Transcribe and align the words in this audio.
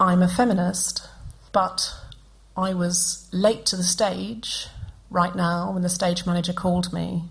I'm 0.00 0.22
a 0.22 0.28
feminist, 0.28 1.08
but 1.52 1.94
I 2.56 2.74
was 2.74 3.28
late 3.32 3.64
to 3.66 3.76
the 3.76 3.84
stage 3.84 4.66
right 5.08 5.34
now 5.36 5.70
when 5.70 5.82
the 5.82 5.88
stage 5.88 6.26
manager 6.26 6.52
called 6.52 6.92
me 6.92 7.24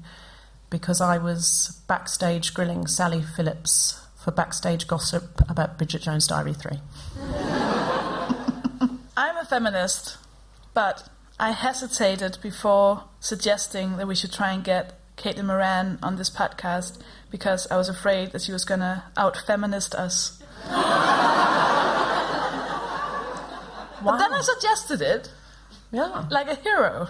because 0.70 1.02
I 1.02 1.18
was 1.18 1.82
backstage 1.88 2.54
grilling 2.54 2.88
Sally 2.88 3.22
Phillips 3.22 4.02
for 4.16 4.32
backstage 4.32 4.88
gossip 4.88 5.42
about 5.50 5.78
Bridget 5.78 6.04
Jones' 6.04 6.26
Diary 6.26 6.54
3. 6.54 6.80
I'm 9.18 9.38
a 9.38 9.46
feminist, 9.48 10.18
but 10.74 11.10
I 11.38 11.52
hesitated 11.52 12.38
before 12.42 13.04
suggesting 13.20 13.98
that 13.98 14.08
we 14.08 14.16
should 14.16 14.32
try 14.32 14.54
and 14.54 14.64
get 14.64 14.98
Caitlin 15.18 15.46
Moran 15.46 16.00
on 16.02 16.16
this 16.16 16.30
podcast 16.30 17.02
because 17.30 17.68
I 17.70 17.76
was 17.76 17.90
afraid 17.90 18.32
that 18.32 18.42
she 18.42 18.54
was 18.54 18.64
going 18.64 18.80
to 18.80 19.04
out 19.18 19.36
feminist 19.46 19.94
us. 19.96 20.42
But 24.04 24.18
then 24.18 24.34
I 24.34 24.42
suggested 24.42 25.02
it 25.02 25.32
Yeah. 25.92 26.26
like 26.30 26.48
a 26.48 26.56
hero. 26.56 27.08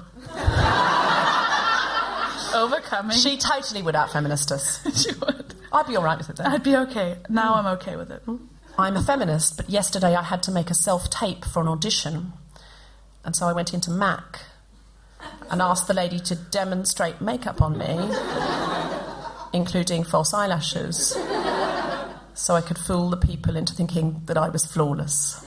Overcoming. 2.56 3.18
She 3.18 3.38
totally 3.38 3.82
would 3.82 3.96
out 3.96 4.12
feminist 4.12 4.52
us. 4.52 4.80
she 5.04 5.12
would. 5.20 5.54
I'd 5.72 5.88
be 5.88 5.96
all 5.96 6.04
right 6.04 6.18
with 6.18 6.30
it 6.30 6.36
then. 6.36 6.48
I'd 6.48 6.64
be 6.64 6.76
okay. 6.76 7.18
Now 7.30 7.56
I'm 7.56 7.66
okay 7.78 7.96
with 7.96 8.12
it. 8.12 8.24
Mm. 8.28 8.48
I'm 8.78 8.96
a 8.96 9.02
feminist, 9.04 9.58
but 9.58 9.70
yesterday 9.70 10.16
I 10.16 10.22
had 10.24 10.44
to 10.44 10.52
make 10.52 10.70
a 10.70 10.74
self 10.76 11.10
tape 11.10 11.46
for 11.46 11.62
an 11.62 11.68
audition. 11.68 12.34
And 13.26 13.36
so 13.36 13.48
I 13.48 13.54
went 13.54 13.74
into 13.74 13.90
Mac 13.92 14.42
and 15.50 15.62
asked 15.62 15.88
the 15.88 15.94
lady 15.94 16.20
to 16.20 16.36
demonstrate 16.36 17.22
makeup 17.22 17.62
on 17.62 17.78
me, 17.78 18.10
including 19.54 20.04
false 20.04 20.34
eyelashes, 20.34 21.18
so 22.34 22.56
I 22.56 22.62
could 22.62 22.78
fool 22.78 23.10
the 23.10 23.18
people 23.18 23.56
into 23.56 23.74
thinking 23.74 24.22
that 24.26 24.38
I 24.38 24.50
was 24.50 24.66
flawless. 24.66 25.46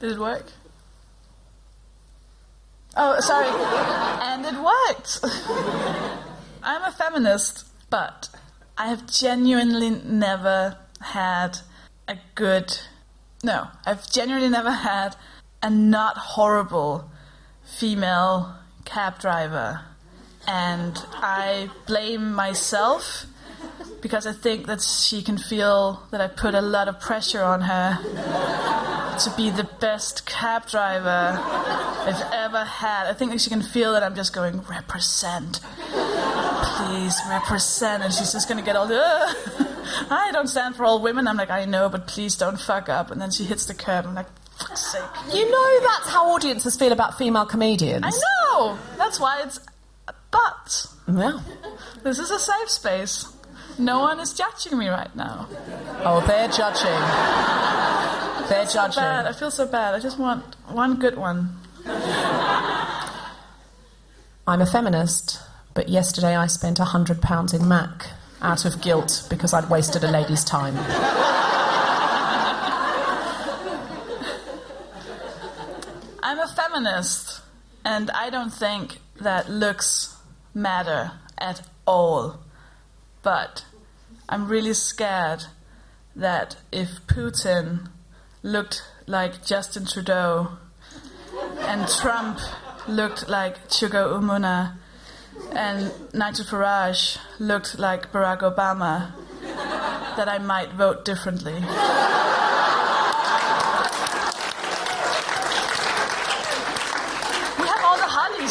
Did 0.00 0.12
it 0.12 0.18
work? 0.18 0.46
Oh, 2.96 3.18
sorry. 3.20 3.48
and 3.48 4.44
it 4.44 4.54
worked. 4.54 5.20
I'm 6.62 6.82
a 6.82 6.92
feminist, 6.92 7.66
but 7.90 8.28
I 8.76 8.88
have 8.88 9.06
genuinely 9.06 9.90
never 9.90 10.78
had 11.00 11.58
a 12.06 12.16
good. 12.34 12.78
No, 13.42 13.68
I've 13.84 14.10
genuinely 14.10 14.48
never 14.48 14.70
had 14.70 15.16
a 15.62 15.70
not 15.70 16.16
horrible 16.16 17.10
female 17.64 18.54
cab 18.84 19.18
driver. 19.18 19.82
And 20.46 20.96
I 21.12 21.70
blame 21.86 22.32
myself 22.32 23.26
because 24.00 24.26
I 24.26 24.32
think 24.32 24.66
that 24.66 24.80
she 24.80 25.22
can 25.22 25.38
feel 25.38 26.02
that 26.10 26.20
I 26.20 26.28
put 26.28 26.54
a 26.54 26.60
lot 26.60 26.88
of 26.88 27.00
pressure 27.00 27.42
on 27.42 27.62
her 27.62 27.98
to 29.18 29.34
be 29.36 29.50
the 29.50 29.68
best 29.80 30.26
cab 30.26 30.66
driver 30.68 31.38
I've 31.40 32.32
ever 32.32 32.64
had. 32.64 33.06
I 33.08 33.12
think 33.14 33.32
that 33.32 33.40
she 33.40 33.50
can 33.50 33.62
feel 33.62 33.92
that 33.92 34.02
I'm 34.02 34.14
just 34.14 34.32
going, 34.32 34.60
represent. 34.62 35.60
Please, 35.90 37.16
represent. 37.28 38.02
And 38.04 38.12
she's 38.12 38.32
just 38.32 38.48
going 38.48 38.58
to 38.58 38.64
get 38.64 38.76
all. 38.76 38.86
I 40.10 40.30
don't 40.32 40.48
stand 40.48 40.76
for 40.76 40.84
all 40.84 41.00
women. 41.02 41.26
I'm 41.26 41.36
like, 41.36 41.50
I 41.50 41.64
know, 41.64 41.88
but 41.88 42.06
please 42.06 42.36
don't 42.36 42.60
fuck 42.60 42.88
up. 42.88 43.10
And 43.10 43.20
then 43.20 43.30
she 43.30 43.44
hits 43.44 43.66
the 43.66 43.74
curb. 43.74 44.06
I'm 44.06 44.14
like, 44.14 44.26
fuck's 44.58 44.92
sake. 44.92 45.02
You 45.34 45.50
know 45.50 45.80
that's 45.80 46.08
how 46.08 46.30
audiences 46.34 46.76
feel 46.76 46.92
about 46.92 47.18
female 47.18 47.46
comedians. 47.46 48.04
I 48.04 48.10
know! 48.10 48.78
That's 48.96 49.18
why 49.18 49.42
it's. 49.44 49.58
But 50.30 50.86
Yeah. 51.08 51.40
this 52.02 52.18
is 52.18 52.30
a 52.30 52.38
safe 52.38 52.68
space. 52.70 53.26
No 53.78 54.00
one 54.00 54.18
is 54.18 54.32
judging 54.32 54.76
me 54.76 54.88
right 54.88 55.14
now. 55.14 55.46
Oh, 56.04 56.20
they're 56.26 56.48
judging. 56.48 56.90
They're 58.48 58.66
So 58.66 58.88
bad. 58.88 59.26
I 59.26 59.32
feel 59.32 59.50
so 59.50 59.66
bad. 59.66 59.94
I 59.94 60.00
just 60.00 60.18
want 60.18 60.56
one 60.68 60.96
good 60.98 61.16
one. 61.16 61.56
I'm 64.46 64.60
a 64.60 64.66
feminist, 64.66 65.40
but 65.74 65.88
yesterday 65.88 66.34
I 66.34 66.46
spent 66.48 66.78
£100 66.78 67.54
in 67.54 67.68
Mac 67.68 68.06
out 68.42 68.64
of 68.64 68.80
guilt 68.80 69.26
because 69.30 69.52
I'd 69.52 69.68
wasted 69.70 70.02
a 70.02 70.10
lady's 70.10 70.44
time. 70.44 70.74
I'm 76.22 76.40
a 76.40 76.48
feminist, 76.48 77.42
and 77.84 78.10
I 78.10 78.30
don't 78.30 78.52
think 78.52 78.98
that 79.20 79.48
looks 79.50 80.16
matter 80.54 81.12
at 81.38 81.62
all. 81.86 82.40
But 83.22 83.64
I'm 84.28 84.48
really 84.48 84.74
scared 84.74 85.44
that 86.14 86.56
if 86.72 87.06
Putin 87.06 87.88
looked 88.42 88.82
like 89.06 89.44
Justin 89.44 89.86
Trudeau 89.86 90.58
and 91.60 91.88
Trump 91.88 92.38
looked 92.86 93.28
like 93.28 93.68
Chuka 93.68 94.04
Umunna 94.18 94.74
and 95.52 95.92
Nigel 96.12 96.44
Farage 96.44 97.18
looked 97.38 97.78
like 97.78 98.12
Barack 98.12 98.40
Obama, 98.40 99.12
that 100.16 100.28
I 100.28 100.38
might 100.38 100.72
vote 100.72 101.04
differently. 101.04 101.54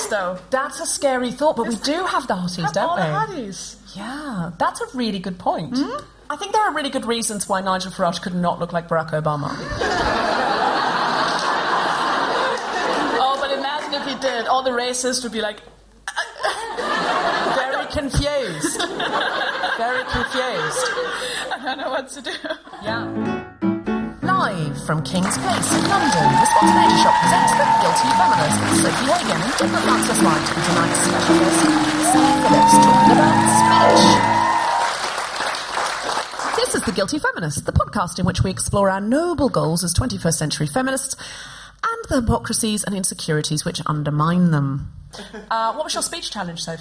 We 0.09 0.15
have 0.15 0.24
all 0.24 0.36
the 0.36 0.38
Hollies 0.38 0.39
hotties, 0.39 0.39
though. 0.39 0.39
That's 0.50 0.80
a 0.80 0.86
scary 0.86 1.31
thought, 1.31 1.56
but 1.56 1.68
we 1.68 1.75
do 1.75 2.06
have 2.06 2.27
the 2.27 2.33
hotties, 2.36 2.63
Have 2.63 2.74
don't 2.74 2.89
all 2.89 2.95
we? 2.95 3.01
the 3.01 3.07
hotties. 3.44 3.75
Yeah, 3.95 4.51
that's 4.57 4.81
a 4.81 4.86
really 4.98 5.19
good 5.19 5.38
point. 5.39 5.77
Hmm? 5.77 6.04
I 6.30 6.36
think 6.36 6.51
there 6.54 6.62
are 6.62 6.74
really 6.74 6.89
good 6.89 7.06
reasons 7.06 7.48
why 7.48 7.62
Nigel 7.62 7.92
Farage 7.92 8.21
could 8.21 8.36
not 8.36 8.59
look 8.59 8.74
like 8.74 8.88
Barack 8.89 9.12
Obama. 9.12 9.56
Oh, 13.19 13.38
but 13.42 13.51
imagine 13.57 13.94
if 13.94 14.06
he 14.07 14.15
did. 14.21 14.48
All 14.48 14.62
the 14.63 14.69
racists 14.71 15.24
would 15.24 15.31
be 15.31 15.42
like, 15.42 15.62
Very 17.56 17.86
confused. 17.88 18.77
Very 19.77 20.04
confused. 20.04 20.86
I 21.51 21.59
don't 21.63 21.77
know 21.80 21.89
what 21.89 22.09
to 22.09 22.21
do. 22.21 22.31
Yeah. 22.83 23.56
Live 24.47 24.79
from 24.85 25.03
King's 25.03 25.38
Place 25.39 25.71
in 25.73 25.83
London, 25.89 26.31
the 26.39 26.45
Spontaneity 26.45 26.95
Shop 27.03 27.13
presents 27.19 27.51
The 27.51 27.67
Guilty 27.83 28.07
Feminist 28.15 28.55
Sofie 28.79 29.11
Hagen 29.11 29.41
and 29.44 29.51
Deborah 29.59 29.81
Frances-White 29.81 30.47
and 30.55 30.63
tonight's 30.63 30.99
special 31.03 31.35
guest, 31.35 31.59
Sam 32.13 32.31
Phillips, 32.47 32.75
talking 32.79 33.11
about 33.11 33.35
speech. 33.59 34.07
This 36.55 36.71
is 36.75 36.81
The 36.83 36.94
Guilty 36.94 37.19
Feminist, 37.19 37.65
the 37.65 37.73
podcast 37.73 38.19
in 38.19 38.25
which 38.25 38.41
we 38.41 38.49
explore 38.49 38.89
our 38.89 39.01
noble 39.01 39.49
goals 39.49 39.83
as 39.83 39.94
21st 39.94 40.35
century 40.35 40.67
feminists 40.67 41.17
and 41.83 42.05
the 42.07 42.21
hypocrisies 42.21 42.85
and 42.85 42.95
insecurities 42.95 43.65
which 43.65 43.81
undermine 43.85 44.51
them. 44.51 44.94
Uh, 45.51 45.73
what 45.73 45.83
was 45.83 45.94
your 45.94 46.03
speech 46.03 46.31
challenge, 46.31 46.63
Soph? 46.63 46.79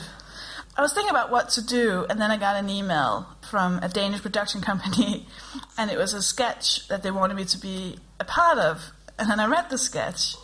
I 0.78 0.82
was 0.82 0.92
thinking 0.92 1.10
about 1.10 1.30
what 1.30 1.48
to 1.50 1.64
do, 1.64 2.04
and 2.10 2.20
then 2.20 2.30
I 2.30 2.36
got 2.36 2.56
an 2.56 2.68
email 2.68 3.26
from 3.50 3.78
a 3.82 3.88
Danish 3.88 4.20
production 4.20 4.60
company, 4.60 5.26
and 5.78 5.90
it 5.90 5.96
was 5.96 6.12
a 6.12 6.20
sketch 6.20 6.86
that 6.88 7.02
they 7.02 7.10
wanted 7.10 7.34
me 7.34 7.46
to 7.46 7.58
be 7.58 7.98
a 8.20 8.24
part 8.24 8.58
of. 8.58 8.90
And 9.18 9.30
then 9.30 9.40
I 9.40 9.46
read 9.46 9.70
the 9.70 9.78
sketch, 9.78 10.36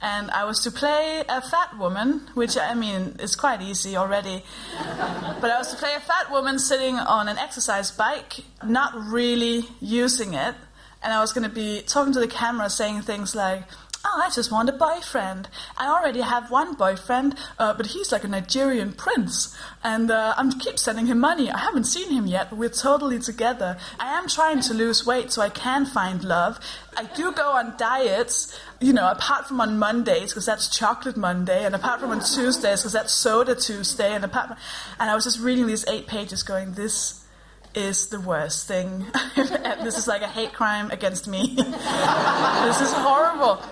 and 0.00 0.30
I 0.30 0.44
was 0.44 0.60
to 0.60 0.70
play 0.70 1.24
a 1.28 1.40
fat 1.40 1.76
woman, 1.76 2.28
which 2.34 2.56
I 2.56 2.74
mean 2.74 3.16
is 3.18 3.34
quite 3.34 3.62
easy 3.62 3.96
already. 3.96 4.44
But 5.40 5.50
I 5.50 5.58
was 5.58 5.70
to 5.72 5.76
play 5.76 5.94
a 5.94 6.00
fat 6.00 6.30
woman 6.30 6.58
sitting 6.58 6.96
on 6.96 7.26
an 7.26 7.38
exercise 7.38 7.90
bike, 7.90 8.44
not 8.62 8.92
really 8.94 9.64
using 9.80 10.34
it, 10.34 10.54
and 11.02 11.12
I 11.12 11.20
was 11.20 11.32
going 11.32 11.48
to 11.48 11.54
be 11.54 11.82
talking 11.82 12.12
to 12.12 12.20
the 12.20 12.28
camera 12.28 12.70
saying 12.70 13.02
things 13.02 13.34
like, 13.34 13.64
Oh, 14.02 14.22
I 14.24 14.30
just 14.30 14.50
want 14.50 14.70
a 14.70 14.72
boyfriend. 14.72 15.48
I 15.76 15.88
already 15.88 16.22
have 16.22 16.50
one 16.50 16.74
boyfriend, 16.74 17.36
uh, 17.58 17.74
but 17.74 17.88
he's 17.88 18.10
like 18.10 18.24
a 18.24 18.28
Nigerian 18.28 18.94
prince, 18.94 19.54
and 19.84 20.10
uh, 20.10 20.32
I'm 20.38 20.52
keep 20.52 20.78
sending 20.78 21.06
him 21.06 21.20
money. 21.20 21.50
I 21.50 21.58
haven't 21.58 21.84
seen 21.84 22.10
him 22.10 22.26
yet, 22.26 22.48
but 22.48 22.58
we're 22.58 22.70
totally 22.70 23.18
together. 23.18 23.76
I 23.98 24.18
am 24.18 24.26
trying 24.26 24.62
to 24.62 24.74
lose 24.74 25.04
weight 25.04 25.32
so 25.32 25.42
I 25.42 25.50
can 25.50 25.84
find 25.84 26.24
love. 26.24 26.58
I 26.96 27.04
do 27.14 27.30
go 27.32 27.52
on 27.52 27.74
diets, 27.76 28.58
you 28.80 28.94
know, 28.94 29.10
apart 29.10 29.46
from 29.46 29.60
on 29.60 29.78
Mondays 29.78 30.30
because 30.30 30.46
that's 30.46 30.74
Chocolate 30.74 31.18
Monday, 31.18 31.66
and 31.66 31.74
apart 31.74 32.00
from 32.00 32.10
on 32.10 32.20
Tuesdays 32.20 32.80
because 32.80 32.94
that's 32.94 33.12
Soda 33.12 33.54
Tuesday, 33.54 34.14
and 34.14 34.24
apart 34.24 34.48
from, 34.48 34.56
and 34.98 35.10
I 35.10 35.14
was 35.14 35.24
just 35.24 35.40
reading 35.40 35.66
these 35.66 35.86
eight 35.88 36.06
pages, 36.06 36.42
going 36.42 36.72
this 36.72 37.22
is 37.74 38.08
the 38.08 38.20
worst 38.20 38.66
thing. 38.66 39.04
this 39.36 39.98
is 39.98 40.08
like 40.08 40.22
a 40.22 40.26
hate 40.26 40.54
crime 40.54 40.90
against 40.90 41.28
me. 41.28 41.54
this 41.56 42.80
is 42.80 42.92
horrible. 42.94 43.62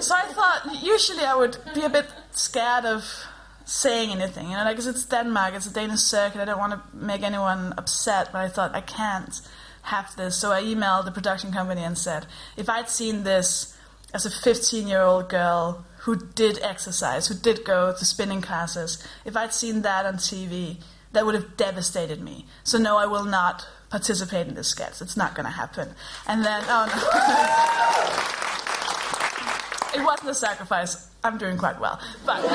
So 0.00 0.14
I 0.14 0.22
thought 0.32 0.82
usually 0.82 1.24
I 1.24 1.34
would 1.34 1.58
be 1.74 1.82
a 1.82 1.88
bit 1.90 2.06
scared 2.32 2.84
of 2.86 3.04
saying 3.64 4.10
anything, 4.10 4.50
you 4.50 4.56
know, 4.56 4.64
like 4.64 4.76
'cause 4.76 4.86
it's 4.86 5.04
Denmark, 5.04 5.54
it's 5.54 5.66
a 5.66 5.72
Danish 5.72 6.00
circuit. 6.00 6.40
I 6.40 6.44
don't 6.44 6.58
want 6.58 6.72
to 6.72 6.80
make 6.96 7.22
anyone 7.22 7.74
upset, 7.76 8.32
but 8.32 8.40
I 8.40 8.48
thought 8.48 8.74
I 8.74 8.80
can't 8.80 9.40
have 9.82 10.16
this. 10.16 10.36
So 10.36 10.52
I 10.52 10.62
emailed 10.62 11.04
the 11.04 11.12
production 11.12 11.52
company 11.52 11.84
and 11.84 11.96
said, 11.96 12.26
if 12.56 12.68
I'd 12.68 12.88
seen 12.88 13.22
this 13.22 13.76
as 14.12 14.26
a 14.26 14.30
15 14.30 14.88
year 14.88 15.02
old 15.02 15.28
girl 15.28 15.84
who 15.98 16.16
did 16.16 16.58
exercise, 16.62 17.28
who 17.28 17.34
did 17.34 17.64
go 17.64 17.92
to 17.96 18.04
spinning 18.04 18.40
classes, 18.40 18.98
if 19.24 19.36
I'd 19.36 19.54
seen 19.54 19.82
that 19.82 20.06
on 20.06 20.16
TV, 20.16 20.78
that 21.12 21.26
would 21.26 21.34
have 21.34 21.56
devastated 21.56 22.20
me. 22.20 22.46
So 22.64 22.78
no, 22.78 22.96
I 22.96 23.06
will 23.06 23.24
not 23.24 23.66
participate 23.90 24.46
in 24.48 24.54
this 24.54 24.68
sketch. 24.68 25.00
It's 25.00 25.16
not 25.16 25.34
going 25.34 25.46
to 25.46 25.52
happen. 25.52 25.94
And 26.26 26.44
then, 26.44 26.62
oh 26.68 26.86
no. 26.86 28.36
It 29.94 30.04
wasn't 30.04 30.30
a 30.30 30.34
sacrifice. 30.34 31.08
I'm 31.22 31.36
doing 31.38 31.58
quite 31.58 31.80
well. 31.80 32.00
But, 32.24 32.42
but 32.42 32.48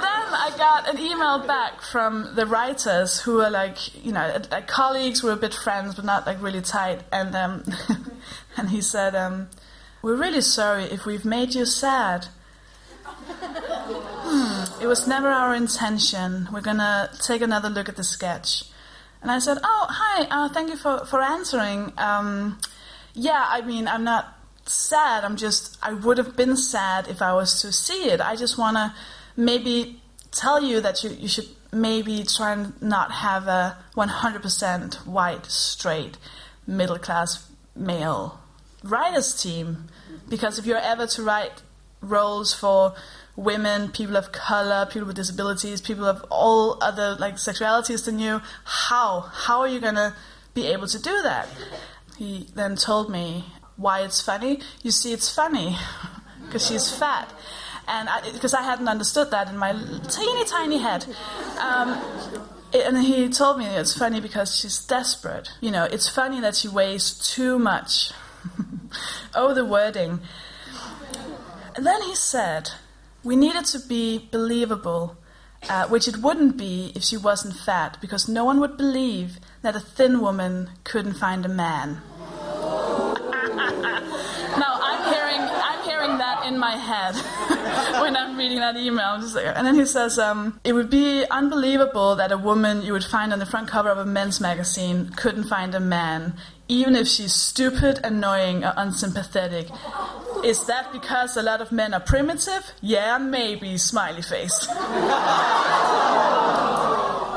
then 0.00 0.26
I 0.32 0.52
got 0.56 0.88
an 0.88 0.98
email 0.98 1.46
back 1.46 1.82
from 1.82 2.34
the 2.34 2.46
writers 2.46 3.20
who 3.20 3.40
are 3.40 3.50
like, 3.50 4.04
you 4.04 4.12
know, 4.12 4.40
like 4.50 4.66
colleagues, 4.66 5.22
we're 5.22 5.32
a 5.32 5.36
bit 5.36 5.54
friends, 5.54 5.94
but 5.94 6.04
not 6.04 6.26
like 6.26 6.42
really 6.42 6.62
tight. 6.62 7.02
And 7.12 7.34
um, 7.36 7.64
and 8.56 8.70
he 8.70 8.80
said, 8.80 9.14
um, 9.14 9.48
"We're 10.02 10.16
really 10.16 10.40
sorry 10.40 10.84
if 10.84 11.06
we've 11.06 11.24
made 11.24 11.54
you 11.54 11.66
sad. 11.66 12.28
Hmm, 13.02 14.82
it 14.82 14.86
was 14.86 15.06
never 15.06 15.28
our 15.28 15.54
intention. 15.54 16.48
We're 16.52 16.62
gonna 16.62 17.10
take 17.22 17.42
another 17.42 17.68
look 17.68 17.88
at 17.88 17.96
the 17.96 18.04
sketch." 18.04 18.64
And 19.22 19.30
I 19.30 19.38
said, 19.38 19.58
"Oh, 19.62 19.86
hi. 19.88 20.26
Uh, 20.30 20.48
thank 20.48 20.70
you 20.70 20.76
for 20.76 21.04
for 21.04 21.20
answering." 21.20 21.92
Um, 21.98 22.58
yeah, 23.14 23.46
I 23.48 23.60
mean, 23.60 23.88
I'm 23.88 24.04
not 24.04 24.36
sad. 24.66 25.24
I'm 25.24 25.36
just, 25.36 25.78
I 25.82 25.92
would 25.92 26.18
have 26.18 26.36
been 26.36 26.56
sad 26.56 27.08
if 27.08 27.22
I 27.22 27.32
was 27.34 27.60
to 27.62 27.72
see 27.72 28.10
it. 28.10 28.20
I 28.20 28.36
just 28.36 28.58
want 28.58 28.76
to 28.76 28.94
maybe 29.36 30.00
tell 30.30 30.62
you 30.62 30.80
that 30.80 31.02
you, 31.02 31.10
you 31.10 31.28
should 31.28 31.48
maybe 31.72 32.24
try 32.24 32.52
and 32.52 32.80
not 32.82 33.10
have 33.12 33.46
a 33.46 33.78
100% 33.96 35.06
white, 35.06 35.46
straight, 35.46 36.18
middle 36.66 36.98
class 36.98 37.48
male 37.74 38.40
writers 38.82 39.40
team. 39.40 39.88
Because 40.28 40.58
if 40.58 40.66
you're 40.66 40.78
ever 40.78 41.06
to 41.08 41.22
write 41.22 41.62
roles 42.00 42.54
for 42.54 42.94
women, 43.36 43.90
people 43.90 44.16
of 44.16 44.32
color, 44.32 44.86
people 44.86 45.06
with 45.06 45.16
disabilities, 45.16 45.80
people 45.80 46.04
of 46.04 46.24
all 46.30 46.78
other 46.82 47.16
like 47.18 47.36
sexualities 47.36 48.04
than 48.04 48.18
you, 48.18 48.40
how? 48.64 49.20
How 49.20 49.60
are 49.60 49.68
you 49.68 49.80
going 49.80 49.94
to 49.96 50.14
be 50.54 50.66
able 50.66 50.86
to 50.88 51.00
do 51.00 51.22
that? 51.22 51.48
He 52.20 52.48
then 52.54 52.76
told 52.76 53.08
me 53.08 53.46
why 53.76 54.02
it's 54.02 54.20
funny. 54.20 54.60
You 54.82 54.90
see, 54.90 55.14
it's 55.14 55.34
funny 55.34 55.78
because 56.44 56.66
she's 56.66 56.94
fat. 56.94 57.32
And 57.88 58.10
because 58.34 58.52
I, 58.52 58.60
hadn't 58.60 58.88
understood 58.88 59.30
that 59.30 59.48
in 59.48 59.56
my 59.56 59.72
teeny 59.72 60.44
tiny 60.44 60.76
head. 60.76 61.06
Um, 61.58 61.98
and 62.74 62.98
he 62.98 63.30
told 63.30 63.56
me 63.56 63.64
it's 63.64 63.96
funny 63.96 64.20
because 64.20 64.54
she's 64.54 64.84
desperate. 64.84 65.48
You 65.62 65.70
know, 65.70 65.84
it's 65.84 66.10
funny 66.10 66.42
that 66.42 66.56
she 66.56 66.68
weighs 66.68 67.14
too 67.34 67.58
much. 67.58 68.12
oh, 69.34 69.54
the 69.54 69.64
wording. 69.64 70.20
And 71.74 71.86
then 71.86 72.02
he 72.02 72.14
said, 72.14 72.68
we 73.24 73.34
needed 73.34 73.64
to 73.64 73.78
be 73.78 74.28
believable, 74.30 75.16
uh, 75.70 75.88
which 75.88 76.06
it 76.06 76.18
wouldn't 76.18 76.58
be 76.58 76.92
if 76.94 77.02
she 77.02 77.16
wasn't 77.16 77.56
fat, 77.56 77.96
because 78.02 78.28
no 78.28 78.44
one 78.44 78.60
would 78.60 78.76
believe 78.76 79.38
that 79.62 79.74
a 79.74 79.80
thin 79.80 80.20
woman 80.20 80.68
couldn't 80.84 81.14
find 81.14 81.46
a 81.46 81.48
man. 81.48 82.02
My 86.70 86.76
head 86.76 87.14
when 88.02 88.16
I'm 88.16 88.36
reading 88.36 88.60
that 88.60 88.76
email. 88.76 89.18
Like, 89.34 89.56
and 89.56 89.66
then 89.66 89.74
he 89.74 89.86
says, 89.86 90.18
um, 90.18 90.60
"It 90.62 90.72
would 90.72 90.90
be 90.90 91.24
unbelievable 91.30 92.16
that 92.16 92.30
a 92.30 92.38
woman 92.38 92.82
you 92.82 92.92
would 92.92 93.04
find 93.04 93.32
on 93.32 93.38
the 93.38 93.46
front 93.46 93.68
cover 93.68 93.88
of 93.88 93.98
a 93.98 94.06
men's 94.06 94.40
magazine 94.40 95.10
couldn't 95.16 95.44
find 95.44 95.74
a 95.74 95.80
man, 95.80 96.34
even 96.68 96.94
if 96.94 97.08
she's 97.08 97.34
stupid, 97.34 98.00
annoying, 98.04 98.64
or 98.64 98.72
unsympathetic." 98.76 99.66
Is 100.44 100.64
that 100.66 100.92
because 100.92 101.36
a 101.36 101.42
lot 101.42 101.60
of 101.60 101.72
men 101.72 101.92
are 101.92 102.04
primitive? 102.14 102.62
Yeah, 102.80 103.18
maybe. 103.18 103.76
Smiley 103.76 104.22
face. 104.22 104.58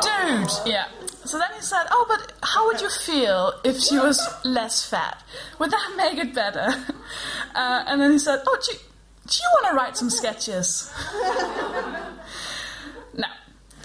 Dude. 0.05 0.53
Yeah. 0.73 0.87
So 1.25 1.37
then 1.39 1.51
he 1.55 1.61
said, 1.61 1.85
"Oh, 1.91 2.05
but 2.07 2.33
how 2.43 2.67
would 2.67 2.81
you 2.81 2.89
feel 2.89 3.53
if 3.63 3.79
she 3.79 3.97
was 3.97 4.19
less 4.45 4.85
fat? 4.91 5.17
Would 5.59 5.71
that 5.71 5.87
make 6.03 6.17
it 6.25 6.33
better?" 6.35 6.67
Uh, 7.55 7.83
and 7.87 7.99
then 7.99 8.11
he 8.11 8.19
said, 8.19 8.39
"Oh, 8.47 8.57
you, 8.69 8.77
do 9.27 9.35
you 9.35 9.49
want 9.53 9.67
to 9.67 9.75
write 9.75 9.97
some 9.97 10.09
sketches?" 10.09 10.91
no. 13.13 13.27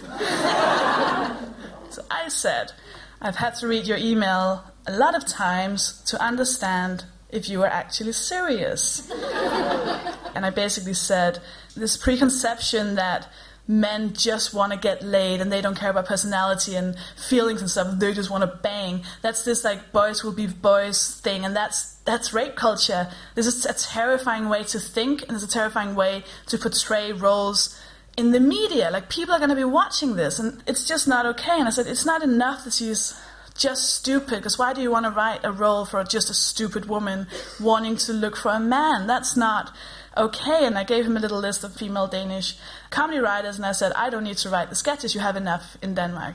so 1.91 2.03
I 2.11 2.29
said, 2.29 2.73
"I've 3.21 3.37
had 3.37 3.55
to 3.57 3.69
read 3.69 3.87
your 3.87 3.99
email 3.99 4.65
a 4.87 4.97
lot 4.97 5.15
of 5.15 5.27
times 5.27 6.03
to 6.07 6.21
understand 6.23 7.05
if 7.31 7.49
you 7.49 7.63
are 7.63 7.69
actually 7.69 8.13
serious." 8.13 9.11
and 10.35 10.45
I 10.47 10.51
basically 10.51 10.95
said, 10.95 11.41
"This 11.77 11.97
preconception 11.97 12.97
that." 12.97 13.29
Men 13.69 14.15
just 14.15 14.55
want 14.55 14.73
to 14.73 14.79
get 14.79 15.03
laid 15.03 15.43
and 15.43 15.53
they 15.53 15.61
don't 15.61 15.79
care 15.79 15.91
about 15.91 16.07
personality 16.07 16.75
and 16.75 16.97
feelings 17.29 17.61
and 17.61 17.71
stuff. 17.71 17.99
They 17.99 18.15
just 18.15 18.31
want 18.31 18.43
to 18.43 18.59
bang. 18.63 19.05
That's 19.21 19.45
this 19.45 19.63
like 19.63 19.93
boys 19.93 20.25
will 20.25 20.33
be 20.33 20.47
boys 20.47 21.21
thing, 21.21 21.45
and 21.45 21.55
that's 21.55 21.95
that's 22.07 22.33
rape 22.33 22.57
culture. 22.57 23.09
This 23.35 23.47
is 23.47 23.67
a 23.67 23.75
terrifying 23.75 24.49
way 24.49 24.65
to 24.65 24.81
think, 24.81 25.23
and 25.23 25.33
it's 25.33 25.45
a 25.45 25.49
terrifying 25.49 25.95
way 25.95 26.25
to 26.47 26.59
portray 26.59 27.13
roles 27.13 27.79
in 28.17 28.33
the 28.33 28.41
media. 28.41 28.91
Like 28.91 29.11
people 29.11 29.35
are 29.35 29.39
going 29.39 29.51
to 29.51 29.57
be 29.57 29.65
watching 29.65 30.17
this, 30.17 30.39
and 30.39 30.63
it's 30.67 30.89
just 30.89 31.07
not 31.07 31.27
okay. 31.27 31.59
And 31.59 31.69
I 31.69 31.71
said 31.71 31.87
it's 31.87 32.07
not 32.07 32.23
enough 32.23 32.65
that 32.65 32.73
she's 32.73 33.21
just 33.59 33.95
stupid 33.95 34.37
because 34.37 34.59
why 34.59 34.73
do 34.73 34.81
you 34.81 34.91
want 34.91 35.05
to 35.05 35.11
write 35.11 35.41
a 35.45 35.53
role 35.53 35.85
for 35.85 36.03
just 36.05 36.31
a 36.31 36.35
stupid 36.35 36.87
woman 36.87 37.27
wanting 37.61 37.97
to 37.97 38.13
look 38.13 38.37
for 38.37 38.53
a 38.53 38.61
man 38.61 39.07
that's 39.07 39.37
not 39.37 39.73
okay. 40.19 40.67
And 40.67 40.77
I 40.77 40.85
gave 40.85 41.07
him 41.07 41.17
a 41.17 41.21
little 41.21 41.39
list 41.39 41.65
of 41.65 41.75
female 41.75 42.07
Danish 42.07 42.57
comedy 42.91 43.19
writers, 43.19 43.57
and 43.57 43.65
I 43.65 43.73
said, 43.73 43.93
I 43.93 44.11
don't 44.11 44.25
need 44.25 44.39
to 44.39 44.51
write 44.51 44.69
the 44.69 44.77
sketches, 44.77 45.15
you 45.15 45.21
have 45.21 45.37
enough 45.37 45.77
in 45.81 45.95
Denmark. 45.95 46.35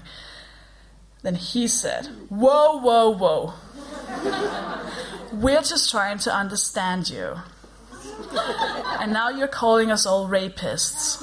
Then 1.21 1.35
he 1.35 1.67
said, 1.67 2.07
Whoa, 2.29 2.79
whoa, 2.79 3.09
whoa. 3.09 3.53
We're 5.31 5.61
just 5.61 5.89
trying 5.89 6.19
to 6.19 6.33
understand 6.33 7.09
you. 7.09 7.35
And 8.99 9.13
now 9.13 9.29
you're 9.29 9.47
calling 9.47 9.91
us 9.91 10.05
all 10.05 10.27
rapists. 10.27 11.21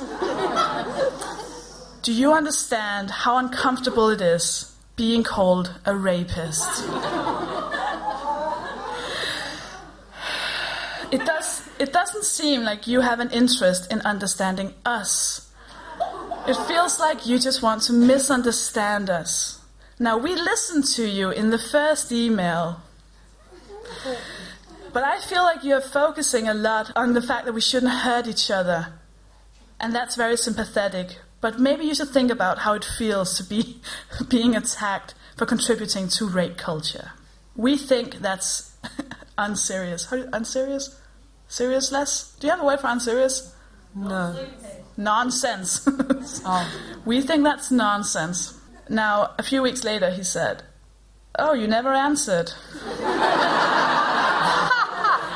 Do 2.03 2.13
you 2.13 2.33
understand 2.33 3.11
how 3.11 3.37
uncomfortable 3.37 4.09
it 4.09 4.21
is 4.21 4.70
being 4.97 5.23
called 5.23 5.75
a 5.85 5.95
rapist? 5.95 6.69
It 11.13 11.25
does 11.27 11.69
it 11.81 11.93
doesn't 11.93 12.25
seem 12.25 12.63
like 12.63 12.87
you 12.87 13.01
have 13.01 13.21
an 13.21 13.31
interest 13.31 13.91
in 13.91 14.01
understanding 14.03 14.75
us. 14.85 15.51
It 16.47 16.57
feels 16.69 17.01
like 17.01 17.27
you 17.27 17.39
just 17.39 17.63
want 17.63 17.83
to 17.85 17.93
misunderstand 17.93 19.11
us. 19.11 19.61
Now 19.99 20.17
we 20.19 20.35
listened 20.35 20.85
to 20.97 21.07
you 21.07 21.31
in 21.31 21.51
the 21.51 21.59
first 21.59 22.13
email. 22.13 22.81
But 24.93 25.05
I 25.05 25.21
feel 25.21 25.43
like 25.43 25.65
you're 25.65 25.81
focusing 25.81 26.49
a 26.49 26.55
lot 26.55 26.91
on 26.97 27.13
the 27.15 27.23
fact 27.23 27.47
that 27.47 27.53
we 27.53 27.61
shouldn't 27.61 27.93
hurt 27.93 28.27
each 28.27 28.51
other. 28.51 28.95
And 29.79 29.95
that's 29.95 30.17
very 30.17 30.37
sympathetic. 30.37 31.19
But 31.41 31.59
maybe 31.59 31.85
you 31.85 31.95
should 31.95 32.11
think 32.11 32.31
about 32.31 32.59
how 32.61 32.75
it 32.75 32.85
feels 32.85 33.37
to 33.39 33.45
be 33.45 33.81
being 34.29 34.55
attacked 34.55 35.15
for 35.37 35.47
contributing 35.47 36.09
to 36.09 36.29
rape 36.29 36.57
culture. 36.57 37.13
We 37.57 37.77
think 37.77 38.17
that's 38.17 38.77
unserious. 39.39 40.07
How, 40.07 40.25
unserious? 40.33 40.99
Seriousless? 41.49 42.39
Do 42.39 42.47
you 42.47 42.51
have 42.53 42.61
a 42.61 42.65
word 42.65 42.81
for 42.81 42.89
unserious? 42.89 43.55
No. 43.95 44.47
Nonsense. 44.97 45.89
Oh. 46.45 46.71
We 47.07 47.23
think 47.23 47.45
that's 47.45 47.71
nonsense. 47.71 48.59
Now, 48.91 49.35
a 49.39 49.43
few 49.43 49.63
weeks 49.63 49.85
later, 49.85 50.11
he 50.11 50.23
said, 50.23 50.63
Oh, 51.39 51.55
you 51.55 51.67
never 51.67 51.95
answered. 51.95 52.53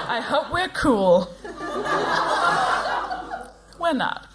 I 0.06 0.20
hope 0.22 0.52
we're 0.52 0.68
cool. 0.68 1.30
We're 3.80 3.94
not. 3.94 4.26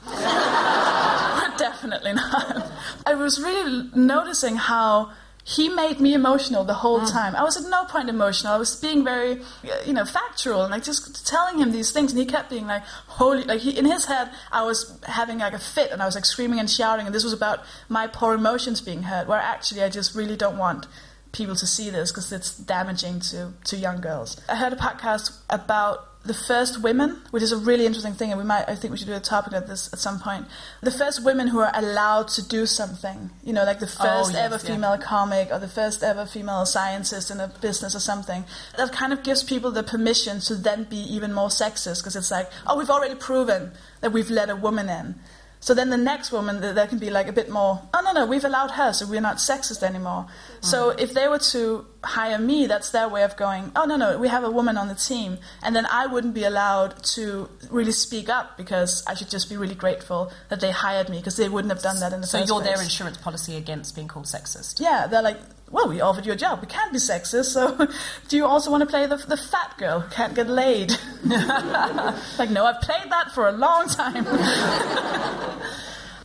Definitely 1.89 2.13
not. 2.21 2.71
I 3.05 3.15
was 3.15 3.39
really 3.41 3.89
noticing 3.95 4.57
how 4.57 5.11
he 5.43 5.67
made 5.67 5.99
me 5.99 6.13
emotional 6.13 6.63
the 6.63 6.75
whole 6.75 7.01
mm. 7.01 7.11
time. 7.11 7.35
I 7.35 7.43
was 7.43 7.57
at 7.57 7.69
no 7.69 7.85
point 7.85 8.09
emotional. 8.09 8.53
I 8.53 8.57
was 8.57 8.75
being 8.75 9.03
very, 9.03 9.41
uh, 9.41 9.81
you 9.85 9.93
know, 9.93 10.05
factual 10.05 10.61
and 10.61 10.71
like 10.71 10.83
just 10.83 11.25
telling 11.25 11.59
him 11.59 11.71
these 11.71 11.91
things, 11.91 12.11
and 12.11 12.19
he 12.19 12.25
kept 12.25 12.49
being 12.49 12.67
like, 12.67 12.83
"Holy!" 13.07 13.43
Like 13.43 13.61
he, 13.61 13.77
in 13.77 13.85
his 13.85 14.05
head, 14.05 14.29
I 14.51 14.63
was 14.63 14.99
having 15.03 15.39
like 15.39 15.53
a 15.53 15.59
fit, 15.59 15.91
and 15.91 16.01
I 16.01 16.05
was 16.05 16.15
like 16.15 16.25
screaming 16.25 16.59
and 16.59 16.69
shouting, 16.69 17.05
and 17.05 17.15
this 17.15 17.23
was 17.23 17.33
about 17.33 17.61
my 17.87 18.05
poor 18.07 18.35
emotions 18.35 18.81
being 18.81 19.03
hurt. 19.03 19.27
Where 19.27 19.39
actually, 19.39 19.81
I 19.81 19.89
just 19.89 20.13
really 20.13 20.35
don't 20.35 20.57
want 20.57 20.87
people 21.31 21.55
to 21.55 21.67
see 21.67 21.89
this 21.89 22.11
because 22.11 22.31
it's 22.31 22.57
damaging 22.57 23.19
to, 23.19 23.53
to 23.63 23.77
young 23.77 24.01
girls. 24.01 24.39
I 24.49 24.55
heard 24.55 24.73
a 24.73 24.75
podcast 24.75 25.37
about 25.49 26.08
the 26.25 26.33
first 26.33 26.83
women, 26.83 27.21
which 27.31 27.41
is 27.41 27.53
a 27.53 27.57
really 27.57 27.85
interesting 27.85 28.13
thing, 28.13 28.29
and 28.31 28.37
we 28.37 28.45
might 28.45 28.67
I 28.67 28.75
think 28.75 28.91
we 28.91 28.97
should 28.97 29.07
do 29.07 29.13
a 29.13 29.21
topic 29.21 29.53
of 29.53 29.67
this 29.67 29.91
at 29.93 29.99
some 29.99 30.19
point. 30.19 30.45
The 30.81 30.91
first 30.91 31.23
women 31.23 31.47
who 31.47 31.59
are 31.59 31.71
allowed 31.73 32.27
to 32.29 32.47
do 32.47 32.65
something, 32.65 33.29
you 33.43 33.53
know, 33.53 33.63
like 33.63 33.79
the 33.79 33.85
oh, 33.99 34.03
first 34.03 34.33
yes, 34.33 34.41
ever 34.41 34.55
yeah. 34.55 34.75
female 34.75 34.97
comic 34.97 35.49
or 35.51 35.59
the 35.59 35.69
first 35.69 36.03
ever 36.03 36.25
female 36.25 36.65
scientist 36.65 37.31
in 37.31 37.39
a 37.39 37.47
business 37.47 37.95
or 37.95 38.01
something. 38.01 38.43
That 38.77 38.91
kind 38.91 39.13
of 39.13 39.23
gives 39.23 39.43
people 39.43 39.71
the 39.71 39.83
permission 39.83 40.41
to 40.41 40.55
then 40.55 40.83
be 40.83 40.97
even 40.97 41.33
more 41.33 41.47
sexist 41.47 42.01
because 42.01 42.17
it's 42.17 42.31
like, 42.31 42.49
oh, 42.67 42.77
we've 42.77 42.89
already 42.89 43.15
proven 43.15 43.71
that 44.01 44.11
we've 44.11 44.29
let 44.29 44.49
a 44.49 44.55
woman 44.57 44.89
in. 44.89 45.15
So 45.61 45.73
then 45.73 45.89
the 45.89 45.97
next 45.97 46.31
woman, 46.31 46.61
there 46.61 46.87
can 46.87 46.99
be 46.99 47.09
like 47.09 47.27
a 47.27 47.33
bit 47.33 47.49
more, 47.49 47.81
oh 47.93 48.01
no, 48.01 48.13
no, 48.13 48.25
we've 48.25 48.45
allowed 48.45 48.71
her, 48.71 48.93
so 48.93 49.05
we're 49.05 49.21
not 49.21 49.37
sexist 49.37 49.83
anymore. 49.83 50.27
So 50.61 50.91
mm. 50.91 50.99
if 50.99 51.13
they 51.13 51.27
were 51.27 51.39
to 51.39 51.85
hire 52.01 52.39
me, 52.39 52.65
that's 52.65 52.91
their 52.91 53.09
way 53.09 53.23
of 53.23 53.35
going, 53.35 53.71
oh 53.75 53.83
no, 53.83 53.97
no, 53.97 54.17
we 54.17 54.29
have 54.29 54.45
a 54.45 54.49
woman 54.49 54.77
on 54.77 54.87
the 54.87 54.95
team. 54.95 55.37
And 55.61 55.75
then 55.75 55.85
I 55.85 56.07
wouldn't 56.07 56.33
be 56.33 56.45
allowed 56.45 57.03
to 57.15 57.49
really 57.69 57.91
speak 57.91 58.29
up 58.29 58.57
because 58.57 59.03
I 59.05 59.15
should 59.15 59.29
just 59.29 59.49
be 59.49 59.57
really 59.57 59.75
grateful 59.75 60.31
that 60.47 60.61
they 60.61 60.71
hired 60.71 61.09
me 61.09 61.17
because 61.17 61.35
they 61.35 61.49
wouldn't 61.49 61.73
have 61.73 61.83
done 61.83 61.99
that 61.99 62.13
in 62.13 62.21
the 62.21 62.27
So 62.27 62.39
first 62.39 62.49
you're 62.49 62.61
their 62.61 62.81
insurance 62.81 63.17
policy 63.17 63.57
against 63.57 63.95
being 63.95 64.07
called 64.07 64.27
sexist. 64.27 64.79
Yeah, 64.79 65.07
they're 65.07 65.21
like, 65.21 65.39
well, 65.71 65.87
we 65.89 66.01
offered 66.01 66.25
you 66.25 66.33
a 66.33 66.35
job. 66.35 66.61
We 66.61 66.67
can't 66.67 66.91
be 66.91 66.99
sexist, 66.99 67.45
so 67.45 67.87
do 68.27 68.37
you 68.37 68.45
also 68.45 68.71
want 68.71 68.81
to 68.81 68.87
play 68.87 69.05
the, 69.05 69.17
the 69.17 69.37
fat 69.37 69.77
girl 69.77 70.01
who 70.01 70.09
can't 70.09 70.33
get 70.35 70.49
laid? 70.49 70.91
like, 71.25 72.49
no, 72.49 72.65
I've 72.65 72.81
played 72.81 73.11
that 73.11 73.31
for 73.33 73.47
a 73.47 73.51
long 73.51 73.87
time. 73.87 74.25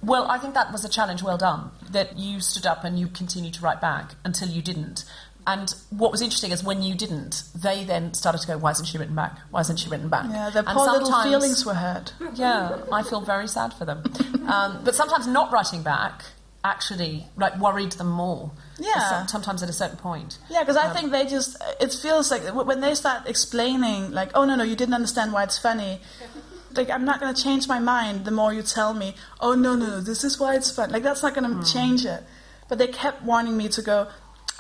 Well, 0.05 0.31
I 0.31 0.39
think 0.39 0.55
that 0.55 0.71
was 0.71 0.85
a 0.85 0.89
challenge 0.89 1.23
well 1.23 1.39
done. 1.39 1.71
That 1.91 2.19
you 2.19 2.41
stood 2.41 2.67
up 2.67 2.85
and 2.85 2.99
you 2.99 3.09
continued 3.09 3.55
to 3.55 3.63
write 3.63 3.81
back 3.81 4.15
until 4.25 4.49
you 4.49 4.61
didn't. 4.61 5.05
And 5.47 5.75
what 5.91 6.11
was 6.11 6.23
interesting 6.23 6.51
is 6.53 6.65
when 6.65 6.83
you 6.83 6.95
didn't, 6.95 7.45
they 7.55 7.85
then 7.85 8.15
started 8.15 8.41
to 8.41 8.47
go, 8.47 8.59
"Why 8.59 8.71
isn't 8.71 8.87
she 8.87 8.97
written 8.97 9.15
back? 9.15 9.39
Why 9.51 9.61
isn't 9.61 9.79
she 9.79 9.91
written 9.91 10.09
back?" 10.09 10.27
yeah, 10.31 10.51
their 10.51 10.63
And 10.67 10.77
poor 10.77 10.91
little 10.91 11.23
feelings 11.23 11.67
were 11.67 11.75
hurt. 11.75 12.15
Yeah, 12.35 12.79
I 12.91 13.03
feel 13.03 13.21
very 13.21 13.47
sad 13.47 13.75
for 13.75 13.85
them. 13.85 14.03
Um, 14.47 14.81
but 14.85 14.95
sometimes 14.95 15.27
not 15.27 15.53
writing 15.53 15.83
back 15.83 16.23
actually 16.63 17.27
like 17.37 17.59
worried 17.59 17.93
them 17.93 18.09
more. 18.11 18.53
Yeah. 18.79 19.27
Sometimes 19.27 19.63
at 19.63 19.69
a 19.69 19.73
certain 19.73 19.97
point. 19.97 20.39
Yeah, 20.51 20.61
because 20.61 20.77
I 20.77 20.89
um, 20.89 20.97
think 20.97 21.13
they 21.13 21.27
just, 21.27 21.63
it 21.81 21.93
feels 21.93 22.31
like 22.31 22.43
when 22.55 22.81
they 22.81 22.95
start 22.95 23.29
explaining, 23.29 24.13
like, 24.13 24.31
oh 24.35 24.45
no, 24.45 24.57
no, 24.57 24.65
you 24.65 24.77
didn't 24.77 24.95
understand 24.95 25.33
why 25.33 25.45
it's 25.45 25.59
funny. 25.59 26.01
Like, 26.77 26.91
I'm 26.91 27.05
not 27.05 27.21
going 27.21 27.33
to 27.33 27.41
change 27.41 27.69
my 27.69 27.79
mind 27.79 28.25
the 28.25 28.33
more 28.33 28.53
you 28.53 28.61
tell 28.61 28.95
me, 28.95 29.15
oh 29.39 29.55
no, 29.55 29.77
no, 29.77 29.87
no, 29.87 30.01
this 30.01 30.25
is 30.25 30.41
why 30.41 30.57
it's 30.57 30.73
fun. 30.75 30.91
Like, 30.91 31.05
that's 31.05 31.23
not 31.23 31.33
going 31.33 31.49
to 31.49 31.55
hmm. 31.59 31.63
change 31.63 32.05
it. 32.05 32.25
But 32.69 32.79
they 32.79 32.89
kept 32.89 33.23
wanting 33.23 33.57
me 33.57 33.69
to 33.69 33.81
go, 33.81 34.09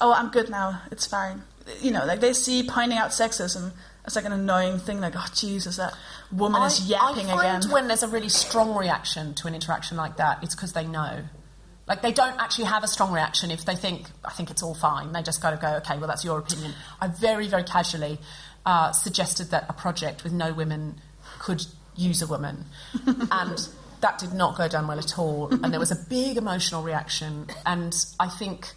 oh, 0.00 0.12
I'm 0.12 0.30
good 0.30 0.48
now, 0.50 0.82
it's 0.90 1.06
fine. 1.06 1.42
You 1.80 1.90
know, 1.90 2.04
like 2.04 2.20
they 2.20 2.32
see 2.32 2.62
pointing 2.62 2.98
out 2.98 3.10
sexism 3.10 3.72
as 4.04 4.16
like 4.16 4.24
an 4.24 4.32
annoying 4.32 4.78
thing, 4.78 5.00
like, 5.00 5.14
oh 5.16 5.26
Jesus, 5.34 5.76
that 5.76 5.94
woman 6.30 6.62
is 6.62 6.88
yapping 6.88 7.26
I 7.30 7.36
find 7.36 7.64
again. 7.64 7.72
when 7.72 7.88
there's 7.88 8.02
a 8.02 8.08
really 8.08 8.28
strong 8.28 8.76
reaction 8.76 9.34
to 9.34 9.48
an 9.48 9.54
interaction 9.54 9.96
like 9.96 10.16
that, 10.18 10.42
it's 10.42 10.54
because 10.54 10.72
they 10.72 10.86
know. 10.86 11.24
Like 11.86 12.02
they 12.02 12.12
don't 12.12 12.40
actually 12.40 12.64
have 12.64 12.82
a 12.82 12.88
strong 12.88 13.12
reaction 13.12 13.50
if 13.50 13.64
they 13.64 13.76
think, 13.76 14.06
I 14.24 14.32
think 14.32 14.50
it's 14.50 14.62
all 14.62 14.74
fine. 14.74 15.12
They 15.12 15.22
just 15.22 15.42
kind 15.42 15.54
of 15.54 15.60
go, 15.60 15.68
okay, 15.76 15.98
well 15.98 16.08
that's 16.08 16.24
your 16.24 16.38
opinion. 16.38 16.72
I 17.00 17.08
very, 17.08 17.46
very 17.46 17.64
casually 17.64 18.18
uh, 18.66 18.92
suggested 18.92 19.50
that 19.50 19.66
a 19.68 19.72
project 19.72 20.24
with 20.24 20.32
no 20.32 20.52
women 20.52 21.00
could 21.38 21.64
use 21.96 22.22
a 22.22 22.26
woman, 22.26 22.64
and 23.06 23.68
that 24.00 24.18
did 24.18 24.32
not 24.32 24.56
go 24.56 24.68
down 24.68 24.86
well 24.86 24.98
at 24.98 25.18
all. 25.18 25.52
And 25.52 25.72
there 25.72 25.80
was 25.80 25.90
a 25.90 26.08
big 26.08 26.36
emotional 26.36 26.82
reaction, 26.82 27.46
and 27.66 27.94
I 28.18 28.28
think 28.28 28.72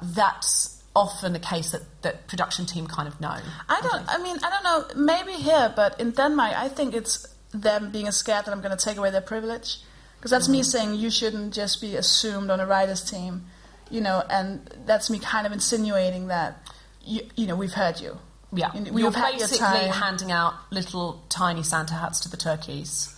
that's 0.00 0.82
often 0.94 1.34
a 1.34 1.40
case 1.40 1.72
that 1.72 1.82
that 2.02 2.26
production 2.28 2.66
team 2.66 2.86
kind 2.86 3.08
of 3.08 3.20
know. 3.20 3.36
I 3.68 3.80
don't. 3.80 4.08
I 4.08 4.22
mean, 4.22 4.36
I 4.42 4.50
don't 4.50 4.64
know. 4.64 5.04
Maybe 5.04 5.32
here, 5.32 5.72
but 5.74 6.00
in 6.00 6.12
Denmark, 6.12 6.54
I 6.56 6.68
think 6.68 6.94
it's 6.94 7.26
them 7.52 7.90
being 7.90 8.10
scared 8.10 8.46
that 8.46 8.52
I'm 8.52 8.60
going 8.60 8.76
to 8.76 8.82
take 8.82 8.96
away 8.96 9.10
their 9.10 9.20
privilege, 9.20 9.78
because 10.22 10.30
that's 10.30 10.48
me 10.48 10.62
saying 10.62 10.94
you 10.94 11.10
shouldn't 11.10 11.52
just 11.52 11.80
be 11.80 11.96
assumed 11.96 12.48
on 12.48 12.60
a 12.60 12.66
writers' 12.66 13.02
team, 13.02 13.44
you 13.90 14.00
know, 14.00 14.22
and 14.30 14.70
that's 14.86 15.10
me 15.10 15.18
kind 15.18 15.48
of 15.48 15.52
insinuating 15.52 16.28
that, 16.28 16.64
you, 17.04 17.22
you 17.34 17.48
know, 17.48 17.56
we've 17.56 17.72
heard 17.72 18.00
you. 18.00 18.16
Yeah, 18.54 18.70
You 18.72 18.80
know, 18.82 18.90
you're 18.92 19.00
you've 19.00 19.14
had 19.16 19.30
your 19.30 19.48
basically 19.48 19.88
handing 19.88 20.30
out 20.30 20.54
little 20.70 21.24
tiny 21.28 21.64
Santa 21.64 21.94
hats 21.94 22.20
to 22.20 22.28
the 22.30 22.36
turkeys 22.36 23.12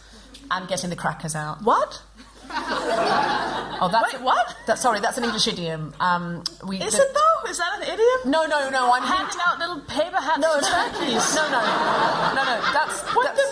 and 0.51 0.67
getting 0.67 0.89
the 0.89 0.97
crackers 0.97 1.35
out. 1.35 1.63
What? 1.63 2.01
Oh, 3.81 3.89
that's 3.91 4.15
Wait, 4.15 4.23
what? 4.23 4.57
That, 4.67 4.79
sorry, 4.79 5.01
that's 5.01 5.19
an 5.19 5.25
English 5.25 5.49
idiom. 5.49 5.93
Um, 5.99 6.45
we, 6.67 6.79
Is 6.81 6.95
the- 6.97 7.03
it 7.03 7.09
though? 7.13 7.51
Is 7.51 7.59
that 7.59 7.77
an 7.77 7.83
idiom? 7.83 8.31
No, 8.31 8.47
no, 8.47 8.71
no. 8.71 8.93
I'm 8.93 9.03
Handing 9.03 9.39
out 9.45 9.59
little 9.59 9.81
paper 9.81 10.17
hats 10.21 10.39
No, 10.39 10.55
to 10.55 10.61
no, 10.61 10.69
turkeys. 10.71 11.35
no, 11.35 11.43
no, 11.51 11.61
no, 12.35 12.45
no. 12.45 12.61
That's 12.73 13.03
What 13.15 13.35
that's, 13.35 13.43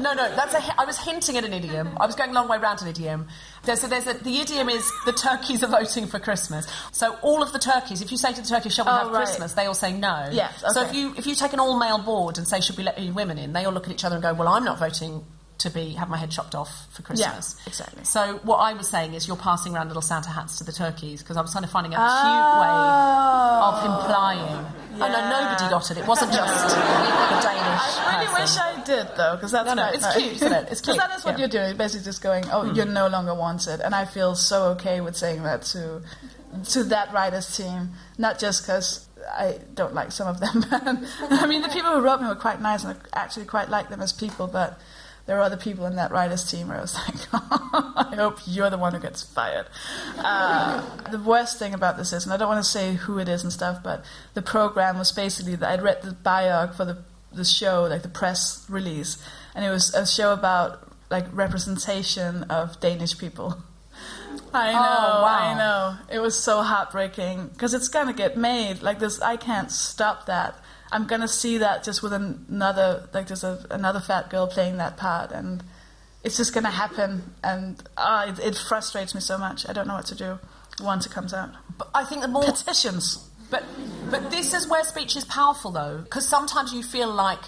no, 0.00 0.12
no. 0.14 0.34
That's 0.34 0.54
a. 0.54 0.80
I 0.80 0.84
was 0.84 0.98
hinting 0.98 1.36
at 1.36 1.44
an 1.44 1.52
idiom. 1.52 1.96
I 2.00 2.06
was 2.06 2.14
going 2.14 2.30
a 2.30 2.32
long 2.32 2.48
way 2.48 2.58
round 2.58 2.80
an 2.82 2.88
idiom. 2.88 3.28
There's, 3.64 3.80
so 3.80 3.86
there's 3.88 4.06
a, 4.06 4.14
the 4.14 4.38
idiom 4.40 4.68
is 4.68 4.90
the 5.06 5.12
turkeys 5.12 5.62
are 5.62 5.68
voting 5.68 6.06
for 6.06 6.18
Christmas. 6.18 6.66
So 6.92 7.16
all 7.22 7.42
of 7.42 7.52
the 7.52 7.58
turkeys, 7.58 8.02
if 8.02 8.10
you 8.10 8.16
say 8.18 8.32
to 8.32 8.40
the 8.42 8.48
turkeys, 8.48 8.74
"Shall 8.74 8.84
we 8.86 8.90
Oh, 8.92 8.94
have 8.94 9.06
right. 9.12 9.24
Christmas?" 9.26 9.52
they 9.54 9.66
all 9.66 9.74
say 9.74 9.92
no. 9.92 10.28
Yes, 10.32 10.62
So 10.72 10.82
if 10.82 10.94
you 10.94 11.14
if 11.16 11.26
you 11.26 11.34
take 11.34 11.52
an 11.52 11.60
all 11.60 11.78
male 11.78 11.98
board 11.98 12.38
and 12.38 12.46
say, 12.48 12.60
"Should 12.60 12.76
we 12.76 12.84
let 12.84 12.98
any 12.98 13.10
women 13.10 13.38
in?" 13.38 13.52
They 13.52 13.64
all 13.64 13.72
look 13.72 13.86
at 13.86 13.92
each 13.92 14.04
other 14.04 14.16
and 14.16 14.22
go, 14.22 14.32
"Well, 14.34 14.48
I'm 14.48 14.64
not 14.64 14.78
voting." 14.78 15.24
To 15.62 15.70
be 15.70 15.90
have 15.90 16.08
my 16.08 16.16
head 16.16 16.30
chopped 16.30 16.56
off 16.56 16.92
for 16.92 17.02
Christmas. 17.02 17.56
Yeah, 17.58 17.68
exactly. 17.68 18.04
So 18.04 18.40
what 18.42 18.56
I 18.56 18.72
was 18.74 18.88
saying 18.88 19.14
is, 19.14 19.28
you're 19.28 19.36
passing 19.36 19.76
around 19.76 19.88
little 19.88 20.02
Santa 20.02 20.28
hats 20.30 20.58
to 20.58 20.64
the 20.64 20.72
turkeys 20.72 21.22
because 21.22 21.36
I 21.36 21.40
was 21.40 21.52
kind 21.52 21.64
of 21.64 21.70
finding 21.70 21.92
a 21.92 21.96
cute 21.96 22.08
Oh. 22.08 22.60
way 22.62 23.62
of 23.68 23.84
implying. 23.84 24.66
Oh, 24.94 25.02
oh 25.02 25.08
no, 25.08 25.30
nobody 25.30 25.70
got 25.70 25.90
it. 25.90 25.98
It 25.98 26.06
wasn't 26.06 26.32
just 26.32 26.68
the 26.68 26.74
Danish. 26.74 27.98
I 27.98 28.22
really 28.22 28.42
wish. 28.42 28.56
I 28.56 28.82
did 28.84 29.08
though, 29.16 29.36
because 29.36 29.52
that's 29.52 29.66
No, 29.66 29.74
no, 29.74 29.90
it's 29.92 30.16
cute, 30.16 30.32
isn't 30.34 30.52
it? 30.52 30.68
It's 30.72 30.80
cute, 30.86 30.96
that 30.96 31.16
is 31.16 31.24
what 31.24 31.34
yeah. 31.34 31.38
You're 31.40 31.48
doing. 31.48 31.68
You're 31.68 31.78
basically 31.78 32.04
just 32.04 32.22
going, 32.22 32.44
oh, 32.50 32.64
you're 32.72 32.86
mm. 32.86 32.92
no 32.92 33.06
longer 33.06 33.34
wanted, 33.34 33.80
and 33.80 33.94
I 33.94 34.04
feel 34.04 34.34
so 34.34 34.64
okay 34.70 35.00
with 35.00 35.16
saying 35.16 35.42
that 35.44 35.62
to 35.72 36.02
to 36.70 36.84
that 36.84 37.12
writers 37.12 37.56
team, 37.56 37.90
not 38.18 38.38
just 38.38 38.62
because. 38.62 39.08
I 39.32 39.60
don't 39.74 39.94
like 39.94 40.10
some 40.10 40.26
of 40.26 40.40
them. 40.40 40.66
I 41.30 41.46
mean, 41.46 41.62
the 41.62 41.68
people 41.68 41.92
who 41.92 42.00
wrote 42.00 42.20
me 42.20 42.26
were 42.26 42.34
quite 42.34 42.60
nice, 42.60 42.82
and 42.82 42.98
I 43.14 43.20
actually 43.22 43.46
quite 43.46 43.70
like 43.70 43.88
them 43.88 44.00
as 44.00 44.12
people. 44.12 44.48
But 44.48 44.80
there 45.26 45.36
were 45.36 45.42
other 45.42 45.56
people 45.56 45.86
in 45.86 45.96
that 45.96 46.10
writers' 46.10 46.50
team 46.50 46.68
where 46.68 46.78
I 46.78 46.80
was 46.80 46.94
like, 47.08 47.28
I 47.32 48.14
hope 48.16 48.38
you're 48.46 48.70
the 48.70 48.78
one 48.78 48.92
who 48.94 49.00
gets 49.00 49.22
fired. 49.22 49.66
Uh, 50.18 50.82
the 51.10 51.18
worst 51.18 51.58
thing 51.58 51.74
about 51.74 51.96
this 51.96 52.12
is, 52.12 52.24
and 52.24 52.32
I 52.32 52.36
don't 52.36 52.48
want 52.48 52.62
to 52.64 52.68
say 52.70 52.94
who 52.94 53.18
it 53.18 53.28
is 53.28 53.42
and 53.42 53.52
stuff, 53.52 53.82
but 53.82 54.04
the 54.34 54.42
program 54.42 54.98
was 54.98 55.12
basically 55.12 55.54
that 55.56 55.68
I'd 55.70 55.82
read 55.82 56.02
the 56.02 56.10
biog 56.10 56.74
for 56.74 56.84
the 56.84 56.98
the 57.34 57.44
show, 57.46 57.84
like 57.84 58.02
the 58.02 58.10
press 58.10 58.66
release, 58.68 59.16
and 59.54 59.64
it 59.64 59.70
was 59.70 59.94
a 59.94 60.06
show 60.06 60.34
about 60.34 60.86
like 61.10 61.24
representation 61.32 62.42
of 62.44 62.78
Danish 62.80 63.16
people. 63.16 63.56
I 64.54 64.72
know, 64.72 64.78
Oh, 64.78 65.22
wow. 65.22 65.38
I 65.38 65.54
know. 65.56 65.96
It 66.14 66.18
was 66.18 66.38
so 66.38 66.60
heartbreaking 66.62 67.48
because 67.48 67.72
it's 67.72 67.88
gonna 67.88 68.12
get 68.12 68.36
made. 68.36 68.82
Like 68.82 68.98
this, 68.98 69.20
I 69.22 69.36
can't 69.38 69.70
stop 69.70 70.26
that. 70.26 70.56
I'm 70.92 71.06
gonna 71.06 71.28
see 71.28 71.58
that 71.58 71.82
just 71.82 72.02
with 72.02 72.12
another, 72.12 73.08
like 73.12 73.26
there's 73.28 73.44
a, 73.44 73.66
another 73.70 74.00
fat 74.00 74.30
girl 74.30 74.46
playing 74.46 74.76
that 74.76 74.96
part, 74.96 75.32
and 75.32 75.64
it's 76.22 76.36
just 76.36 76.54
gonna 76.54 76.70
happen. 76.70 77.34
And 77.42 77.82
ah, 77.96 78.28
it, 78.28 78.38
it 78.38 78.56
frustrates 78.56 79.14
me 79.14 79.20
so 79.20 79.38
much. 79.38 79.68
I 79.68 79.72
don't 79.72 79.88
know 79.88 79.94
what 79.94 80.06
to 80.06 80.14
do 80.14 80.38
once 80.80 81.06
it 81.06 81.12
comes 81.12 81.32
out. 81.32 81.50
But 81.78 81.88
I 81.94 82.04
think 82.04 82.20
the 82.20 82.28
more 82.28 82.44
Petitions. 82.44 83.28
But 83.50 83.64
but 84.10 84.30
this 84.30 84.54
is 84.54 84.68
where 84.68 84.84
speech 84.84 85.16
is 85.16 85.24
powerful, 85.24 85.72
though, 85.72 85.98
because 86.02 86.28
sometimes 86.28 86.72
you 86.72 86.82
feel 86.82 87.12
like 87.12 87.40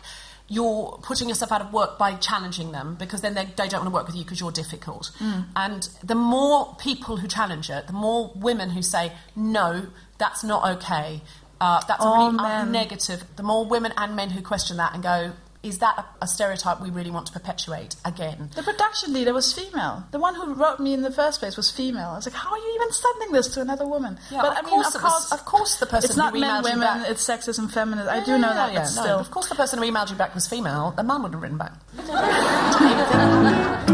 you're 0.48 0.98
putting 1.02 1.28
yourself 1.28 1.50
out 1.52 1.62
of 1.62 1.72
work 1.72 1.98
by 1.98 2.14
challenging 2.14 2.72
them 2.72 2.96
because 2.98 3.22
then 3.22 3.34
they, 3.34 3.46
they 3.56 3.66
don't 3.66 3.80
want 3.80 3.86
to 3.86 3.90
work 3.90 4.06
with 4.06 4.14
you 4.14 4.24
because 4.24 4.40
you're 4.40 4.52
difficult. 4.52 5.10
Mm. 5.18 5.46
And 5.56 5.88
the 6.02 6.14
more 6.14 6.76
people 6.78 7.16
who 7.16 7.26
challenge 7.26 7.70
it, 7.70 7.86
the 7.86 7.94
more 7.94 8.30
women 8.34 8.70
who 8.70 8.82
say 8.82 9.12
no, 9.34 9.86
that's 10.18 10.44
not 10.44 10.76
okay. 10.76 11.22
Uh, 11.64 11.80
that's 11.88 12.02
Oh, 12.04 12.30
really 12.30 12.70
negative. 12.70 13.24
The 13.36 13.42
more 13.42 13.64
women 13.64 13.92
and 13.96 14.14
men 14.14 14.28
who 14.30 14.42
question 14.42 14.76
that 14.76 14.92
and 14.94 15.02
go, 15.02 15.32
is 15.62 15.78
that 15.78 15.94
a, 15.98 16.04
a 16.24 16.26
stereotype 16.28 16.78
we 16.82 16.90
really 16.90 17.10
want 17.10 17.24
to 17.28 17.32
perpetuate 17.32 17.96
again? 18.04 18.50
The 18.54 18.62
production 18.62 19.14
leader 19.14 19.32
was 19.32 19.50
female. 19.54 20.04
The 20.10 20.18
one 20.18 20.34
who 20.34 20.52
wrote 20.52 20.78
me 20.78 20.92
in 20.92 21.00
the 21.00 21.10
first 21.10 21.40
place 21.40 21.56
was 21.56 21.70
female. 21.70 22.10
I 22.10 22.16
was 22.16 22.26
like, 22.26 22.34
how 22.34 22.50
are 22.52 22.58
you 22.58 22.70
even 22.78 22.92
sending 22.92 23.32
this 23.32 23.48
to 23.54 23.62
another 23.62 23.86
woman? 23.86 24.18
Yeah, 24.30 24.42
but 24.42 24.52
of 24.52 24.58
I 24.58 24.60
mean, 24.60 24.70
course 24.74 24.94
of 24.94 25.00
course, 25.00 25.32
of 25.32 25.44
course 25.46 25.76
the 25.76 25.86
person 25.86 26.10
It's 26.10 26.18
not 26.18 26.34
who 26.34 26.40
men, 26.40 26.50
emailed 26.50 26.64
you 26.68 26.72
women. 26.80 26.80
back- 27.00 27.08
It's 27.10 27.24
sexism, 27.26 27.70
feminist. 27.72 28.10
I 28.10 28.22
do 28.22 28.32
Yeah, 28.32 28.36
know 28.44 28.48
yeah, 28.48 28.54
that, 28.60 28.72
yeah, 28.74 28.78
but 28.80 28.94
no, 28.96 29.02
still. 29.04 29.18
Of 29.20 29.30
course, 29.30 29.48
the 29.48 29.54
person 29.54 29.78
who 29.78 29.86
emailed 29.90 30.10
you 30.10 30.16
back 30.16 30.34
was 30.34 30.46
female. 30.46 30.92
A 30.98 31.02
man 31.02 31.22
would 31.22 31.32
have 31.32 31.40
written 31.40 31.56
back. 31.56 31.72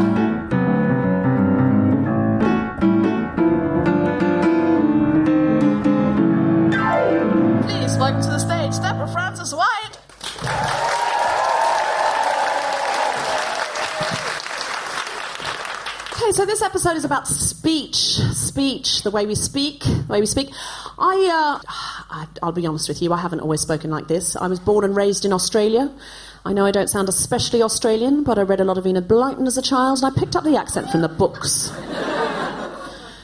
welcome 8.00 8.22
to 8.22 8.30
the 8.30 8.38
stage, 8.38 8.82
Deborah 8.82 9.06
Frances-White. 9.08 9.98
Okay, 16.14 16.32
so 16.32 16.46
this 16.46 16.62
episode 16.62 16.96
is 16.96 17.04
about 17.04 17.28
speech. 17.28 17.94
Speech, 17.94 19.02
the 19.02 19.10
way 19.10 19.26
we 19.26 19.34
speak, 19.34 19.82
the 19.84 20.06
way 20.08 20.20
we 20.20 20.24
speak. 20.24 20.48
I, 20.98 21.60
uh, 21.60 21.68
I, 22.08 22.26
I'll 22.42 22.52
be 22.52 22.66
honest 22.66 22.88
with 22.88 23.02
you, 23.02 23.12
I 23.12 23.18
haven't 23.18 23.40
always 23.40 23.60
spoken 23.60 23.90
like 23.90 24.08
this. 24.08 24.34
I 24.34 24.46
was 24.46 24.58
born 24.58 24.82
and 24.82 24.96
raised 24.96 25.26
in 25.26 25.32
Australia. 25.34 25.92
I 26.46 26.54
know 26.54 26.64
I 26.64 26.70
don't 26.70 26.88
sound 26.88 27.10
especially 27.10 27.62
Australian, 27.62 28.24
but 28.24 28.38
I 28.38 28.42
read 28.42 28.60
a 28.60 28.64
lot 28.64 28.78
of 28.78 28.86
Enid 28.86 29.08
Blyton 29.08 29.46
as 29.46 29.58
a 29.58 29.62
child, 29.62 30.02
and 30.02 30.06
I 30.06 30.18
picked 30.18 30.34
up 30.34 30.44
the 30.44 30.56
accent 30.56 30.90
from 30.90 31.02
the 31.02 31.08
books. 31.08 31.70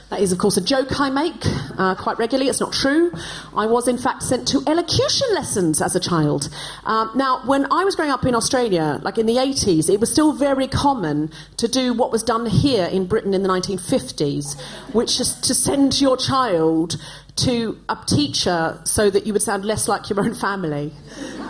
That 0.09 0.21
is, 0.21 0.31
of 0.31 0.39
course, 0.39 0.57
a 0.57 0.61
joke 0.61 1.01
I 1.01 1.11
make 1.11 1.45
uh, 1.77 1.97
quite 1.97 2.17
regularly. 2.19 2.49
It's 2.49 2.61
not 2.61 2.73
true. 2.73 3.11
I 3.57 3.67
was, 3.67 3.89
in 3.89 3.99
fact, 3.99 4.23
sent 4.23 4.47
to 4.49 4.63
elocution 4.65 5.27
lessons 5.35 5.83
as 5.83 5.97
a 5.97 6.01
child. 6.01 6.49
Um, 6.85 7.11
now, 7.17 7.43
when 7.45 7.67
I 7.73 7.83
was 7.85 7.97
growing 7.97 8.13
up 8.13 8.25
in 8.25 8.37
Australia, 8.37 9.01
like 9.03 9.19
in 9.19 9.27
the 9.27 9.35
80s, 9.35 9.91
it 9.91 9.99
was 9.99 10.13
still 10.13 10.33
very 10.33 10.69
common 10.69 11.33
to 11.57 11.67
do 11.67 11.93
what 11.93 12.13
was 12.13 12.23
done 12.23 12.47
here 12.47 12.87
in 12.87 13.07
Britain 13.07 13.35
in 13.35 13.43
the 13.43 13.49
1950s, 13.49 14.61
which 14.93 15.19
is 15.19 15.35
to 15.41 15.55
send 15.55 16.01
your 16.01 16.17
child 16.17 16.97
to 17.37 17.79
a 17.89 17.99
teacher 18.07 18.81
so 18.85 19.11
that 19.11 19.27
you 19.27 19.33
would 19.33 19.43
sound 19.43 19.65
less 19.65 19.89
like 19.89 20.09
your 20.09 20.21
own 20.21 20.35
family. 20.35 20.93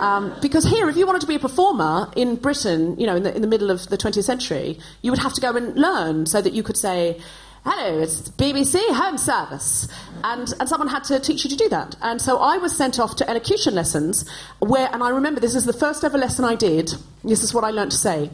Um, 0.00 0.34
because 0.40 0.64
here, 0.64 0.88
if 0.88 0.97
you 0.97 1.06
wanted 1.06 1.21
to 1.21 1.26
be 1.26 1.36
a 1.36 1.38
performer 1.38 2.10
in 2.16 2.36
Britain, 2.36 2.99
you 2.99 3.06
know, 3.06 3.16
in 3.16 3.23
the, 3.23 3.34
in 3.34 3.42
the 3.42 3.49
middle 3.49 3.71
of 3.71 3.86
the 3.88 3.99
20th 3.99 4.25
century, 4.25 4.78
you 5.02 5.12
would 5.12 5.21
have 5.21 5.34
to 5.34 5.40
go 5.42 5.54
and 5.54 5.76
learn 5.76 6.25
so 6.25 6.40
that 6.40 6.54
you 6.54 6.62
could 6.62 6.76
say, 6.76 7.21
Hello, 7.69 8.00
it's 8.00 8.29
BBC 8.29 8.79
Home 8.95 9.19
Service. 9.19 9.89
And, 10.23 10.55
and 10.61 10.69
someone 10.69 10.87
had 10.87 11.02
to 11.02 11.19
teach 11.19 11.43
you 11.43 11.50
to 11.50 11.57
do 11.57 11.69
that. 11.71 11.97
And 12.00 12.23
so 12.23 12.39
I 12.39 12.59
was 12.59 12.76
sent 12.76 13.00
off 13.00 13.17
to 13.17 13.29
elocution 13.29 13.75
lessons 13.75 14.25
where, 14.61 14.89
and 14.93 15.02
I 15.02 15.09
remember 15.09 15.41
this 15.41 15.57
is 15.57 15.65
the 15.65 15.73
first 15.73 16.05
ever 16.05 16.17
lesson 16.17 16.45
I 16.45 16.55
did. 16.55 16.95
This 17.25 17.43
is 17.43 17.52
what 17.52 17.65
I 17.65 17.71
learnt 17.71 17.91
to 17.91 17.99
say. 17.99 18.31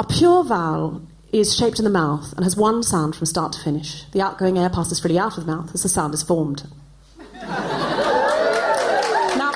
A 0.00 0.04
pure 0.04 0.42
vowel 0.42 1.00
is 1.32 1.56
shaped 1.56 1.78
in 1.78 1.84
the 1.84 1.92
mouth 1.92 2.32
and 2.32 2.42
has 2.42 2.56
one 2.56 2.82
sound 2.82 3.14
from 3.14 3.26
start 3.26 3.52
to 3.52 3.60
finish. 3.60 4.04
The 4.10 4.20
outgoing 4.20 4.58
air 4.58 4.68
passes 4.68 4.98
freely 4.98 5.16
out 5.16 5.38
of 5.38 5.46
the 5.46 5.56
mouth 5.56 5.72
as 5.72 5.84
the 5.84 5.88
sound 5.88 6.12
is 6.12 6.24
formed. 6.24 6.64
now, 7.40 9.52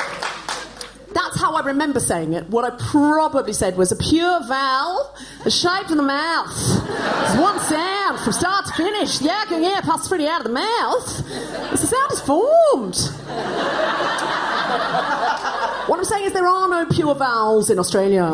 that's 1.12 1.40
how 1.40 1.55
I 1.55 1.55
remember 1.66 2.00
saying 2.00 2.32
it. 2.32 2.48
What 2.48 2.64
I 2.64 2.70
probably 2.76 3.52
said 3.52 3.76
was 3.76 3.92
a 3.92 3.96
pure 3.96 4.40
vowel, 4.46 5.14
the 5.44 5.50
shape 5.50 5.90
of 5.90 5.96
the 5.96 6.02
mouth. 6.02 6.50
It's 6.50 7.36
one 7.38 7.58
sound 7.60 8.20
from 8.20 8.32
start 8.32 8.66
to 8.66 8.72
finish. 8.72 9.18
The 9.18 9.30
outgoing 9.30 9.64
air 9.64 9.82
passes 9.82 10.08
freely 10.08 10.28
out 10.28 10.40
of 10.40 10.46
the 10.46 10.52
mouth. 10.52 11.22
As 11.72 11.80
the 11.80 11.86
sound 11.86 12.12
is 12.12 12.20
formed. 12.20 12.96
What 15.88 15.98
I'm 15.98 16.04
saying 16.04 16.24
is 16.24 16.32
there 16.32 16.46
are 16.46 16.68
no 16.68 16.86
pure 16.86 17.14
vowels 17.14 17.70
in 17.70 17.78
Australia. 17.78 18.24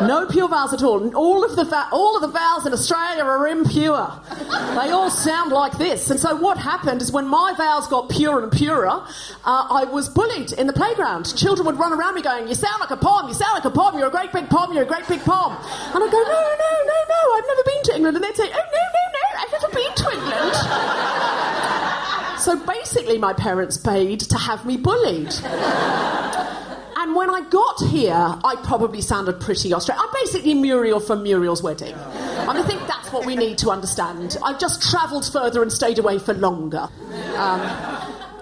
No 0.00 0.26
pure 0.26 0.48
vowels 0.48 0.72
at 0.72 0.82
all. 0.82 1.12
All 1.16 1.44
of 1.44 1.56
the 1.56 1.64
va- 1.64 1.88
all 1.90 2.14
of 2.14 2.22
the 2.22 2.28
vowels 2.28 2.66
in 2.66 2.72
Australia 2.72 3.24
are 3.24 3.48
impure. 3.48 4.08
They 4.48 4.90
all 4.90 5.10
sound 5.10 5.50
like 5.50 5.76
this. 5.76 6.10
And 6.10 6.20
so 6.20 6.36
what 6.36 6.56
happened 6.56 7.02
is 7.02 7.10
when 7.10 7.26
my 7.26 7.52
vowels 7.56 7.88
got 7.88 8.08
purer 8.08 8.42
and 8.42 8.52
purer, 8.52 8.88
uh, 8.88 9.02
I 9.44 9.84
was 9.90 10.08
bullied 10.08 10.52
in 10.52 10.66
the 10.68 10.72
playground. 10.72 11.34
Children 11.36 11.66
would 11.66 11.78
run 11.78 11.92
around 11.92 12.14
me 12.14 12.22
going, 12.22 12.46
"You 12.46 12.54
sound 12.54 12.78
like 12.80 12.90
a 12.90 12.96
pom. 12.96 13.26
You 13.28 13.34
sound 13.34 13.54
like 13.54 13.64
a 13.64 13.70
pom. 13.70 13.98
You're 13.98 14.06
a 14.08 14.10
great 14.10 14.32
big 14.32 14.48
pom. 14.48 14.72
You're 14.72 14.84
a 14.84 14.86
great 14.86 15.06
big 15.08 15.24
pom." 15.24 15.56
And 15.94 16.04
I'd 16.04 16.10
go, 16.12 16.22
"No, 16.22 16.56
no, 16.64 16.72
no, 16.86 16.98
no. 17.14 17.34
I've 17.36 17.46
never 17.46 17.62
been 17.64 17.82
to 17.84 17.94
England." 17.96 18.16
And 18.18 18.24
they'd 18.24 18.36
say, 18.36 18.48
"Oh, 18.48 18.56
no, 18.56 18.84
no, 18.96 19.04
no. 19.16 19.24
I've 19.42 19.52
never 19.52 19.68
been 19.74 19.94
to 19.94 20.10
England." 20.12 20.54
So 22.40 22.54
basically, 22.56 23.18
my 23.18 23.32
parents 23.32 23.76
paid 23.76 24.20
to 24.20 24.38
have 24.38 24.64
me 24.64 24.76
bullied. 24.76 25.34
I 27.38 27.42
got 27.50 27.80
here, 27.90 28.12
I 28.12 28.56
probably 28.64 29.00
sounded 29.00 29.40
pretty 29.40 29.72
Australian. 29.72 30.04
I'm 30.04 30.12
basically 30.12 30.54
Muriel 30.54 30.98
from 30.98 31.22
Muriel's 31.22 31.62
wedding. 31.62 31.94
And 31.94 32.58
I 32.58 32.62
think 32.64 32.80
that's 32.88 33.12
what 33.12 33.26
we 33.26 33.36
need 33.36 33.58
to 33.58 33.70
understand. 33.70 34.36
I've 34.42 34.58
just 34.58 34.90
travelled 34.90 35.24
further 35.24 35.62
and 35.62 35.72
stayed 35.72 36.00
away 36.00 36.18
for 36.18 36.34
longer. 36.34 36.88
Um, 37.36 37.60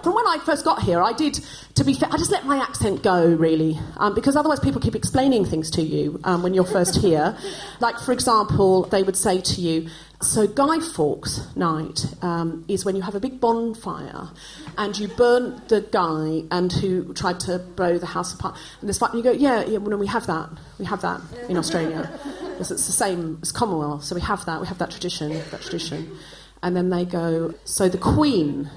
from 0.01 0.15
when 0.15 0.25
I 0.25 0.39
first 0.43 0.65
got 0.65 0.81
here, 0.81 0.99
I 0.99 1.13
did, 1.13 1.39
to 1.75 1.83
be 1.83 1.93
fair, 1.93 2.09
I 2.11 2.17
just 2.17 2.31
let 2.31 2.47
my 2.47 2.57
accent 2.57 3.03
go, 3.03 3.27
really, 3.27 3.77
um, 3.97 4.15
because 4.15 4.35
otherwise 4.35 4.59
people 4.59 4.81
keep 4.81 4.95
explaining 4.95 5.45
things 5.45 5.69
to 5.71 5.83
you 5.83 6.19
um, 6.23 6.41
when 6.41 6.55
you're 6.55 6.65
first 6.65 6.95
here. 6.95 7.37
Like, 7.79 7.99
for 7.99 8.13
example, 8.13 8.83
they 8.83 9.03
would 9.03 9.15
say 9.15 9.41
to 9.41 9.61
you, 9.61 9.89
so 10.21 10.47
Guy 10.47 10.79
Fawkes 10.79 11.55
night 11.55 12.05
um, 12.23 12.65
is 12.67 12.83
when 12.83 12.95
you 12.95 13.03
have 13.03 13.13
a 13.13 13.19
big 13.19 13.39
bonfire 13.39 14.29
and 14.77 14.97
you 14.97 15.07
burn 15.09 15.61
the 15.67 15.81
guy 15.81 16.43
and 16.49 16.71
who 16.71 17.13
tried 17.13 17.39
to 17.41 17.59
blow 17.59 17.99
the 17.99 18.07
house 18.07 18.33
apart. 18.33 18.57
And 18.81 18.89
this 18.89 18.97
fight, 18.97 19.13
and 19.13 19.19
you 19.19 19.23
go, 19.23 19.31
yeah, 19.31 19.63
yeah, 19.63 19.77
well, 19.77 19.91
no, 19.91 19.97
we 19.97 20.07
have 20.07 20.25
that. 20.25 20.49
We 20.79 20.85
have 20.85 21.01
that 21.01 21.21
in 21.49 21.57
Australia. 21.57 22.09
Because 22.57 22.71
it's 22.71 22.87
the 22.87 22.91
same 22.91 23.37
as 23.43 23.51
Commonwealth, 23.51 24.03
so 24.03 24.15
we 24.15 24.21
have 24.21 24.43
that. 24.45 24.59
We 24.59 24.65
have 24.65 24.79
that 24.79 24.89
tradition, 24.89 25.29
that 25.51 25.61
tradition. 25.61 26.17
And 26.63 26.75
then 26.75 26.89
they 26.89 27.05
go, 27.05 27.53
so 27.65 27.87
the 27.87 27.99
Queen 27.99 28.67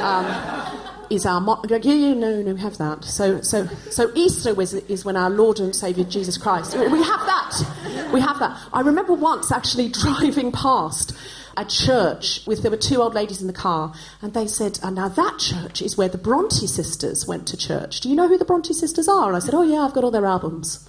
um, 0.00 0.24
is 1.10 1.26
our 1.26 1.40
mo- 1.40 1.62
yeah, 1.68 1.78
yeah, 1.78 2.14
no, 2.14 2.42
no, 2.42 2.54
we 2.54 2.60
have 2.60 2.78
that. 2.78 3.04
So, 3.04 3.40
so, 3.40 3.66
so 3.90 4.10
Easter 4.14 4.54
was, 4.54 4.74
is 4.74 5.04
when 5.04 5.16
our 5.16 5.30
Lord 5.30 5.60
and 5.60 5.74
Saviour 5.74 6.06
Jesus 6.06 6.36
Christ. 6.36 6.76
We 6.76 7.02
have 7.02 7.20
that. 7.26 8.10
We 8.12 8.20
have 8.20 8.38
that. 8.38 8.58
I 8.72 8.80
remember 8.80 9.14
once 9.14 9.50
actually 9.52 9.88
driving 9.88 10.52
past 10.52 11.16
a 11.56 11.64
church 11.64 12.46
with 12.46 12.62
there 12.62 12.70
were 12.70 12.76
two 12.76 13.02
old 13.02 13.14
ladies 13.14 13.40
in 13.40 13.48
the 13.48 13.52
car, 13.52 13.92
and 14.22 14.32
they 14.32 14.46
said, 14.46 14.78
oh, 14.82 14.90
"Now 14.90 15.08
that 15.08 15.38
church 15.38 15.82
is 15.82 15.96
where 15.98 16.08
the 16.08 16.18
Bronte 16.18 16.66
sisters 16.66 17.26
went 17.26 17.48
to 17.48 17.56
church. 17.56 18.00
Do 18.00 18.08
you 18.08 18.14
know 18.14 18.28
who 18.28 18.38
the 18.38 18.44
Bronte 18.44 18.72
sisters 18.72 19.08
are?" 19.08 19.26
And 19.26 19.36
I 19.36 19.40
said, 19.40 19.54
"Oh 19.54 19.62
yeah, 19.62 19.80
I've 19.80 19.92
got 19.92 20.04
all 20.04 20.12
their 20.12 20.26
albums." 20.26 20.88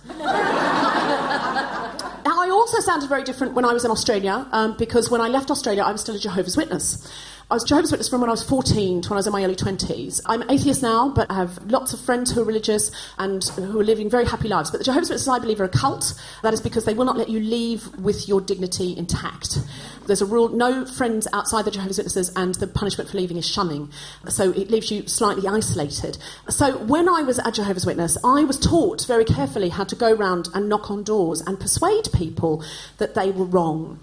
Now, 2.25 2.41
I 2.41 2.49
also 2.51 2.79
sounded 2.81 3.09
very 3.09 3.23
different 3.23 3.53
when 3.53 3.65
I 3.65 3.73
was 3.73 3.85
in 3.85 3.91
Australia 3.91 4.45
um, 4.51 4.75
because 4.77 5.09
when 5.09 5.21
I 5.21 5.29
left 5.29 5.49
Australia, 5.49 5.81
I 5.83 5.91
was 5.91 6.01
still 6.01 6.15
a 6.15 6.19
Jehovah's 6.19 6.55
Witness. 6.55 7.09
I 7.51 7.55
was 7.55 7.63
Jehovah's 7.63 7.89
Witness 7.89 8.07
from 8.07 8.21
when 8.21 8.29
I 8.29 8.33
was 8.33 8.43
14 8.43 9.01
to 9.01 9.09
when 9.09 9.17
I 9.17 9.17
was 9.17 9.25
in 9.25 9.33
my 9.33 9.43
early 9.43 9.55
20s. 9.55 10.21
I'm 10.27 10.47
atheist 10.51 10.83
now, 10.83 11.09
but 11.09 11.31
I 11.31 11.33
have 11.33 11.57
lots 11.65 11.93
of 11.93 11.99
friends 11.99 12.31
who 12.31 12.41
are 12.41 12.45
religious 12.45 12.91
and 13.17 13.43
who 13.43 13.79
are 13.79 13.83
living 13.83 14.07
very 14.07 14.25
happy 14.25 14.47
lives. 14.47 14.69
But 14.69 14.77
the 14.77 14.83
Jehovah's 14.83 15.09
Witnesses, 15.09 15.29
I 15.29 15.39
believe, 15.39 15.59
are 15.59 15.63
a 15.63 15.69
cult. 15.69 16.13
That 16.43 16.53
is 16.53 16.61
because 16.61 16.85
they 16.85 16.93
will 16.93 17.05
not 17.05 17.17
let 17.17 17.27
you 17.27 17.39
leave 17.39 17.87
with 17.97 18.27
your 18.27 18.39
dignity 18.39 18.95
intact. 18.95 19.57
There's 20.05 20.21
a 20.21 20.27
rule 20.27 20.49
no 20.49 20.85
friends 20.85 21.27
outside 21.33 21.65
the 21.65 21.71
Jehovah's 21.71 21.97
Witnesses, 21.97 22.31
and 22.35 22.53
the 22.53 22.67
punishment 22.67 23.09
for 23.09 23.17
leaving 23.17 23.37
is 23.37 23.49
shunning. 23.49 23.89
So 24.27 24.51
it 24.51 24.69
leaves 24.69 24.91
you 24.91 25.07
slightly 25.07 25.47
isolated. 25.47 26.19
So 26.49 26.77
when 26.77 27.09
I 27.09 27.23
was 27.23 27.39
a 27.39 27.51
Jehovah's 27.51 27.85
Witness, 27.85 28.15
I 28.23 28.43
was 28.43 28.59
taught 28.59 29.07
very 29.07 29.25
carefully 29.25 29.69
how 29.69 29.85
to 29.85 29.95
go 29.95 30.13
around 30.13 30.49
and 30.53 30.69
knock 30.69 30.91
on 30.91 31.01
doors 31.01 31.41
and 31.41 31.59
persuade 31.59 32.09
people 32.13 32.63
that 32.99 33.15
they 33.15 33.31
were 33.31 33.45
wrong 33.45 34.01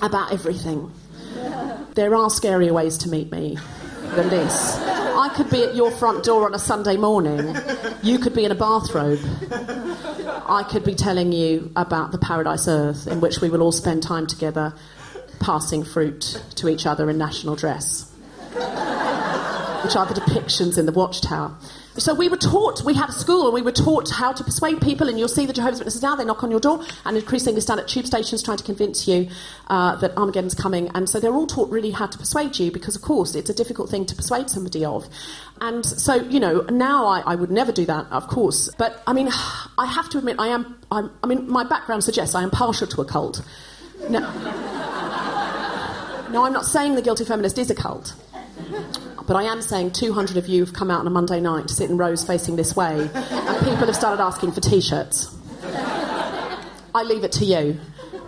about 0.00 0.32
everything. 0.32 0.90
There 1.94 2.14
are 2.14 2.28
scarier 2.28 2.72
ways 2.72 2.98
to 2.98 3.08
meet 3.08 3.30
me 3.30 3.58
than 4.14 4.28
this. 4.28 4.76
I 4.78 5.28
could 5.34 5.50
be 5.50 5.62
at 5.62 5.74
your 5.74 5.90
front 5.90 6.24
door 6.24 6.46
on 6.46 6.54
a 6.54 6.58
Sunday 6.58 6.96
morning. 6.96 7.56
You 8.02 8.18
could 8.18 8.34
be 8.34 8.44
in 8.44 8.50
a 8.50 8.54
bathrobe. 8.54 9.20
I 9.50 10.64
could 10.68 10.84
be 10.84 10.94
telling 10.94 11.32
you 11.32 11.70
about 11.76 12.12
the 12.12 12.18
paradise 12.18 12.66
earth 12.68 13.06
in 13.06 13.20
which 13.20 13.40
we 13.40 13.48
will 13.48 13.62
all 13.62 13.72
spend 13.72 14.02
time 14.02 14.26
together 14.26 14.74
passing 15.40 15.84
fruit 15.84 16.42
to 16.56 16.68
each 16.68 16.86
other 16.86 17.10
in 17.10 17.18
national 17.18 17.56
dress, 17.56 18.10
which 18.52 19.96
are 19.96 20.06
the 20.06 20.14
depictions 20.14 20.78
in 20.78 20.86
the 20.86 20.92
Watchtower. 20.92 21.56
So 21.98 22.14
we 22.14 22.28
were 22.28 22.38
taught, 22.38 22.82
we 22.84 22.94
had 22.94 23.10
a 23.10 23.12
school 23.12 23.44
and 23.44 23.54
we 23.54 23.60
were 23.60 23.70
taught 23.70 24.08
how 24.08 24.32
to 24.32 24.42
persuade 24.42 24.80
people, 24.80 25.08
and 25.08 25.18
you'll 25.18 25.28
see 25.28 25.44
the 25.44 25.52
Jehovah's 25.52 25.78
Witnesses 25.78 26.02
now, 26.02 26.16
they 26.16 26.24
knock 26.24 26.42
on 26.42 26.50
your 26.50 26.60
door 26.60 26.82
and 27.04 27.18
increasingly 27.18 27.60
stand 27.60 27.80
at 27.80 27.88
tube 27.88 28.06
stations 28.06 28.42
trying 28.42 28.56
to 28.56 28.64
convince 28.64 29.06
you 29.06 29.28
uh, 29.68 29.96
that 29.96 30.16
Armageddon's 30.16 30.54
coming. 30.54 30.90
And 30.94 31.08
so 31.08 31.20
they're 31.20 31.34
all 31.34 31.46
taught 31.46 31.70
really 31.70 31.90
how 31.90 32.06
to 32.06 32.16
persuade 32.16 32.58
you 32.58 32.72
because, 32.72 32.96
of 32.96 33.02
course, 33.02 33.34
it's 33.34 33.50
a 33.50 33.54
difficult 33.54 33.90
thing 33.90 34.06
to 34.06 34.14
persuade 34.14 34.48
somebody 34.48 34.86
of. 34.86 35.06
And 35.60 35.84
so, 35.84 36.14
you 36.14 36.40
know, 36.40 36.62
now 36.70 37.06
I, 37.06 37.20
I 37.20 37.34
would 37.34 37.50
never 37.50 37.72
do 37.72 37.84
that, 37.84 38.06
of 38.10 38.26
course. 38.26 38.70
But, 38.78 39.02
I 39.06 39.12
mean, 39.12 39.28
I 39.76 39.84
have 39.84 40.08
to 40.10 40.18
admit, 40.18 40.36
I 40.38 40.48
am, 40.48 40.78
I'm, 40.90 41.10
I 41.22 41.26
mean, 41.26 41.50
my 41.50 41.64
background 41.64 42.04
suggests 42.04 42.34
I 42.34 42.42
am 42.42 42.50
partial 42.50 42.86
to 42.86 43.02
a 43.02 43.04
cult. 43.04 43.42
No, 44.08 44.20
no, 46.30 46.44
I'm 46.44 46.54
not 46.54 46.64
saying 46.64 46.94
the 46.94 47.02
guilty 47.02 47.26
feminist 47.26 47.58
is 47.58 47.70
a 47.70 47.74
cult. 47.74 48.14
But 49.26 49.36
I 49.36 49.44
am 49.44 49.62
saying 49.62 49.92
200 49.92 50.36
of 50.36 50.48
you 50.48 50.64
have 50.64 50.74
come 50.74 50.90
out 50.90 51.00
on 51.00 51.06
a 51.06 51.10
Monday 51.10 51.40
night 51.40 51.68
to 51.68 51.74
sit 51.74 51.90
in 51.90 51.96
rows 51.96 52.24
facing 52.24 52.56
this 52.56 52.74
way, 52.74 53.08
and 53.14 53.58
people 53.58 53.86
have 53.86 53.96
started 53.96 54.22
asking 54.22 54.52
for 54.52 54.60
t 54.60 54.80
shirts. 54.80 55.34
I 56.94 57.02
leave 57.04 57.24
it 57.24 57.32
to 57.32 57.44
you. 57.44 57.78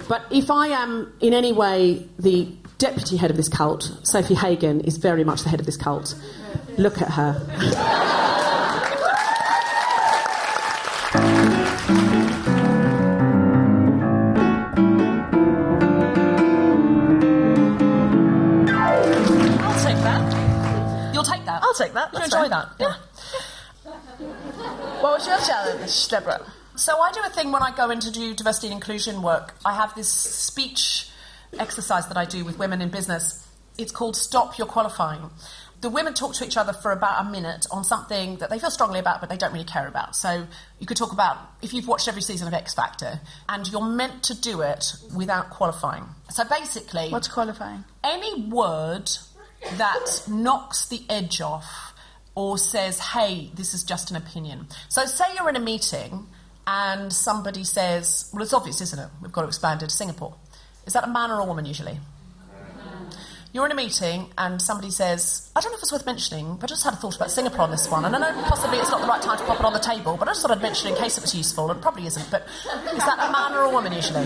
But 0.08 0.24
if 0.30 0.50
I 0.50 0.68
am 0.68 1.12
in 1.20 1.34
any 1.34 1.52
way 1.52 2.06
the 2.18 2.48
deputy 2.78 3.16
head 3.16 3.30
of 3.30 3.36
this 3.36 3.48
cult, 3.48 3.84
Sofie 4.02 4.36
Hagen 4.36 4.80
is 4.80 4.98
very 4.98 5.24
much 5.24 5.42
the 5.42 5.48
head 5.48 5.60
of 5.60 5.66
this 5.66 5.76
cult. 5.76 6.14
Look 6.76 7.00
at 7.00 7.10
her. 7.10 8.22
I'll 21.74 21.86
take 21.86 21.94
that. 21.94 22.12
You 22.12 22.18
That's 22.20 22.34
enjoy 22.34 22.48
that. 22.48 22.68
Yeah. 22.78 22.94
What 25.00 25.18
was 25.18 25.26
your 25.26 25.38
challenge, 25.38 26.08
Deborah? 26.08 26.40
So 26.76 26.98
I 26.98 27.12
do 27.12 27.20
a 27.24 27.30
thing 27.30 27.52
when 27.52 27.62
I 27.62 27.74
go 27.76 27.90
in 27.90 28.00
to 28.00 28.10
do 28.10 28.34
diversity 28.34 28.68
and 28.68 28.74
inclusion 28.74 29.22
work. 29.22 29.54
I 29.64 29.74
have 29.74 29.94
this 29.94 30.08
speech 30.10 31.08
exercise 31.58 32.08
that 32.08 32.16
I 32.16 32.24
do 32.24 32.44
with 32.44 32.58
women 32.58 32.80
in 32.80 32.88
business. 32.88 33.46
It's 33.78 33.92
called 33.92 34.16
Stop 34.16 34.58
Your 34.58 34.66
Qualifying. 34.66 35.30
The 35.80 35.90
women 35.90 36.14
talk 36.14 36.34
to 36.36 36.46
each 36.46 36.56
other 36.56 36.72
for 36.72 36.92
about 36.92 37.26
a 37.26 37.30
minute 37.30 37.66
on 37.70 37.84
something 37.84 38.36
that 38.38 38.48
they 38.48 38.58
feel 38.58 38.70
strongly 38.70 38.98
about 38.98 39.20
but 39.20 39.28
they 39.28 39.36
don't 39.36 39.52
really 39.52 39.66
care 39.66 39.86
about. 39.86 40.16
So 40.16 40.46
you 40.80 40.86
could 40.86 40.96
talk 40.96 41.12
about 41.12 41.36
if 41.60 41.74
you've 41.74 41.86
watched 41.86 42.08
every 42.08 42.22
season 42.22 42.48
of 42.48 42.54
X 42.54 42.74
Factor 42.74 43.20
and 43.48 43.70
you're 43.70 43.84
meant 43.86 44.22
to 44.24 44.40
do 44.40 44.62
it 44.62 44.94
without 45.14 45.50
qualifying. 45.50 46.04
So 46.30 46.44
basically, 46.44 47.10
What's 47.10 47.28
qualifying? 47.28 47.84
any 48.02 48.44
word 48.48 49.10
that 49.76 50.22
knocks 50.28 50.88
the 50.88 51.02
edge 51.08 51.40
off 51.40 51.94
or 52.34 52.58
says, 52.58 52.98
hey, 52.98 53.50
this 53.54 53.74
is 53.74 53.84
just 53.84 54.10
an 54.10 54.16
opinion. 54.16 54.66
So, 54.88 55.04
say 55.06 55.24
you're 55.36 55.48
in 55.48 55.56
a 55.56 55.60
meeting 55.60 56.26
and 56.66 57.12
somebody 57.12 57.64
says, 57.64 58.30
well, 58.32 58.42
it's 58.42 58.52
obvious, 58.52 58.80
isn't 58.80 58.98
it? 58.98 59.08
We've 59.22 59.32
got 59.32 59.42
to 59.42 59.48
expand 59.48 59.82
it 59.82 59.90
to 59.90 59.94
Singapore. 59.94 60.34
Is 60.86 60.92
that 60.94 61.04
a 61.04 61.08
man 61.08 61.30
or 61.30 61.40
a 61.40 61.44
woman 61.44 61.64
usually? 61.64 61.98
You're 63.52 63.66
in 63.66 63.70
a 63.70 63.76
meeting 63.76 64.32
and 64.36 64.60
somebody 64.60 64.90
says, 64.90 65.48
I 65.54 65.60
don't 65.60 65.70
know 65.70 65.76
if 65.76 65.82
it's 65.82 65.92
worth 65.92 66.04
mentioning, 66.06 66.56
but 66.56 66.64
I 66.64 66.74
just 66.74 66.82
had 66.82 66.94
a 66.94 66.96
thought 66.96 67.14
about 67.14 67.30
Singapore 67.30 67.60
on 67.60 67.70
this 67.70 67.88
one. 67.88 68.04
And 68.04 68.16
I 68.16 68.18
know 68.18 68.42
possibly 68.42 68.78
it's 68.78 68.90
not 68.90 69.00
the 69.00 69.06
right 69.06 69.22
time 69.22 69.38
to 69.38 69.44
pop 69.44 69.60
it 69.60 69.64
on 69.64 69.72
the 69.72 69.78
table, 69.78 70.16
but 70.16 70.26
I 70.26 70.32
just 70.32 70.42
thought 70.42 70.50
I'd 70.50 70.60
mention 70.60 70.88
it 70.88 70.96
in 70.96 71.02
case 71.02 71.16
it 71.16 71.20
was 71.20 71.36
useful, 71.36 71.70
it 71.70 71.80
probably 71.80 72.04
isn't. 72.06 72.30
But 72.32 72.48
is 72.48 73.04
that 73.04 73.16
a 73.20 73.30
man 73.30 73.52
or 73.52 73.62
a 73.62 73.70
woman 73.70 73.92
usually? 73.92 74.24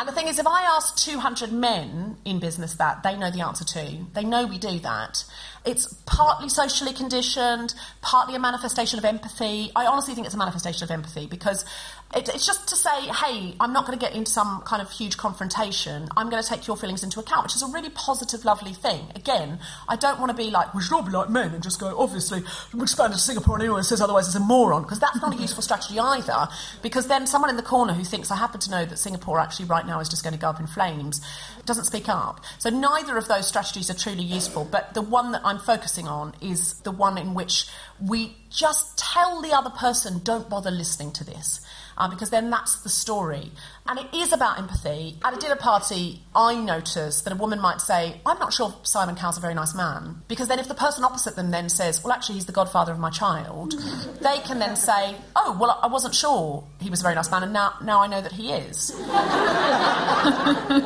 And 0.00 0.08
the 0.08 0.12
thing 0.12 0.28
is, 0.28 0.38
if 0.38 0.46
I 0.46 0.62
ask 0.62 0.96
200 0.96 1.52
men 1.52 2.16
in 2.24 2.38
business 2.38 2.72
that, 2.76 3.02
they 3.02 3.18
know 3.18 3.30
the 3.30 3.42
answer 3.42 3.66
to. 3.66 4.06
They 4.14 4.24
know 4.24 4.46
we 4.46 4.56
do 4.56 4.78
that. 4.78 5.22
It's 5.66 5.92
partly 6.06 6.48
socially 6.48 6.94
conditioned, 6.94 7.74
partly 8.00 8.34
a 8.34 8.38
manifestation 8.38 8.98
of 8.98 9.04
empathy. 9.04 9.70
I 9.76 9.84
honestly 9.84 10.14
think 10.14 10.24
it's 10.24 10.34
a 10.34 10.38
manifestation 10.38 10.84
of 10.84 10.90
empathy 10.90 11.26
because 11.26 11.66
it, 12.14 12.28
it's 12.28 12.44
just 12.44 12.68
to 12.68 12.76
say, 12.76 12.90
hey, 12.90 13.54
I'm 13.60 13.72
not 13.72 13.86
going 13.86 13.96
to 13.96 14.04
get 14.04 14.16
into 14.16 14.30
some 14.30 14.62
kind 14.62 14.82
of 14.82 14.90
huge 14.90 15.16
confrontation. 15.16 16.08
I'm 16.16 16.28
going 16.28 16.42
to 16.42 16.48
take 16.48 16.66
your 16.66 16.76
feelings 16.76 17.04
into 17.04 17.20
account, 17.20 17.44
which 17.44 17.54
is 17.54 17.62
a 17.62 17.68
really 17.68 17.90
positive, 17.90 18.44
lovely 18.44 18.72
thing. 18.72 19.06
Again, 19.14 19.60
I 19.88 19.94
don't 19.94 20.18
want 20.18 20.30
to 20.30 20.36
be 20.36 20.50
like, 20.50 20.74
we 20.74 20.82
should 20.82 20.92
all 20.94 21.02
be 21.02 21.12
like 21.12 21.30
men 21.30 21.54
and 21.54 21.62
just 21.62 21.78
go, 21.78 21.96
obviously, 21.96 22.42
we 22.74 22.82
expanded 22.82 23.16
to 23.16 23.22
Singapore 23.22 23.54
and 23.54 23.62
anyone 23.62 23.84
says 23.84 24.00
otherwise 24.00 24.26
is 24.26 24.34
a 24.34 24.40
moron, 24.40 24.82
because 24.82 24.98
that's 24.98 25.20
not 25.22 25.32
a 25.34 25.40
useful 25.40 25.62
strategy 25.62 26.00
either. 26.00 26.48
Because 26.82 27.06
then 27.06 27.28
someone 27.28 27.48
in 27.50 27.56
the 27.56 27.62
corner 27.62 27.92
who 27.92 28.02
thinks, 28.02 28.32
I 28.32 28.36
happen 28.36 28.58
to 28.60 28.70
know 28.70 28.84
that 28.84 28.98
Singapore 28.98 29.38
actually 29.38 29.66
right 29.66 29.86
now 29.86 30.00
is 30.00 30.08
just 30.08 30.24
going 30.24 30.34
to 30.34 30.40
go 30.40 30.48
up 30.48 30.58
in 30.58 30.66
flames, 30.66 31.20
doesn't 31.64 31.84
speak 31.84 32.08
up. 32.08 32.40
So 32.58 32.70
neither 32.70 33.16
of 33.18 33.28
those 33.28 33.46
strategies 33.46 33.88
are 33.88 33.94
truly 33.94 34.24
useful, 34.24 34.64
but 34.64 34.94
the 34.94 35.02
one 35.02 35.30
that 35.30 35.42
I'm 35.44 35.60
focusing 35.60 36.08
on 36.08 36.34
is 36.40 36.74
the 36.80 36.90
one 36.90 37.18
in 37.18 37.34
which 37.34 37.66
we 38.04 38.34
just 38.50 38.98
tell 38.98 39.40
the 39.40 39.52
other 39.52 39.70
person, 39.70 40.20
don't 40.24 40.48
bother 40.48 40.72
listening 40.72 41.12
to 41.12 41.24
this. 41.24 41.60
Uh, 42.00 42.08
because 42.08 42.30
then 42.30 42.48
that's 42.48 42.76
the 42.76 42.88
story. 42.88 43.52
And 43.86 43.98
it 43.98 44.06
is 44.14 44.32
about 44.32 44.58
empathy. 44.58 45.18
At 45.22 45.36
a 45.36 45.36
dinner 45.36 45.56
party, 45.56 46.22
I 46.34 46.54
notice 46.54 47.20
that 47.20 47.32
a 47.34 47.36
woman 47.36 47.60
might 47.60 47.82
say, 47.82 48.22
I'm 48.24 48.38
not 48.38 48.54
sure 48.54 48.74
Simon 48.84 49.16
Cowell's 49.16 49.36
a 49.36 49.40
very 49.42 49.52
nice 49.52 49.74
man. 49.74 50.22
Because 50.26 50.48
then 50.48 50.58
if 50.58 50.66
the 50.66 50.74
person 50.74 51.04
opposite 51.04 51.36
them 51.36 51.50
then 51.50 51.68
says, 51.68 52.02
well, 52.02 52.14
actually, 52.14 52.36
he's 52.36 52.46
the 52.46 52.52
godfather 52.52 52.90
of 52.90 52.98
my 52.98 53.10
child, 53.10 53.72
they 54.22 54.38
can 54.38 54.58
then 54.58 54.76
say, 54.76 55.14
oh, 55.36 55.58
well, 55.60 55.78
I 55.82 55.88
wasn't 55.88 56.14
sure 56.14 56.64
he 56.80 56.88
was 56.88 57.00
a 57.00 57.02
very 57.02 57.14
nice 57.14 57.30
man, 57.30 57.42
and 57.42 57.52
now, 57.52 57.74
now 57.82 58.00
I 58.00 58.06
know 58.06 58.22
that 58.22 58.32
he 58.32 58.52
is. 58.52 58.94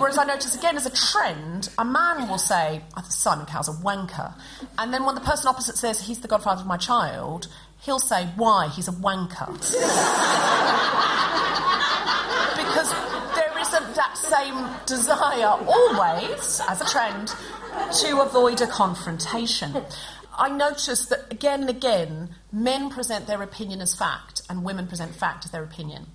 Whereas 0.00 0.18
I 0.18 0.24
notice 0.26 0.56
again 0.56 0.76
as 0.76 0.84
a 0.84 0.90
trend, 0.90 1.68
a 1.78 1.84
man 1.84 2.28
will 2.28 2.38
say, 2.38 2.82
Simon 3.08 3.46
Cowell's 3.46 3.68
a 3.68 3.72
wanker. 3.72 4.34
And 4.78 4.92
then 4.92 5.04
when 5.04 5.14
the 5.14 5.20
person 5.20 5.46
opposite 5.46 5.76
says, 5.76 6.00
he's 6.00 6.18
the 6.18 6.28
godfather 6.28 6.62
of 6.62 6.66
my 6.66 6.76
child, 6.76 7.46
he'll 7.84 7.98
say, 7.98 8.26
why? 8.36 8.68
He's 8.68 8.88
a 8.88 8.92
wanker. 8.92 9.46
because 12.56 12.90
there 13.34 13.52
isn't 13.60 13.94
that 13.94 14.16
same 14.16 14.68
desire 14.86 15.58
always, 15.66 16.60
as 16.68 16.80
a 16.80 16.86
trend, 16.86 17.34
to 18.00 18.20
avoid 18.20 18.60
a 18.60 18.66
confrontation. 18.66 19.84
I 20.36 20.48
notice 20.48 21.06
that 21.06 21.30
again 21.30 21.62
and 21.62 21.70
again, 21.70 22.34
men 22.50 22.90
present 22.90 23.26
their 23.26 23.42
opinion 23.42 23.80
as 23.80 23.94
fact 23.94 24.42
and 24.48 24.64
women 24.64 24.86
present 24.86 25.14
fact 25.14 25.44
as 25.44 25.50
their 25.50 25.62
opinion. 25.62 26.06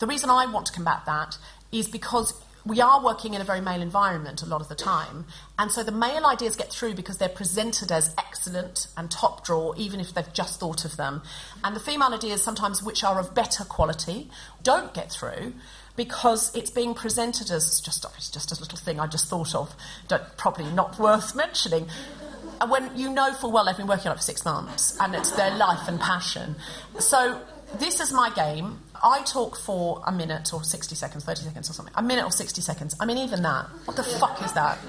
The 0.00 0.06
reason 0.06 0.30
I 0.30 0.46
want 0.46 0.66
to 0.66 0.72
combat 0.72 1.04
that 1.06 1.38
is 1.70 1.88
because 1.88 2.32
we 2.66 2.80
are 2.80 3.04
working 3.04 3.34
in 3.34 3.40
a 3.40 3.44
very 3.44 3.60
male 3.60 3.82
environment 3.82 4.42
a 4.42 4.46
lot 4.46 4.60
of 4.60 4.68
the 4.68 4.74
time, 4.74 5.26
and 5.58 5.70
so 5.70 5.82
the 5.82 5.92
male 5.92 6.26
ideas 6.26 6.56
get 6.56 6.70
through 6.70 6.94
because 6.94 7.18
they're 7.18 7.28
presented 7.28 7.92
as 7.92 8.14
excellent 8.16 8.86
and 8.96 9.10
top 9.10 9.44
draw, 9.44 9.74
even 9.76 10.00
if 10.00 10.14
they've 10.14 10.32
just 10.32 10.60
thought 10.60 10.84
of 10.84 10.96
them. 10.96 11.22
And 11.62 11.76
the 11.76 11.80
female 11.80 12.14
ideas, 12.14 12.42
sometimes 12.42 12.82
which 12.82 13.04
are 13.04 13.18
of 13.20 13.34
better 13.34 13.64
quality, 13.64 14.30
don't 14.62 14.94
get 14.94 15.12
through 15.12 15.52
because 15.96 16.54
it's 16.56 16.70
being 16.70 16.94
presented 16.94 17.50
as 17.50 17.80
just, 17.80 18.04
it's 18.16 18.30
just 18.30 18.50
a 18.50 18.60
little 18.60 18.78
thing 18.78 18.98
I 18.98 19.06
just 19.06 19.28
thought 19.28 19.54
of, 19.54 19.74
probably 20.36 20.70
not 20.72 20.98
worth 20.98 21.36
mentioning. 21.36 21.88
And 22.60 22.70
when 22.70 22.96
you 22.96 23.10
know 23.10 23.32
full 23.32 23.52
well 23.52 23.64
they've 23.64 23.76
been 23.76 23.86
working 23.86 24.08
on 24.08 24.14
it 24.14 24.18
for 24.18 24.22
six 24.22 24.44
months 24.44 24.96
and 25.00 25.14
it's 25.14 25.32
their 25.32 25.54
life 25.56 25.86
and 25.88 26.00
passion. 26.00 26.56
So 26.98 27.40
this 27.78 28.00
is 28.00 28.12
my 28.12 28.30
game. 28.30 28.80
I 29.02 29.22
talk 29.22 29.56
for 29.58 30.02
a 30.06 30.12
minute 30.12 30.52
or 30.54 30.62
60 30.64 30.94
seconds, 30.94 31.24
30 31.24 31.42
seconds 31.42 31.70
or 31.70 31.72
something. 31.72 31.94
A 31.96 32.02
minute 32.02 32.24
or 32.24 32.30
60 32.30 32.60
seconds. 32.60 32.94
I 33.00 33.06
mean, 33.06 33.18
even 33.18 33.42
that. 33.42 33.66
What 33.84 33.96
the 33.96 34.02
fuck 34.04 34.42
is 34.42 34.52
that? 34.52 34.78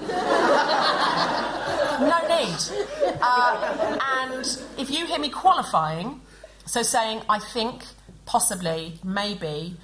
no 2.00 2.18
need. 2.28 3.18
Uh, 3.20 3.98
and 4.22 4.58
if 4.78 4.90
you 4.90 5.06
hear 5.06 5.18
me 5.18 5.28
qualifying, 5.28 6.20
so 6.66 6.82
saying, 6.82 7.22
I 7.28 7.38
think, 7.38 7.84
possibly, 8.24 8.98
maybe, 9.04 9.76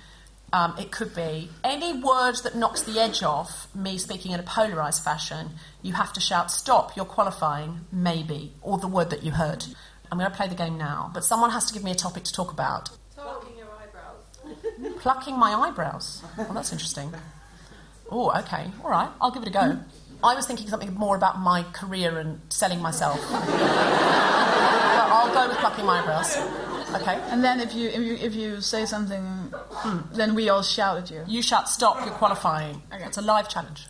Um, 0.54 0.74
it 0.78 0.90
could 0.92 1.14
be 1.14 1.48
any 1.64 1.94
word 1.94 2.36
that 2.44 2.54
knocks 2.54 2.82
the 2.82 3.00
edge 3.00 3.22
off 3.22 3.68
me 3.74 3.96
speaking 3.96 4.32
in 4.32 4.40
a 4.40 4.42
polarised 4.42 5.02
fashion. 5.02 5.52
You 5.80 5.94
have 5.94 6.12
to 6.12 6.20
shout, 6.20 6.50
"Stop! 6.50 6.94
You're 6.94 7.06
qualifying." 7.06 7.86
Maybe, 7.90 8.52
or 8.60 8.76
the 8.76 8.86
word 8.86 9.08
that 9.10 9.22
you 9.22 9.32
heard. 9.32 9.64
I'm 10.10 10.18
going 10.18 10.30
to 10.30 10.36
play 10.36 10.48
the 10.48 10.54
game 10.54 10.76
now, 10.76 11.10
but 11.14 11.24
someone 11.24 11.50
has 11.52 11.64
to 11.68 11.72
give 11.72 11.82
me 11.82 11.90
a 11.92 11.94
topic 11.94 12.24
to 12.24 12.32
talk 12.34 12.52
about. 12.52 12.90
Eyebrows. 13.16 13.51
Plucking 14.98 15.38
my 15.38 15.52
eyebrows. 15.52 16.22
Well, 16.36 16.52
that's 16.54 16.72
interesting. 16.72 17.12
Oh, 18.10 18.30
okay. 18.40 18.70
All 18.84 18.90
right. 18.90 19.08
I'll 19.20 19.30
give 19.30 19.42
it 19.42 19.48
a 19.48 19.52
go. 19.52 19.78
I 20.24 20.34
was 20.34 20.46
thinking 20.46 20.68
something 20.68 20.94
more 20.94 21.16
about 21.16 21.40
my 21.40 21.64
career 21.72 22.18
and 22.18 22.40
selling 22.48 22.80
myself. 22.80 23.20
but 23.30 23.38
I'll 25.10 25.32
go 25.34 25.48
with 25.48 25.58
plucking 25.58 25.84
my 25.84 26.00
eyebrows. 26.00 26.36
Okay. 26.94 27.18
And 27.30 27.42
then 27.42 27.60
if 27.60 27.74
you 27.74 27.88
if 27.88 28.00
you, 28.00 28.14
if 28.14 28.34
you 28.34 28.60
say 28.60 28.84
something, 28.84 29.22
hmm. 29.22 29.98
then 30.14 30.34
we 30.34 30.48
all 30.48 30.62
shout 30.62 30.98
at 30.98 31.10
you. 31.10 31.24
You 31.26 31.42
shout, 31.42 31.68
stop, 31.68 32.04
you're 32.04 32.14
qualifying. 32.14 32.82
Okay. 32.92 33.04
It's 33.04 33.18
a 33.18 33.22
live 33.22 33.48
challenge. 33.48 33.86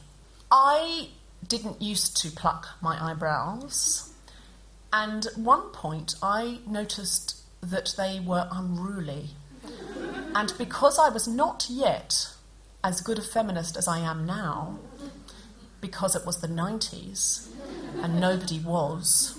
I 0.50 1.08
didn't 1.46 1.82
used 1.82 2.16
to 2.18 2.30
pluck 2.30 2.68
my 2.80 3.10
eyebrows, 3.10 4.12
and 4.92 5.26
at 5.26 5.36
one 5.36 5.62
point 5.70 6.14
I 6.22 6.60
noticed 6.66 7.40
that 7.60 7.94
they 7.96 8.20
were 8.20 8.46
unruly. 8.50 9.30
And 10.34 10.52
because 10.58 10.98
I 10.98 11.08
was 11.08 11.28
not 11.28 11.66
yet 11.68 12.28
as 12.84 13.00
good 13.00 13.18
a 13.18 13.22
feminist 13.22 13.76
as 13.76 13.86
I 13.86 13.98
am 14.00 14.26
now, 14.26 14.78
because 15.80 16.16
it 16.16 16.24
was 16.26 16.40
the 16.40 16.48
90s 16.48 17.48
and 18.02 18.20
nobody 18.20 18.60
was. 18.60 19.38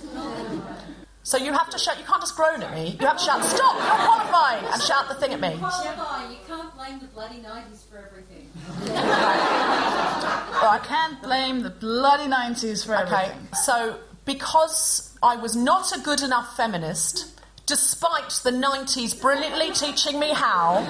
So 1.24 1.38
you 1.38 1.54
have 1.54 1.70
to 1.70 1.78
shout, 1.80 1.98
you 1.98 2.04
can't 2.06 2.22
just 2.22 2.36
groan 2.36 2.62
at 2.64 2.74
me. 2.74 2.98
You 3.00 3.08
have 3.08 3.18
to 3.18 3.24
shout, 3.24 3.44
stop, 3.46 3.76
you're 3.76 4.06
qualifying, 4.06 4.66
and 4.66 4.82
shout 4.82 5.08
the 5.08 5.16
thing 5.16 5.32
at 5.34 5.40
me. 5.40 5.52
Gemma, 5.52 6.28
you 6.30 6.38
can't 6.46 6.76
blame 6.76 7.00
the 7.00 7.08
bloody 7.08 7.38
90s 7.40 7.86
for 7.90 7.98
everything. 7.98 8.50
Well, 8.86 8.94
I 10.70 10.82
can't 10.84 11.22
blame 11.24 11.64
the 11.64 11.70
bloody 11.70 12.26
90s 12.26 12.86
for 12.86 12.96
Okay, 12.98 13.16
everything. 13.32 13.48
so 13.64 14.00
because 14.26 15.18
I 15.24 15.38
was 15.38 15.56
not 15.56 15.96
a 15.98 16.02
good 16.02 16.22
enough 16.22 16.58
feminist, 16.58 17.42
despite 17.66 18.30
the 18.44 18.52
90s 18.52 19.20
brilliantly 19.20 19.72
teaching 19.72 20.20
me 20.20 20.34
how, 20.34 20.86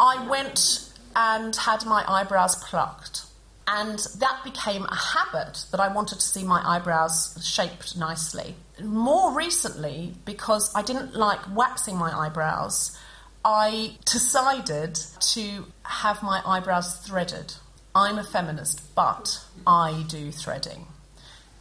I 0.00 0.26
went 0.28 0.90
and 1.14 1.54
had 1.54 1.84
my 1.86 2.04
eyebrows 2.06 2.56
plucked. 2.56 3.22
And 3.68 3.98
that 4.18 4.42
became 4.44 4.84
a 4.84 4.94
habit 4.94 5.64
that 5.72 5.80
I 5.80 5.92
wanted 5.92 6.20
to 6.20 6.26
see 6.26 6.44
my 6.44 6.62
eyebrows 6.64 7.36
shaped 7.42 7.96
nicely. 7.96 8.54
More 8.80 9.32
recently, 9.32 10.14
because 10.24 10.72
I 10.74 10.82
didn't 10.82 11.16
like 11.16 11.40
waxing 11.52 11.96
my 11.96 12.16
eyebrows, 12.16 12.96
I 13.44 13.96
decided 14.04 14.94
to 14.94 15.66
have 15.82 16.22
my 16.22 16.42
eyebrows 16.46 16.96
threaded. 16.98 17.54
I'm 17.94 18.18
a 18.18 18.24
feminist, 18.24 18.94
but 18.94 19.44
I 19.66 20.04
do 20.08 20.30
threading. 20.30 20.86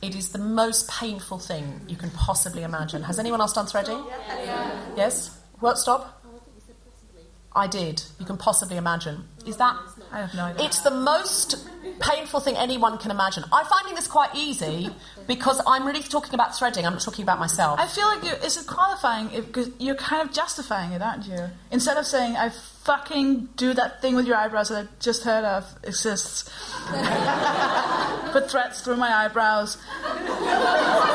It 0.05 0.15
is 0.15 0.29
the 0.29 0.39
most 0.39 0.87
painful 0.87 1.39
thing 1.39 1.81
you 1.87 1.95
can 1.95 2.11
possibly 2.11 2.61
imagine. 2.61 3.01
Has 3.01 3.17
anyone 3.17 3.41
else 3.41 3.53
done 3.53 3.65
threading? 3.65 4.03
Yes? 4.95 5.35
What, 5.59 5.79
stop? 5.79 6.21
I 7.55 7.65
did. 7.65 8.03
You 8.19 8.25
can 8.25 8.37
possibly 8.37 8.77
imagine. 8.77 9.23
Is 9.47 9.57
that? 9.57 9.75
I 10.11 10.19
have 10.19 10.33
no 10.35 10.43
idea. 10.43 10.65
It's 10.65 10.81
the 10.81 10.91
most 10.91 11.67
painful 12.01 12.39
thing 12.41 12.55
anyone 12.55 12.99
can 12.99 13.09
imagine. 13.09 13.45
I'm 13.51 13.65
finding 13.65 13.95
this 13.95 14.05
quite 14.05 14.35
easy 14.35 14.89
because 15.25 15.59
I'm 15.65 15.87
really 15.87 16.03
talking 16.03 16.35
about 16.35 16.55
threading. 16.55 16.85
I'm 16.85 16.93
not 16.93 17.01
talking 17.01 17.23
about 17.23 17.39
myself. 17.39 17.79
I 17.79 17.87
feel 17.87 18.05
like 18.05 18.23
you, 18.23 18.31
is 18.45 18.57
it 18.57 18.67
qualifying? 18.67 19.31
If, 19.31 19.51
cause 19.53 19.71
you're 19.79 19.95
kind 19.95 20.27
of 20.27 20.35
justifying 20.35 20.91
it, 20.91 21.01
aren't 21.01 21.25
you? 21.25 21.49
Instead 21.71 21.97
of 21.97 22.05
saying, 22.05 22.35
I 22.35 22.51
fucking 22.86 23.50
do 23.58 23.74
that 23.74 24.00
thing 24.00 24.15
with 24.15 24.28
your 24.28 24.38
eyebrows 24.38 24.69
that 24.69 24.86
I 24.86 24.88
just 25.00 25.24
heard 25.24 25.43
of 25.43 25.65
exists. 25.84 26.43
Put 28.32 28.50
threads 28.50 28.82
through 28.82 28.98
my 28.98 29.12
eyebrows. 29.12 29.78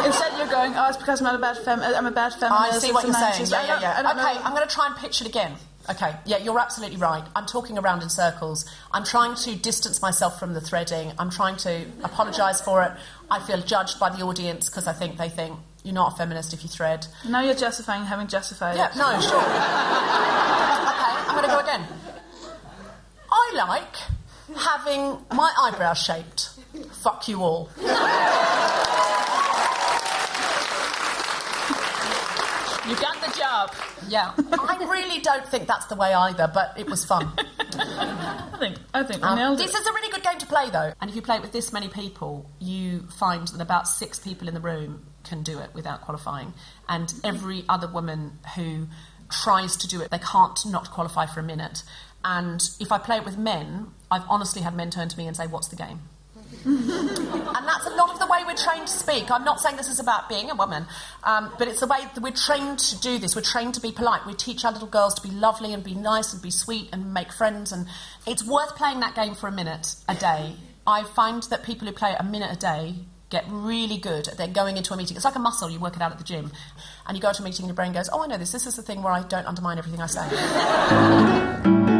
Instead, 0.05 0.37
you're 0.37 0.49
going, 0.49 0.75
oh, 0.75 0.89
it's 0.89 0.97
because 0.97 1.21
I'm 1.21 1.25
not 1.25 1.37
a 1.37 1.39
bad 1.39 1.59
fem- 1.59 1.81
I'm 1.81 2.07
a 2.07 2.11
bad 2.11 2.35
feminist. 2.35 2.73
I 2.75 2.79
see 2.79 2.93
what 2.93 3.05
you're 3.05 3.15
saying. 3.15 3.47
Yeah, 3.49 3.81
yeah, 3.81 3.81
yeah. 3.81 4.11
Okay, 4.11 4.35
know. 4.35 4.43
I'm 4.45 4.53
going 4.55 4.67
to 4.67 4.75
try 4.75 4.89
and 4.89 4.97
pitch 4.97 5.21
it 5.21 5.29
again. 5.29 5.55
Okay, 5.89 6.15
yeah, 6.27 6.39
you're 6.39 6.59
absolutely 6.59 6.99
right. 6.99 7.25
I'm 7.35 7.47
talking 7.47 7.79
around 7.79 8.03
in 8.03 8.11
circles. 8.11 8.69
I'm 8.93 9.05
trying 9.05 9.35
to 9.37 9.55
distance 9.57 10.03
myself 10.03 10.39
from 10.39 10.53
the 10.55 10.61
threading. 10.61 11.13
I'm 11.19 11.31
trying 11.31 11.57
to 11.59 11.87
apologise 12.03 12.61
for 12.61 12.83
it. 12.83 12.93
I 13.31 13.41
feel 13.41 13.61
judged 13.63 13.99
by 13.99 14.11
the 14.11 14.23
audience 14.23 14.69
because 14.69 14.87
I 14.87 14.93
think 14.93 15.17
they 15.19 15.29
think 15.29 15.57
you're 15.85 15.95
not 15.95 16.13
a 16.13 16.17
feminist 16.17 16.53
if 16.53 16.63
you 16.63 16.69
thread. 16.69 17.07
Now 17.29 17.41
you're 17.43 17.55
justifying 17.55 18.05
having 18.05 18.27
justified 18.27 18.77
Yeah, 18.77 18.91
it. 18.91 18.97
no, 18.97 19.21
sure. 19.21 19.39
okay, 19.41 19.47
I'm 19.49 21.35
going 21.37 21.45
to 21.45 21.51
go 21.51 21.59
again. 21.61 21.87
I 23.31 23.53
like 23.55 23.97
having 24.59 25.19
my 25.37 25.53
eyebrows 25.63 25.99
shaped. 26.03 26.51
Fuck 26.93 27.29
you 27.29 27.43
all. 27.43 27.69
You 32.89 32.97
got 32.97 33.21
the 33.21 33.39
job. 33.39 33.73
Yeah, 34.09 34.33
I 34.53 34.79
really 34.91 35.21
don't 35.21 35.47
think 35.47 35.69
that's 35.69 35.87
the 35.87 35.95
way 35.95 36.13
either, 36.13 36.51
but 36.53 36.73
it 36.77 36.89
was 36.89 37.05
fun. 37.05 37.31
I 37.39 38.57
think, 38.59 38.79
I 38.93 39.03
think 39.05 39.23
Um, 39.25 39.39
nailed 39.39 39.59
this 39.59 39.75
is 39.75 39.87
a 39.87 39.93
really 39.93 40.11
good 40.11 40.25
game 40.25 40.39
to 40.39 40.47
play, 40.47 40.71
though. 40.71 40.93
And 41.01 41.09
if 41.09 41.15
you 41.15 41.23
play 41.23 41.37
it 41.37 41.43
with 41.43 41.53
this 41.53 41.73
many 41.73 41.89
people, 41.89 42.51
you 42.59 43.03
find 43.19 43.47
that 43.47 43.61
about 43.61 43.87
six 43.87 44.19
people 44.19 44.49
in 44.49 44.55
the 44.55 44.61
room 44.61 45.07
can 45.25 45.43
do 45.43 45.59
it 45.59 45.71
without 45.75 46.03
qualifying. 46.03 46.55
And 46.89 47.13
every 47.25 47.65
other 47.69 47.89
woman 47.89 48.39
who 48.57 48.89
tries 49.31 49.77
to 49.77 49.89
do 49.89 50.01
it, 50.01 50.11
they 50.11 50.19
can't 50.19 50.59
not 50.67 50.91
qualify 50.91 51.27
for 51.27 51.41
a 51.41 51.43
minute. 51.43 51.83
And 52.25 52.63
if 52.79 52.93
I 52.93 52.99
play 52.99 53.17
it 53.17 53.25
with 53.25 53.39
men, 53.39 53.89
I've 54.11 54.25
honestly 54.29 54.63
had 54.63 54.75
men 54.75 54.91
turn 54.91 55.09
to 55.09 55.17
me 55.17 55.27
and 55.27 55.37
say, 55.37 55.47
What's 55.47 55.69
the 55.69 55.77
game? 55.77 56.01
and 56.65 56.79
that's 56.87 57.87
a 57.87 57.95
lot 57.95 58.11
of 58.13 58.19
the 58.19 58.27
way 58.27 58.41
we're 58.47 58.55
trained 58.55 58.87
to 58.87 58.93
speak. 58.93 59.31
I'm 59.31 59.45
not 59.45 59.61
saying 59.61 59.77
this 59.77 59.89
is 59.89 60.01
about 60.01 60.29
being 60.29 60.51
a 60.51 60.55
woman, 60.55 60.85
um, 61.25 61.51
but 61.59 61.69
it's 61.69 61.81
the 61.81 61.87
way 61.87 62.01
that 62.15 62.21
we're 62.23 62.33
trained 62.33 62.79
to 62.81 63.01
do 63.01 63.19
this. 63.19 63.35
We're 63.35 63.43
trained 63.43 63.75
to 63.75 63.81
be 63.81 63.93
polite. 63.93 64.27
We 64.27 64.35
teach 64.35 64.65
our 64.65 64.73
little 64.73 64.89
girls 64.89 65.15
to 65.15 65.23
be 65.23 65.31
lovely 65.35 65.73
and 65.73 65.83
be 65.83 65.95
nice 65.95 66.35
and 66.35 66.43
be 66.43 66.51
sweet 66.51 66.91
and 66.93 67.15
make 67.15 67.33
friends. 67.33 67.73
And 67.73 67.87
it's 68.27 68.45
worth 68.45 68.77
playing 68.77 69.01
that 69.01 69.15
game 69.15 69.35
for 69.35 69.49
a 69.49 69.53
minute 69.53 69.95
a 70.09 70.15
day. 70.15 70.57
I 70.87 71.05
find 71.05 71.43
that 71.45 71.63
people 71.63 71.87
who 71.87 71.95
play 71.95 72.11
it 72.11 72.17
a 72.19 72.25
minute 72.25 72.51
a 72.53 72.59
day 72.59 72.97
get 73.31 73.45
really 73.49 73.97
good 73.97 74.29
at 74.29 74.37
then 74.37 74.53
going 74.53 74.77
into 74.77 74.93
a 74.93 74.97
meeting. 74.97 75.17
It's 75.17 75.25
like 75.25 75.37
a 75.37 75.41
muscle, 75.41 75.71
you 75.71 75.79
work 75.79 75.97
it 75.97 76.03
out 76.03 76.13
at 76.13 76.19
the 76.19 76.25
gym. 76.25 76.51
And 77.07 77.17
you 77.17 77.23
go 77.23 77.33
to 77.33 77.43
a 77.43 77.45
meeting 77.45 77.65
and 77.65 77.69
your 77.69 77.77
brain 77.77 77.93
goes, 77.93 78.11
Oh, 78.13 78.23
I 78.23 78.27
know 78.27 78.37
this. 78.37 78.53
This 78.53 78.67
is 78.67 78.77
the 78.77 78.83
thing 78.83 79.03
where 79.03 79.13
I 79.13 79.23
don't 79.23 79.47
undermine 79.47 79.79
everything 79.79 80.01
I 80.01 80.07
say. 80.07 81.97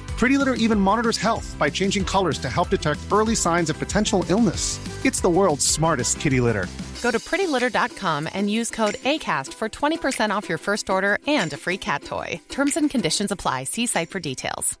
Pretty 0.21 0.37
Litter 0.37 0.53
even 0.53 0.79
monitors 0.79 1.17
health 1.17 1.55
by 1.57 1.67
changing 1.67 2.05
colors 2.05 2.37
to 2.37 2.47
help 2.47 2.69
detect 2.69 2.99
early 3.11 3.33
signs 3.33 3.71
of 3.71 3.79
potential 3.79 4.23
illness. 4.29 4.77
It's 5.03 5.19
the 5.19 5.29
world's 5.29 5.65
smartest 5.65 6.19
kitty 6.19 6.39
litter. 6.39 6.67
Go 7.01 7.09
to 7.09 7.17
prettylitter.com 7.17 8.29
and 8.31 8.47
use 8.47 8.69
code 8.69 8.97
ACAST 9.03 9.51
for 9.55 9.67
20% 9.67 10.29
off 10.29 10.47
your 10.47 10.59
first 10.59 10.91
order 10.91 11.17
and 11.25 11.51
a 11.53 11.57
free 11.57 11.77
cat 11.77 12.03
toy. 12.03 12.39
Terms 12.49 12.77
and 12.77 12.87
conditions 12.87 13.31
apply. 13.31 13.63
See 13.63 13.87
site 13.87 14.11
for 14.11 14.19
details. 14.19 14.77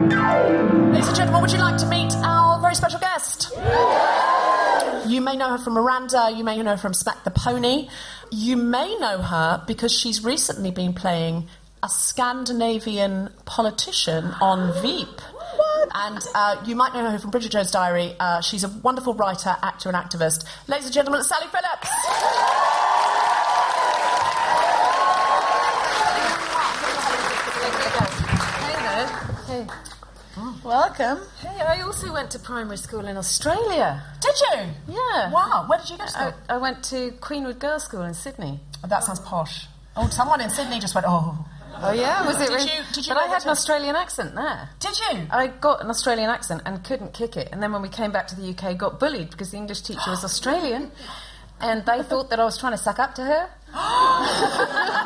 Ladies 0.00 1.08
and 1.08 1.16
gentlemen, 1.16 1.40
would 1.40 1.50
you 1.50 1.58
like 1.58 1.78
to 1.78 1.86
meet 1.86 2.14
our 2.22 2.60
very 2.60 2.76
special 2.76 3.00
guest. 3.00 3.50
You 5.10 5.20
may 5.20 5.34
know 5.34 5.50
her 5.50 5.58
from 5.58 5.72
Miranda, 5.72 6.30
you 6.32 6.44
may 6.44 6.62
know 6.62 6.70
her 6.70 6.76
from 6.76 6.94
Smack 6.94 7.24
the 7.24 7.32
Pony. 7.32 7.88
You 8.30 8.56
may 8.56 8.96
know 9.00 9.18
her 9.18 9.64
because 9.66 9.90
she's 9.90 10.22
recently 10.22 10.70
been 10.70 10.92
playing 10.92 11.48
a 11.82 11.88
Scandinavian 11.88 13.30
politician 13.44 14.24
on 14.40 14.72
Veep. 14.82 15.20
And 15.94 16.18
uh, 16.34 16.62
you 16.66 16.76
might 16.76 16.92
know 16.92 17.10
her 17.10 17.18
from 17.18 17.30
Bridget 17.30 17.52
Jones' 17.52 17.70
Diary. 17.70 18.14
Uh, 18.18 18.40
she's 18.40 18.64
a 18.64 18.68
wonderful 18.68 19.14
writer, 19.14 19.56
actor, 19.62 19.88
and 19.88 19.96
activist. 19.96 20.44
Ladies 20.66 20.86
and 20.86 20.94
gentlemen, 20.94 21.22
Sally 21.24 21.46
Phillips. 21.46 21.88
Hey. 29.46 29.66
Welcome. 30.62 31.20
Hey, 31.40 31.60
I 31.60 31.80
also 31.80 32.12
went 32.12 32.30
to 32.32 32.38
primary 32.38 32.76
school 32.76 33.06
in 33.06 33.16
Australia. 33.16 34.02
Did 34.20 34.34
you? 34.40 34.94
Yeah. 34.94 35.32
Wow, 35.32 35.64
where 35.68 35.78
did 35.78 35.88
you 35.90 35.96
go 35.96 36.04
to 36.04 36.10
school? 36.10 36.34
I, 36.48 36.54
I 36.54 36.58
went 36.58 36.84
to 36.84 37.12
Queenwood 37.20 37.58
Girls' 37.58 37.84
School 37.84 38.02
in 38.02 38.12
Sydney. 38.14 38.60
Oh, 38.84 38.88
that 38.88 39.02
sounds 39.04 39.20
posh. 39.20 39.66
Oh, 39.96 40.06
someone 40.08 40.40
in 40.40 40.50
Sydney 40.50 40.78
just 40.78 40.94
went, 40.94 41.06
oh. 41.08 41.47
Oh 41.80 41.92
yeah, 41.92 42.26
was 42.26 42.36
it? 42.40 42.48
Did 42.48 42.54
really? 42.54 42.64
you- 42.64 42.82
did 42.92 43.06
you 43.06 43.14
but 43.14 43.20
I 43.22 43.26
had 43.28 43.42
an 43.44 43.48
Australian 43.50 43.96
accent 43.96 44.34
there. 44.34 44.68
Did 44.80 44.98
you? 44.98 45.26
I 45.30 45.46
got 45.48 45.80
an 45.82 45.90
Australian 45.90 46.30
accent 46.30 46.62
and 46.66 46.82
couldn't 46.84 47.12
kick 47.14 47.36
it. 47.36 47.48
And 47.52 47.62
then 47.62 47.72
when 47.72 47.82
we 47.82 47.88
came 47.88 48.10
back 48.12 48.26
to 48.28 48.36
the 48.36 48.50
UK, 48.50 48.76
got 48.76 48.98
bullied 48.98 49.30
because 49.30 49.50
the 49.52 49.56
English 49.58 49.82
teacher 49.82 50.10
was 50.10 50.24
Australian, 50.30 50.90
and 51.60 51.84
they 51.86 52.02
thought 52.02 52.30
that 52.30 52.40
I 52.40 52.44
was 52.44 52.58
trying 52.58 52.72
to 52.72 52.78
suck 52.78 52.98
up 52.98 53.14
to 53.16 53.22
her. 53.22 53.48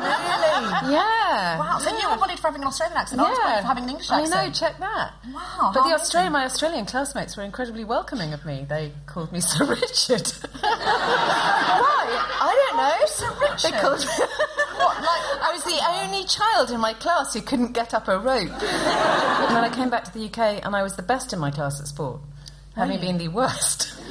really? 0.03 0.93
Yeah. 0.93 1.59
Wow, 1.59 1.77
so 1.79 1.89
you 1.97 2.09
were 2.09 2.15
bullied 2.17 2.39
for 2.39 2.47
having 2.47 2.61
an 2.61 2.67
Australian 2.67 2.97
accent. 2.97 3.19
I 3.21 3.29
was 3.29 3.37
bullied 3.39 3.61
for 3.61 3.67
having 3.67 3.83
an 3.83 3.89
English 3.89 4.09
accent. 4.11 4.33
I 4.35 4.45
know, 4.47 4.51
check 4.53 4.79
that. 4.79 5.13
Wow. 5.33 5.71
But 5.73 5.83
the 5.87 5.93
Australian, 5.95 6.31
my 6.33 6.45
Australian 6.45 6.85
classmates 6.85 7.35
were 7.37 7.43
incredibly 7.43 7.83
welcoming 7.83 8.33
of 8.33 8.45
me. 8.45 8.65
They 8.67 8.93
called 9.05 9.31
me 9.31 9.39
Sir 9.51 9.65
Richard. 9.65 10.27
Why? 10.61 12.07
I 12.41 12.67
don't 12.69 12.77
know. 12.77 13.05
Sir 13.07 13.31
Richard? 13.39 13.73
They 13.73 13.79
called 13.79 13.99
me. 13.99 14.05
what, 14.05 14.29
like, 14.57 14.62
I 15.05 15.51
was 15.53 15.63
the 15.63 15.79
only 16.01 16.25
child 16.25 16.71
in 16.71 16.79
my 16.79 16.93
class 16.93 17.33
who 17.33 17.41
couldn't 17.41 17.73
get 17.73 17.93
up 17.93 18.07
a 18.07 18.17
rope. 18.17 18.49
and 18.49 19.55
then 19.55 19.63
I 19.63 19.69
came 19.73 19.89
back 19.89 20.03
to 20.05 20.13
the 20.13 20.25
UK 20.25 20.63
and 20.65 20.75
I 20.75 20.83
was 20.83 20.95
the 20.95 21.03
best 21.03 21.33
in 21.33 21.39
my 21.39 21.51
class 21.51 21.79
at 21.79 21.87
sport, 21.87 22.21
having 22.75 22.95
Really? 22.97 23.07
been 23.07 23.17
the 23.17 23.27
worst. 23.29 23.93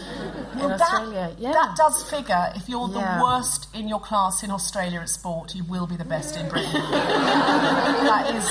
Well, 0.55 0.71
in 0.71 0.77
that, 0.79 0.81
Australia, 0.83 1.35
yeah. 1.39 1.53
that 1.53 1.75
does 1.77 2.03
figure. 2.11 2.53
If 2.55 2.69
you're 2.69 2.87
Yeah. 2.91 3.17
the 3.19 3.25
worst 3.25 3.69
in 3.75 3.89
your 3.89 3.99
class 4.01 4.43
in 4.43 4.51
Australia 4.51 5.01
at 5.01 5.09
sport, 5.09 5.55
you 5.55 5.65
will 5.65 5.87
be 5.87 5.97
the 5.97 6.05
best 6.05 6.37
in 6.37 6.47
Britain. 6.51 6.71
that 6.83 8.35
is 8.35 8.45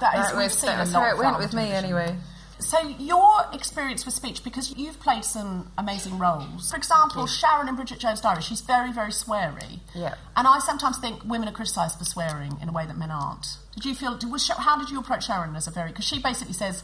that 0.00 0.18
is. 0.18 0.26
That 0.26 0.34
we've 0.36 0.44
was, 0.44 0.52
seen 0.58 0.66
that 0.70 0.76
a 0.78 0.80
was 0.80 0.92
lot 0.92 1.02
how 1.04 1.10
it 1.14 1.18
went 1.18 1.38
with 1.38 1.54
me 1.54 1.70
anyway. 1.70 2.16
So 2.58 2.80
your 2.80 3.44
experience 3.52 4.06
with 4.06 4.14
speech, 4.14 4.42
because 4.42 4.74
you've 4.76 4.98
played 5.00 5.24
some 5.24 5.70
amazing 5.76 6.18
roles. 6.18 6.70
For 6.70 6.76
example, 6.76 7.26
Sharon 7.26 7.68
in 7.68 7.76
Bridget 7.76 7.98
Jones' 7.98 8.20
Diary, 8.20 8.40
she's 8.40 8.62
very, 8.62 8.92
very 8.92 9.10
sweary. 9.10 9.80
Yeah. 9.94 10.14
And 10.36 10.46
I 10.48 10.58
sometimes 10.60 10.98
think 10.98 11.22
women 11.24 11.48
are 11.48 11.52
criticised 11.52 11.98
for 11.98 12.04
swearing 12.04 12.56
in 12.62 12.68
a 12.68 12.72
way 12.72 12.86
that 12.86 12.96
men 12.96 13.10
aren't. 13.10 13.58
Did 13.74 13.84
you 13.84 13.94
feel? 13.94 14.18
Was, 14.30 14.48
how 14.48 14.78
did 14.78 14.90
you 14.90 14.98
approach 14.98 15.26
Sharon 15.26 15.54
as 15.54 15.66
a 15.66 15.70
very? 15.70 15.90
Because 15.90 16.06
she 16.06 16.20
basically 16.20 16.54
says, 16.54 16.82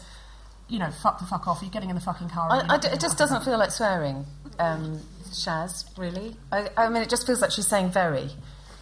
you 0.69 0.79
know, 0.79 0.91
fuck 0.91 1.19
the 1.19 1.25
fuck 1.25 1.49
off. 1.49 1.63
You're 1.63 1.71
getting 1.71 1.89
in 1.89 1.95
the 1.95 2.03
fucking 2.03 2.29
car. 2.29 2.49
I, 2.51 2.75
I 2.75 2.79
d- 2.79 2.89
it 2.89 3.01
just 3.01 3.17
doesn't 3.17 3.43
feel 3.45 3.59
like 3.59 3.71
swearing, 3.71 4.27
um, 4.59 5.01
Shaz, 5.31 5.87
really. 5.97 6.37
I, 6.51 6.69
I 6.77 6.89
mean, 6.91 7.03
it 7.03 7.09
just 7.09 7.27
feels 7.27 7.41
like 7.41 7.51
she's 7.51 7.67
saying 7.67 7.93
very 7.93 8.29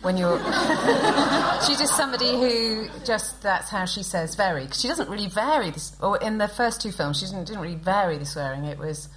when 0.03 0.17
you're. 0.17 0.39
she's 1.67 1.79
just 1.79 1.97
somebody 1.97 2.33
who 2.33 2.89
just, 3.05 3.43
that's 3.43 3.69
how 3.71 3.85
she 3.85 4.03
says 4.03 4.35
very. 4.35 4.67
'Cause 4.67 4.81
she 4.81 4.89
doesn't 4.89 5.09
really 5.09 5.29
vary 5.29 5.71
this. 5.71 5.97
Or 6.01 6.17
in 6.19 6.39
the 6.39 6.49
first 6.49 6.81
two 6.81 6.93
films, 6.93 7.19
she 7.19 7.27
didn't, 7.27 7.45
didn't 7.47 7.61
really 7.63 7.77
vary 7.77 8.19
the 8.19 8.25
swearing. 8.27 8.65
It 8.65 8.79
was, 8.79 9.09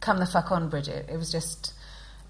come 0.00 0.18
the 0.18 0.26
fuck 0.26 0.50
on, 0.50 0.68
Bridget. 0.68 1.08
It 1.10 1.16
was 1.16 1.30
just. 1.30 1.74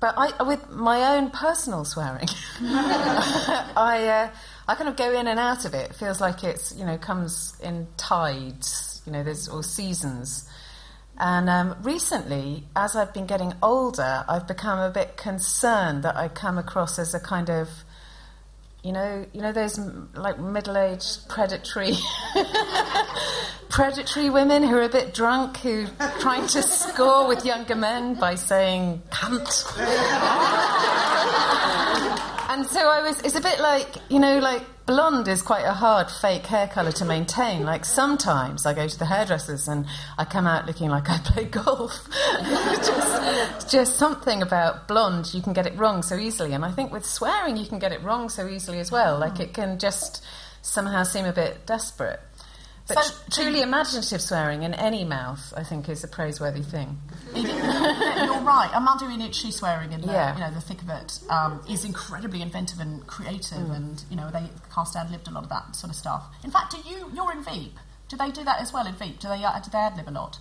But 0.01 0.15
I, 0.19 0.43
with 0.43 0.69
my 0.71 1.17
own 1.17 1.31
personal 1.31 1.85
swearing, 1.85 2.29
I, 2.61 4.29
uh, 4.31 4.37
I 4.69 4.75
kind 4.75 4.89
of 4.89 4.97
go 4.97 5.19
in 5.19 5.27
and 5.27 5.39
out 5.39 5.65
of 5.65 5.73
it. 5.73 5.91
It 5.91 5.97
feels 5.97 6.21
like 6.21 6.45
it's, 6.45 6.75
you 6.77 6.85
know, 6.85 6.99
comes 6.99 7.57
in 7.63 7.87
tides, 7.97 9.01
you 9.07 9.13
know, 9.13 9.23
there's, 9.23 9.49
or 9.49 9.63
seasons. 9.63 10.47
And 11.17 11.49
um, 11.49 11.77
recently, 11.83 12.65
as 12.75 12.97
I've 12.97 13.15
been 13.15 13.27
getting 13.27 13.55
older, 13.63 14.25
I've 14.29 14.49
become 14.49 14.79
a 14.81 14.91
bit 14.91 15.17
concerned 15.17 16.03
that 16.03 16.17
I 16.17 16.29
come 16.29 16.59
across 16.59 16.99
as 16.99 17.15
a 17.15 17.21
kind 17.21 17.49
of, 17.49 17.69
you 18.85 18.93
know, 18.93 19.25
you 19.33 19.41
know 19.41 19.51
those 19.51 19.79
like 20.15 20.39
middle-aged 20.39 21.27
predatory, 21.31 21.95
predatory 23.71 24.29
women 24.29 24.63
who 24.63 24.77
are 24.77 24.83
a 24.83 24.91
bit 24.91 25.15
drunk, 25.15 25.57
who 25.57 25.87
are 25.99 26.13
trying 26.19 26.47
to 26.49 26.63
score 26.63 27.27
with 27.27 27.47
younger 27.47 27.77
men 27.77 28.15
by 28.15 28.35
saying 28.35 29.01
"cunt." 29.11 29.49
And 32.55 32.65
so 32.65 32.89
I 32.89 33.03
was, 33.03 33.21
it's 33.23 33.35
a 33.35 33.41
bit 33.41 33.59
like, 33.59 33.97
you 34.09 34.21
know, 34.21 34.39
like 34.39 34.63
blonde 34.87 35.27
is 35.27 35.43
quite 35.43 35.65
a 35.65 35.73
hard 35.73 36.09
fake 36.09 36.47
hair 36.47 36.69
colour 36.69 36.93
to 36.93 37.05
maintain. 37.05 37.65
Like 37.65 37.85
sometimes 37.85 38.65
I 38.65 38.73
go 38.73 38.87
to 38.87 38.97
the 38.97 39.07
hairdressers 39.07 39.67
and 39.67 39.87
I 40.19 40.25
come 40.25 40.47
out 40.47 40.65
looking 40.65 40.89
like 40.89 41.11
I 41.11 41.19
play 41.19 41.45
golf. 41.65 42.09
just, 42.77 43.73
just 43.73 43.97
something 43.97 44.41
about 44.41 44.87
blonde, 44.87 45.35
you 45.35 45.43
can 45.43 45.53
get 45.53 45.67
it 45.67 45.77
wrong 45.77 46.05
so 46.05 46.17
easily. 46.17 46.53
And 46.53 46.65
I 46.65 46.71
think 46.71 46.93
with 46.93 47.05
swearing, 47.05 47.57
you 47.57 47.67
can 47.67 47.81
get 47.81 47.91
it 47.91 48.01
wrong 48.05 48.29
so 48.29 48.47
easily 48.47 48.79
as 48.79 48.93
well. 48.93 49.19
Like 49.19 49.41
it 49.41 49.53
can 49.53 49.81
just 49.81 50.23
somehow 50.63 51.03
seem 51.03 51.25
a 51.25 51.33
bit 51.33 51.67
desperate. 51.67 52.21
But 52.87 53.03
So- 53.03 53.15
truly 53.31 53.63
imaginative 53.63 54.21
swearing 54.21 54.63
in 54.63 54.75
any 54.75 55.05
mouth, 55.05 55.55
I 55.57 55.65
think, 55.65 55.89
is 55.89 56.05
a 56.05 56.09
praiseworthy 56.09 56.63
thing. 56.63 57.01
You're 57.35 58.41
right. 58.43 58.71
Armando 58.75 59.07
Iannucci 59.07 59.53
swearing 59.53 59.93
in 59.93 60.03
the, 60.03 60.09
Yeah. 60.13 60.35
you 60.35 60.41
know, 60.41 60.51
the 60.51 60.61
thick 60.61 60.83
of 60.83 60.91
it 60.91 61.19
um, 61.31 61.63
is 61.69 61.85
incredibly 61.85 62.43
inventive 62.43 62.81
and 62.81 63.07
creative, 63.07 63.59
Mm. 63.69 63.77
and 63.77 64.05
you 64.11 64.17
know 64.17 64.31
they 64.31 64.51
cast 64.75 64.97
ad 64.97 65.11
libbed 65.11 65.29
a 65.29 65.31
lot 65.31 65.45
of 65.45 65.49
that 65.49 65.75
sort 65.75 65.91
of 65.91 65.97
stuff. 65.97 66.25
In 66.43 66.51
fact, 66.51 66.73
do 66.73 66.79
you 66.89 67.11
you're 67.15 67.33
in 67.33 67.43
Veep? 67.43 67.79
Do 68.09 68.17
they 68.19 68.31
do 68.31 68.45
that 68.45 68.61
as 68.61 68.73
well 68.73 68.87
in 68.87 68.95
Veep? 68.95 69.19
Do 69.19 69.29
they 69.29 69.43
uh, 69.45 69.59
do 69.61 69.71
they 69.71 69.79
ad 69.79 69.97
lib 69.97 70.09
a 70.09 70.11
lot? 70.11 70.39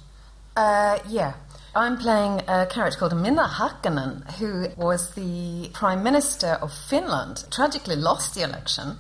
Uh, 0.56 1.00
yeah. 1.08 1.34
I'm 1.76 1.98
playing 1.98 2.42
a 2.48 2.68
character 2.68 3.00
called 3.00 3.18
Minna 3.18 3.48
Häkkinen, 3.48 4.32
who 4.34 4.68
was 4.78 5.16
the 5.16 5.72
Prime 5.74 6.04
Minister 6.04 6.60
of 6.62 6.72
Finland, 6.72 7.46
tragically 7.50 7.96
lost 7.96 8.36
the 8.36 8.44
election, 8.44 8.98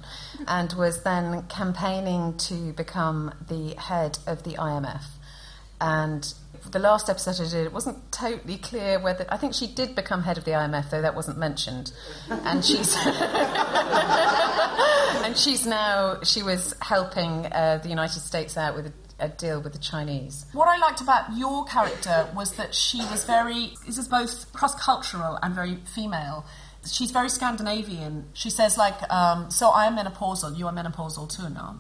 and 0.47 0.73
was 0.73 1.03
then 1.03 1.43
campaigning 1.43 2.35
to 2.37 2.73
become 2.73 3.31
the 3.47 3.75
head 3.75 4.17
of 4.25 4.41
the 4.41 4.55
IMF. 4.55 5.03
And 5.79 6.33
the 6.71 6.79
last 6.79 7.09
episode 7.09 7.45
I 7.45 7.49
did, 7.49 7.67
it 7.67 7.73
wasn't 7.73 8.11
totally 8.11 8.57
clear 8.57 8.99
whether. 8.99 9.27
I 9.29 9.37
think 9.37 9.53
she 9.53 9.67
did 9.67 9.93
become 9.93 10.23
head 10.23 10.39
of 10.39 10.45
the 10.45 10.51
IMF, 10.51 10.89
though 10.89 11.01
that 11.03 11.13
wasn't 11.15 11.37
mentioned. 11.37 11.93
And 12.29 12.65
she's. 12.65 12.95
and 15.23 15.37
she's 15.37 15.67
now. 15.67 16.21
She 16.23 16.41
was 16.41 16.73
helping 16.81 17.45
uh, 17.45 17.81
the 17.83 17.89
United 17.89 18.21
States 18.21 18.57
out 18.57 18.75
with 18.75 18.91
a, 19.23 19.29
deal 19.29 19.61
with 19.61 19.73
the 19.73 19.79
Chinese. 19.79 20.45
What 20.53 20.67
I 20.67 20.77
liked 20.77 21.01
about 21.01 21.35
your 21.37 21.65
character 21.65 22.29
was 22.35 22.53
that 22.53 22.73
she 22.75 22.99
was 22.99 23.25
very. 23.25 23.73
This 23.85 23.97
is 23.97 24.07
both 24.07 24.51
cross 24.53 24.75
cultural 24.75 25.39
and 25.41 25.53
very 25.53 25.75
female. 25.93 26.45
She's 26.85 27.11
very 27.11 27.29
Scandinavian. 27.29 28.29
She 28.33 28.49
says 28.49 28.77
like, 28.77 28.97
um, 29.11 29.49
"So 29.49 29.69
I 29.69 29.85
am 29.85 29.95
menopausal. 29.95 30.57
You 30.57 30.67
are 30.67 30.73
menopausal 30.73 31.35
too 31.35 31.49
now." 31.49 31.79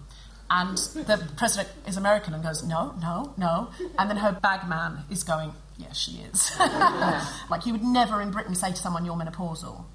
And 0.49 0.77
the 0.77 1.17
president 1.37 1.69
is 1.87 1.97
American 1.97 2.33
and 2.33 2.43
goes, 2.43 2.63
"No, 2.63 2.93
no, 3.01 3.33
no." 3.37 3.69
And 3.97 4.09
then 4.09 4.17
her 4.17 4.31
bagman 4.41 5.05
is 5.09 5.23
going, 5.23 5.53
"Yes, 5.77 5.97
she 5.97 6.21
is." 6.21 6.51
like 7.49 7.65
you 7.65 7.73
would 7.73 7.83
never 7.83 8.21
in 8.21 8.31
Britain 8.31 8.55
say 8.55 8.71
to 8.71 8.77
someone, 8.77 9.05
"You're 9.05 9.15
menopausal." 9.15 9.85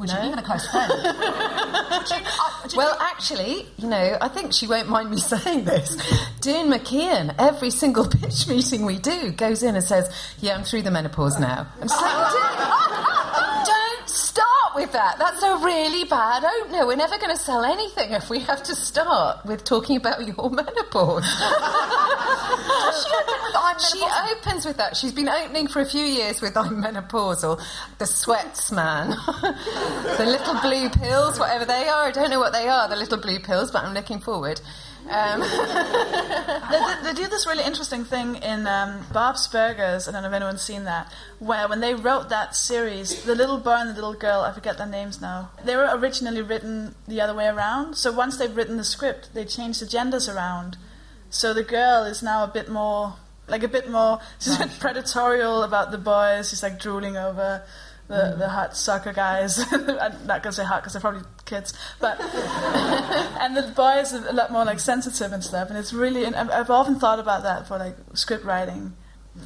Would 0.00 0.08
No. 0.08 0.20
you? 0.22 0.26
Even 0.28 0.38
a 0.38 0.42
close 0.42 0.66
friend. 0.70 0.90
You- 2.10 2.16
uh, 2.16 2.68
Well, 2.76 2.94
you- 2.94 2.96
actually, 3.06 3.66
you 3.76 3.86
know, 3.88 4.16
I 4.20 4.28
think 4.28 4.52
she 4.54 4.66
won't 4.66 4.88
mind 4.88 5.10
me 5.10 5.18
saying 5.32 5.64
this. 5.64 5.96
Doon 6.40 6.70
Mackichan, 6.72 7.34
every 7.38 7.70
single 7.70 8.06
pitch 8.20 8.48
meeting 8.48 8.84
we 8.86 8.98
do, 8.98 9.30
goes 9.32 9.62
in 9.62 9.74
and 9.76 9.84
says, 9.84 10.10
"Yeah, 10.40 10.54
I'm 10.56 10.64
through 10.64 10.82
the 10.82 10.90
menopause 10.90 11.38
now." 11.38 11.66
I'm 11.80 11.88
just 11.88 12.00
like, 12.00 12.32
"Doon, 12.32 12.56
don't 12.56 13.19
start 14.30 14.74
with 14.76 14.92
that. 14.92 15.18
That's 15.18 15.42
a 15.42 15.56
really 15.56 16.04
bad 16.04 16.44
opener. 16.44 16.86
We're 16.86 16.96
never 16.96 17.18
going 17.18 17.36
to 17.36 17.42
sell 17.42 17.64
anything 17.64 18.12
if 18.12 18.30
we 18.30 18.38
have 18.40 18.62
to 18.64 18.74
start 18.76 19.44
with 19.44 19.64
talking 19.64 19.96
about 19.96 20.24
your 20.24 20.50
menopause. 20.58 21.26
Does 22.86 23.06
she 23.06 23.10
open 23.12 23.40
She 23.92 24.02
opens 24.32 24.64
with 24.66 24.76
that. 24.76 24.96
She's 24.96 25.12
been 25.12 25.28
opening 25.28 25.66
for 25.66 25.80
a 25.80 25.86
few 25.86 26.04
years 26.04 26.40
with 26.40 26.56
I'm 26.56 26.82
menopausal, 26.82 27.60
the 27.98 28.06
sweats 28.06 28.70
man, 28.70 29.10
the 30.20 30.26
little 30.26 30.60
blue 30.60 30.88
pills, 30.90 31.38
whatever 31.38 31.64
they 31.64 31.88
are. 31.88 32.06
I 32.06 32.10
don't 32.12 32.30
know 32.30 32.40
what 32.40 32.52
they 32.52 32.68
are, 32.68 32.88
the 32.88 32.96
little 32.96 33.18
blue 33.18 33.40
pills, 33.40 33.70
but 33.72 33.82
I'm 33.82 33.94
looking 33.94 34.20
forward. 34.20 34.60
Um, 35.10 35.40
they, 36.70 37.02
they- 37.02 37.12
do 37.20 37.26
this 37.26 37.46
really 37.46 37.64
interesting 37.64 38.04
thing 38.04 38.36
in 38.36 38.66
um, 38.66 39.04
Bob's 39.12 39.48
Burgers. 39.48 40.08
I 40.08 40.12
don't 40.12 40.22
know 40.22 40.28
if 40.28 40.34
anyone's 40.34 40.62
seen 40.62 40.84
that. 40.84 41.12
Where 41.40 41.68
when 41.68 41.80
they 41.80 41.94
wrote 41.94 42.28
that 42.28 42.54
series, 42.54 43.24
the 43.24 43.34
little 43.34 43.58
boy 43.58 43.72
and 43.80 43.90
the 43.90 43.94
little 43.94 44.14
girl, 44.14 44.42
I 44.42 44.52
forget 44.52 44.78
their 44.78 44.86
names 44.86 45.20
now. 45.20 45.50
They 45.64 45.74
were 45.76 45.88
originally 45.92 46.42
written 46.42 46.94
the 47.08 47.20
other 47.20 47.34
way 47.34 47.48
around. 47.48 47.96
So 47.96 48.12
once 48.12 48.36
they've 48.38 48.54
written 48.54 48.76
the 48.76 48.84
script, 48.84 49.34
they 49.34 49.44
changed 49.44 49.82
the 49.82 49.86
genders 49.86 50.28
around. 50.28 50.76
So 51.28 51.52
the 51.52 51.64
girl 51.64 52.04
is 52.04 52.22
now 52.22 52.44
a 52.44 52.48
bit 52.48 52.68
more 52.68 53.14
like 53.48 53.62
a 53.64 53.68
bit 53.68 53.90
more. 53.90 54.20
She's 54.38 54.54
a 54.54 54.66
bit 54.66 54.70
predatorial 54.78 55.64
about 55.64 55.90
the 55.90 55.98
boys. 55.98 56.50
She's 56.50 56.62
like 56.62 56.78
drooling 56.78 57.16
over 57.16 57.62
the, 58.10 58.34
the 58.36 58.48
hot 58.48 58.76
soccer 58.76 59.12
guys. 59.12 59.64
I'm 59.72 60.26
not 60.26 60.42
gonna 60.42 60.52
say 60.52 60.64
hot 60.64 60.82
because 60.82 60.92
they're 60.92 61.00
probably 61.00 61.22
kids, 61.44 61.72
but 62.00 62.20
and 63.40 63.56
the 63.56 63.72
boys 63.74 64.12
are 64.12 64.28
a 64.28 64.32
lot 64.32 64.50
more 64.50 64.64
like 64.64 64.80
sensitive 64.80 65.32
and 65.32 65.42
stuff. 65.42 65.68
And 65.68 65.78
it's 65.78 65.92
really, 65.92 66.24
and 66.24 66.34
I've 66.34 66.70
often 66.70 66.98
thought 66.98 67.20
about 67.20 67.44
that 67.44 67.68
for 67.68 67.78
like 67.78 67.96
script 68.14 68.44
writing. 68.44 68.94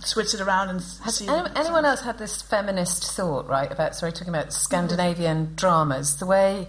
Switch 0.00 0.32
it 0.32 0.40
around 0.40 0.70
and 0.70 0.80
Has 1.02 1.16
see. 1.16 1.28
any, 1.28 1.46
anyone 1.54 1.84
else 1.84 2.00
had 2.00 2.18
this 2.18 2.40
feminist 2.40 3.04
thought, 3.12 3.46
right, 3.46 3.70
about, 3.70 3.94
sorry, 3.94 4.12
talking 4.12 4.30
about 4.30 4.46
mm-hmm. 4.46 4.64
Scandinavian 4.64 5.52
dramas, 5.56 6.16
the 6.16 6.26
way, 6.26 6.68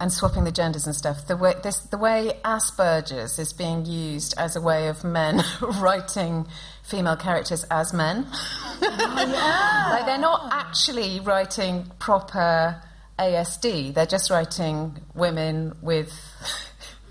and 0.00 0.12
swapping 0.12 0.42
the 0.42 0.50
genders 0.50 0.84
and 0.84 0.94
stuff, 0.94 1.26
the 1.28 1.36
way, 1.36 1.54
this, 1.62 1.78
the 1.78 1.96
way 1.96 2.38
Asperger's 2.44 3.38
is 3.38 3.52
being 3.52 3.86
used 3.86 4.34
as 4.36 4.56
a 4.56 4.60
way 4.60 4.88
of 4.88 5.04
men 5.04 5.42
writing 5.60 6.48
female 6.86 7.16
characters 7.16 7.64
as 7.70 7.92
men? 7.92 8.26
like, 8.80 10.06
they're 10.06 10.18
not 10.18 10.48
actually 10.52 11.20
writing 11.20 11.90
proper 11.98 12.80
ASD, 13.18 13.94
they're 13.94 14.06
just 14.06 14.30
writing 14.30 14.98
women 15.14 15.74
with 15.80 16.12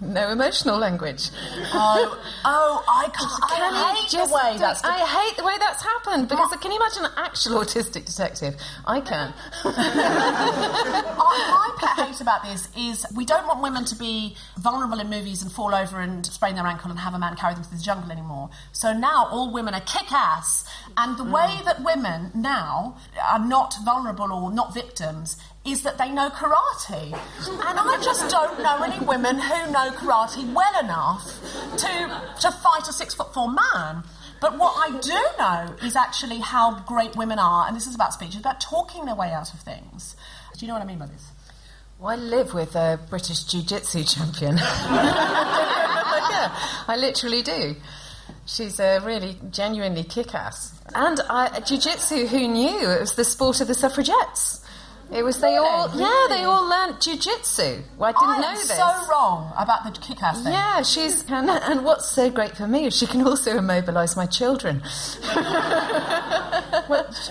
no 0.01 0.29
emotional 0.29 0.77
language. 0.77 1.29
Oh, 1.77 2.23
oh, 2.45 2.83
I 2.87 3.09
can't. 3.09 3.51
Can 3.51 3.73
I 3.73 3.95
hate 3.95 4.11
the 4.11 4.33
way 4.33 4.57
that's. 4.57 4.83
I 4.83 4.97
hate 4.99 5.35
the 5.35 5.43
way 5.43 5.55
that's 5.59 5.83
happened 5.83 6.29
because 6.29 6.55
can 6.61 6.71
you 6.71 6.77
imagine 6.77 7.05
an 7.05 7.11
actual 7.17 7.59
autistic 7.59 8.05
detective? 8.05 8.55
I 8.85 9.01
can. 9.01 9.33
I, 9.65 11.15
my 11.17 11.75
pet 11.77 12.07
hate 12.07 12.21
about 12.21 12.43
this 12.43 12.69
is 12.77 13.05
we 13.15 13.25
don't 13.25 13.45
want 13.47 13.61
women 13.61 13.83
to 13.85 13.95
be 13.95 14.37
vulnerable 14.57 14.99
in 14.99 15.09
movies 15.09 15.41
and 15.41 15.51
fall 15.51 15.75
over 15.75 15.99
and 15.99 16.25
sprain 16.25 16.55
their 16.55 16.65
ankle 16.65 16.91
and 16.91 16.99
have 16.99 17.13
a 17.13 17.19
man 17.19 17.35
carry 17.35 17.55
them 17.55 17.63
through 17.63 17.77
the 17.77 17.83
jungle 17.83 18.11
anymore. 18.11 18.49
So 18.71 18.93
now 18.93 19.27
all 19.29 19.51
women 19.51 19.73
are 19.73 19.81
kick 19.81 20.11
ass, 20.11 20.65
and 20.97 21.17
the 21.17 21.25
way 21.25 21.49
mm. 21.59 21.65
that 21.65 21.83
women 21.83 22.31
now 22.33 22.97
are 23.21 23.45
not 23.45 23.75
vulnerable 23.83 24.31
or 24.31 24.51
not 24.51 24.73
victims 24.73 25.37
is 25.65 25.81
that 25.81 25.97
they 25.97 26.11
know 26.11 26.29
karate. 26.29 27.11
And 27.11 27.79
I 27.79 27.99
just 28.03 28.29
don't 28.29 28.61
know 28.61 28.83
any 28.83 29.03
women 29.05 29.39
who 29.39 29.71
know 29.71 29.89
karate 29.91 30.53
well 30.53 30.79
enough 30.83 31.25
to, 31.77 32.21
to 32.41 32.51
fight 32.51 32.87
a 32.87 32.93
six 32.93 33.13
foot 33.13 33.33
four 33.33 33.51
man. 33.51 34.03
But 34.39 34.59
what 34.59 34.75
I 34.77 34.99
do 34.99 35.19
know 35.39 35.75
is 35.85 35.95
actually 35.95 36.39
how 36.39 36.79
great 36.81 37.15
women 37.15 37.39
are, 37.39 37.67
and 37.67 37.75
this 37.75 37.87
is 37.87 37.95
about 37.95 38.13
speech, 38.13 38.29
it's 38.29 38.39
about 38.39 38.61
talking 38.61 39.05
their 39.05 39.15
way 39.15 39.31
out 39.31 39.53
of 39.53 39.59
things. 39.61 40.15
Do 40.55 40.65
you 40.65 40.67
know 40.67 40.75
what 40.75 40.83
I 40.83 40.85
mean 40.85 40.99
by 40.99 41.07
this? 41.07 41.31
Well, 41.97 42.11
I 42.11 42.15
live 42.15 42.53
with 42.53 42.75
a 42.75 42.99
British 43.09 43.45
Jiu 43.45 43.63
Jitsu 43.63 44.03
champion. 44.03 44.57
yeah, 44.57 46.51
I 46.87 46.95
literally 46.99 47.41
do. 47.41 47.75
She's 48.45 48.79
a 48.79 48.99
really 48.99 49.37
genuinely 49.49 50.03
kick 50.03 50.35
ass. 50.35 50.79
And 50.93 51.19
uh, 51.27 51.61
Jiu 51.61 51.79
Jitsu, 51.79 52.27
who 52.27 52.47
knew? 52.47 52.89
It 52.89 52.99
was 52.99 53.15
the 53.15 53.23
sport 53.23 53.61
of 53.61 53.67
the 53.67 53.73
suffragettes. 53.73 54.64
It 55.11 55.23
was 55.23 55.39
they 55.39 55.55
all, 55.55 55.89
yeah, 55.95 56.25
they 56.29 56.43
all 56.43 56.67
learnt 56.67 56.99
Jiu 56.99 57.15
Jitsu. 57.15 57.83
Well, 57.97 58.09
I 58.09 58.11
didn't 58.11 58.43
I 58.43 58.53
know 58.53 58.59
this. 58.59 58.69
so 58.69 59.07
wrong 59.09 59.53
about 59.57 59.83
the 59.83 59.91
kick 59.99 60.21
ass 60.21 60.41
thing. 60.43 60.51
Yeah, 60.51 60.81
she's 60.81 61.23
and, 61.29 61.49
and 61.49 61.85
what's 61.85 62.09
so 62.09 62.29
great 62.29 62.57
for 62.57 62.67
me 62.67 62.85
is 62.85 62.97
she 62.97 63.05
can 63.05 63.21
also 63.21 63.57
immobilise 63.57 64.17
my 64.17 64.25
children 64.25 64.77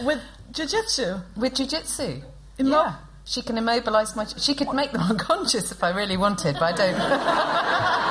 with 0.07 0.23
jiu-jitsu. 0.53 1.17
With 1.37 1.55
jiu-jitsu, 1.55 2.23
yeah. 2.59 2.95
She 3.27 3.43
can 3.43 3.57
immobilise 3.57 4.15
my. 4.15 4.25
She 4.27 4.55
could 4.55 4.73
make 4.73 4.93
them 4.93 5.01
unconscious 5.11 5.73
if 5.73 5.83
I 5.83 5.91
really 5.91 6.17
wanted, 6.17 6.57
but 6.61 6.79
I 6.79 6.93
don't. 6.93 8.01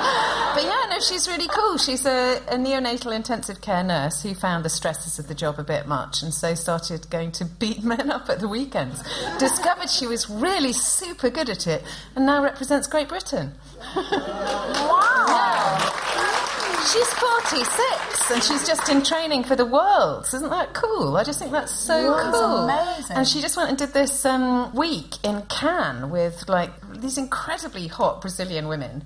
no, 0.94 1.00
she's 1.00 1.28
really 1.28 1.48
cool. 1.48 1.78
She's 1.78 2.06
a, 2.06 2.38
a 2.48 2.56
neonatal 2.56 3.16
intensive 3.16 3.62
care 3.62 3.84
nurse 3.84 4.22
who 4.22 4.36
found 4.36 4.64
the 4.64 4.70
stresses 4.70 5.18
of 5.18 5.28
the 5.28 5.34
job 5.34 5.58
a 5.58 5.64
bit 5.64 5.88
much, 5.88 6.22
and 6.22 6.32
so 6.34 6.54
started 6.54 7.10
going 7.10 7.32
to 7.34 7.46
beat 7.46 7.84
men 7.94 8.12
up 8.12 8.30
at 8.30 8.40
the 8.40 8.48
weekends. 8.48 9.02
Discovered 9.40 9.90
she 9.90 10.06
was 10.06 10.30
really 10.30 10.74
super 10.74 11.30
good 11.30 11.50
at 11.50 11.66
it, 11.68 11.84
and 12.16 12.26
now 12.26 12.44
represents 12.44 12.88
Great 12.88 13.10
Britain. 13.10 13.54
Wow. 13.96 15.80
She's 16.92 17.08
46 17.14 18.32
and 18.32 18.44
she's 18.44 18.68
just 18.68 18.90
in 18.90 19.02
training 19.04 19.46
for 19.46 19.56
the 19.56 19.66
Worlds. 19.66 20.34
Isn't 20.34 20.50
that 20.50 20.74
cool? 20.74 21.16
I 21.16 21.24
just 21.24 21.40
think 21.40 21.54
that's 21.54 21.72
so 21.72 22.12
That's 22.12 22.38
cool. 22.38 22.70
amazing. 22.70 23.16
And 23.16 23.26
she 23.26 23.40
just 23.40 23.56
went 23.56 23.70
and 23.70 23.78
did 23.78 23.94
this 23.94 24.26
um, 24.26 24.76
week 24.76 25.16
in 25.24 25.44
Cannes 25.44 26.12
with 26.12 26.50
like 26.50 26.72
these 27.00 27.18
incredibly 27.18 27.88
hot 27.88 28.20
Brazilian 28.20 28.68
women, 28.68 29.06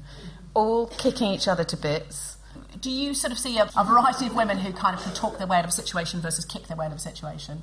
all 0.57 0.87
kicking 0.87 1.31
each 1.31 1.47
other 1.47 1.63
to 1.63 1.77
bits. 1.77 2.37
Do 2.81 2.89
you 2.89 3.13
sort 3.13 3.31
of 3.31 3.37
see 3.39 3.57
a, 3.59 3.69
a 3.77 3.83
variety 3.83 4.25
of 4.27 4.35
women 4.35 4.57
who 4.57 4.73
kind 4.73 4.95
of 4.95 5.03
can 5.03 5.13
talk 5.13 5.37
their 5.37 5.47
way 5.47 5.57
out 5.57 5.63
of 5.63 5.69
a 5.69 5.73
situation 5.73 6.19
versus 6.19 6.45
kick 6.45 6.67
their 6.67 6.75
way 6.77 6.87
out 6.87 6.91
of 6.91 6.97
a 6.97 7.01
situation? 7.01 7.61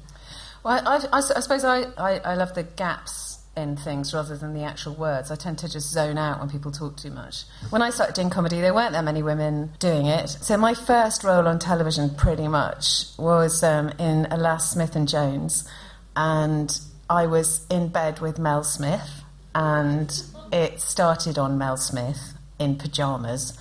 Well, 0.62 0.80
I, 0.86 0.96
I- 1.12 1.16
I 1.36 1.40
suppose 1.40 1.64
I, 1.64 1.82
I, 1.98 2.18
I 2.20 2.34
love 2.36 2.54
the 2.54 2.62
gaps 2.62 3.38
in 3.56 3.76
things 3.76 4.12
rather 4.14 4.36
than 4.36 4.52
the 4.54 4.62
actual 4.64 4.94
words. 4.94 5.30
I 5.30 5.36
tend 5.36 5.58
to 5.58 5.68
just 5.68 5.90
zone 5.92 6.18
out 6.18 6.40
when 6.40 6.48
people 6.50 6.72
talk 6.72 6.96
too 6.96 7.10
much. 7.10 7.44
When 7.70 7.82
I 7.82 7.90
started 7.90 8.14
doing 8.14 8.30
comedy, 8.30 8.60
there 8.60 8.74
weren't 8.74 8.92
that 8.92 9.04
many 9.04 9.22
women 9.22 9.72
doing 9.78 10.06
it. 10.06 10.28
So 10.28 10.56
my 10.56 10.74
first 10.74 11.22
role 11.24 11.46
on 11.48 11.58
television, 11.60 12.14
pretty 12.16 12.48
much, 12.48 13.06
was 13.18 13.62
um, 13.62 13.90
in 13.98 14.26
Alas 14.30 14.70
Smith 14.72 14.96
and 14.96 15.08
Jones, 15.08 15.68
and 16.16 16.76
I 17.10 17.26
was 17.26 17.64
in 17.70 17.88
bed 17.88 18.20
with 18.20 18.38
Mel 18.40 18.64
Smith, 18.64 19.22
and 19.54 20.12
it 20.52 20.80
started 20.80 21.38
on 21.38 21.56
Mel 21.58 21.76
Smith 21.76 22.33
in 22.64 22.76
pajamas. 22.76 23.56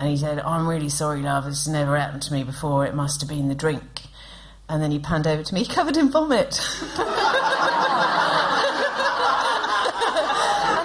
And 0.00 0.10
he 0.10 0.16
said, 0.16 0.40
I'm 0.40 0.66
really 0.66 0.88
sorry, 0.88 1.20
love, 1.22 1.44
this 1.44 1.64
has 1.64 1.72
never 1.72 1.96
happened 1.96 2.22
to 2.22 2.32
me 2.32 2.42
before. 2.42 2.86
It 2.86 2.94
must 2.94 3.20
have 3.20 3.28
been 3.28 3.48
the 3.48 3.54
drink. 3.54 4.02
And 4.68 4.82
then 4.82 4.90
he 4.90 4.98
panned 4.98 5.26
over 5.26 5.42
to 5.42 5.54
me, 5.54 5.64
covered 5.74 5.96
in 5.96 6.10
vomit. 6.10 6.60
and 6.96 6.98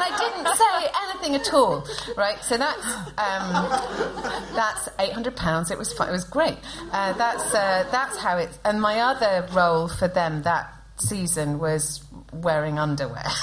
I 0.01 0.09
didn't 0.17 0.47
say 0.55 0.91
anything 1.03 1.35
at 1.35 1.53
all, 1.53 1.85
right? 2.17 2.37
So 2.43 2.57
that's 2.57 2.85
um, 3.17 4.55
that's 4.55 4.89
eight 4.99 5.11
hundred 5.11 5.35
pounds. 5.35 5.69
It 5.69 5.77
was 5.77 5.91
fun. 5.93 6.07
It 6.09 6.13
was 6.13 6.23
great. 6.23 6.57
Uh, 6.91 7.13
that's 7.13 7.53
uh, 7.53 7.85
that's 7.91 8.17
how 8.17 8.37
it. 8.37 8.57
And 8.63 8.81
my 8.81 8.99
other 8.99 9.47
role 9.53 9.89
for 9.89 10.07
them 10.07 10.43
that 10.43 10.73
season 10.97 11.59
was 11.59 12.03
wearing 12.31 12.79
underwear. 12.79 13.25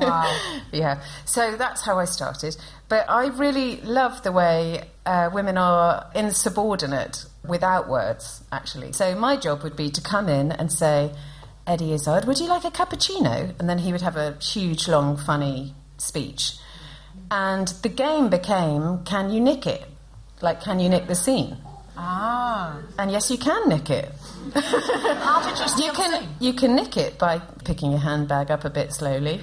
Wow. 0.00 0.32
yeah. 0.72 1.02
So 1.24 1.56
that's 1.56 1.84
how 1.84 1.98
I 1.98 2.04
started. 2.04 2.56
But 2.90 3.08
I 3.08 3.28
really 3.28 3.76
love 3.82 4.24
the 4.24 4.32
way 4.32 4.82
uh, 5.06 5.30
women 5.32 5.56
are 5.56 6.10
insubordinate 6.12 7.24
without 7.46 7.88
words, 7.88 8.42
actually. 8.50 8.92
So 8.92 9.14
my 9.14 9.36
job 9.36 9.62
would 9.62 9.76
be 9.76 9.90
to 9.90 10.00
come 10.00 10.28
in 10.28 10.50
and 10.50 10.72
say, 10.72 11.12
Eddie 11.68 11.92
Izzard, 11.92 12.24
would 12.24 12.40
you 12.40 12.48
like 12.48 12.64
a 12.64 12.70
cappuccino? 12.72 13.54
And 13.60 13.70
then 13.70 13.78
he 13.78 13.92
would 13.92 14.00
have 14.00 14.16
a 14.16 14.36
huge, 14.42 14.88
long, 14.88 15.16
funny 15.16 15.72
speech. 15.98 16.56
And 17.30 17.68
the 17.68 17.88
game 17.88 18.28
became, 18.28 19.04
can 19.04 19.30
you 19.30 19.40
nick 19.40 19.68
it? 19.68 19.86
Like, 20.40 20.60
can 20.60 20.80
you 20.80 20.88
nick 20.88 21.06
the 21.06 21.14
scene? 21.14 21.58
Ah. 21.96 22.76
And 22.98 23.12
yes, 23.12 23.30
you 23.30 23.38
can 23.38 23.68
nick 23.68 23.88
it. 23.88 24.10
How 24.52 25.48
did 25.48 25.78
you 25.78 25.84
You 25.86 25.92
can, 25.92 26.28
you 26.40 26.52
can 26.54 26.74
nick 26.74 26.96
it 26.96 27.20
by 27.20 27.38
picking 27.64 27.92
your 27.92 28.00
handbag 28.00 28.50
up 28.50 28.64
a 28.64 28.70
bit 28.70 28.92
slowly, 28.92 29.42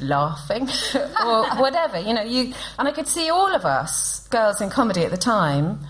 laughing, 0.00 0.68
or 1.24 1.46
whatever. 1.56 1.98
You 1.98 2.14
know, 2.14 2.22
you 2.22 2.54
and 2.78 2.88
I 2.88 2.92
could 2.92 3.08
see 3.08 3.30
all 3.30 3.54
of 3.54 3.64
us 3.64 4.26
girls 4.28 4.60
in 4.60 4.70
comedy 4.70 5.04
at 5.04 5.10
the 5.10 5.16
time 5.16 5.80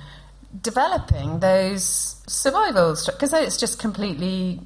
developing 0.63 1.41
those 1.41 2.23
survival 2.27 2.97
because 3.07 3.33
it's 3.33 3.57
just 3.59 3.79
completely. 3.79 4.61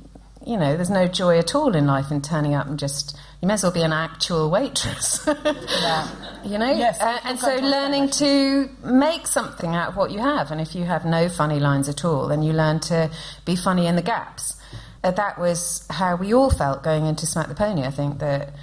You 0.47 0.59
know, 0.59 0.77
there's 0.77 0.91
no 0.91 1.07
joy 1.07 1.39
at 1.39 1.55
all 1.55 1.75
in 1.75 1.87
life 1.87 2.11
in 2.11 2.21
turning 2.21 2.55
up 2.55 2.67
and 2.67 2.79
just. 2.79 3.17
You 3.41 3.49
may 3.49 3.55
as 3.55 3.63
well 3.63 3.73
be 3.73 3.83
an 3.83 3.93
actual 3.93 4.51
waitress. 4.51 5.29
You 6.45 6.59
know, 6.59 6.71
Yes, 6.71 7.01
uh, 7.01 7.19
and 7.25 7.39
so 7.39 7.51
you've 7.51 7.63
got 7.63 7.67
to 7.67 7.71
learning 7.71 8.11
to 8.11 8.69
make 8.85 9.27
something 9.27 9.75
out 9.75 9.89
of 9.89 9.97
what 9.97 10.11
you 10.11 10.19
have, 10.19 10.51
and 10.51 10.61
if 10.61 10.75
you 10.75 10.85
have 10.85 11.07
no 11.07 11.31
funny 11.31 11.59
lines 11.59 11.89
at 11.89 12.05
all, 12.05 12.29
then 12.29 12.43
you 12.43 12.53
learn 12.53 12.81
to 12.81 13.11
be 13.47 13.57
funny 13.57 13.87
in 13.87 13.97
the 13.97 14.03
gaps. 14.03 14.55
Uh, 15.03 15.11
that 15.11 15.39
was 15.39 15.87
how 15.89 16.17
we 16.17 16.35
all 16.35 16.51
felt 16.51 16.83
going 16.83 17.07
into 17.07 17.27
Smack 17.27 17.49
the 17.49 17.55
Pony. 17.55 17.83
I 17.85 17.91
think 17.91 18.19
that 18.19 18.55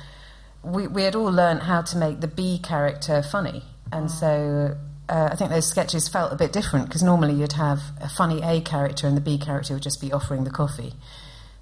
we, 0.63 0.87
we 0.87 1.03
had 1.03 1.15
all 1.15 1.31
learned 1.31 1.63
how 1.63 1.81
to 1.81 1.97
make 1.97 2.21
the 2.21 2.27
B 2.27 2.59
character 2.59 3.21
funny, 3.21 3.63
and 3.91 4.09
so 4.09 4.77
uh, 5.09 5.29
I 5.31 5.35
think 5.35 5.49
those 5.49 5.67
sketches 5.67 6.07
felt 6.07 6.31
a 6.31 6.35
bit 6.35 6.53
different 6.53 6.87
because 6.87 7.03
normally 7.03 7.33
you'd 7.33 7.53
have 7.53 7.79
a 7.99 8.09
funny 8.09 8.41
A 8.43 8.61
character 8.61 9.07
and 9.07 9.17
the 9.17 9.21
B 9.21 9.37
character 9.37 9.73
would 9.73 9.83
just 9.83 9.99
be 9.99 10.11
offering 10.11 10.43
the 10.43 10.51
coffee, 10.51 10.93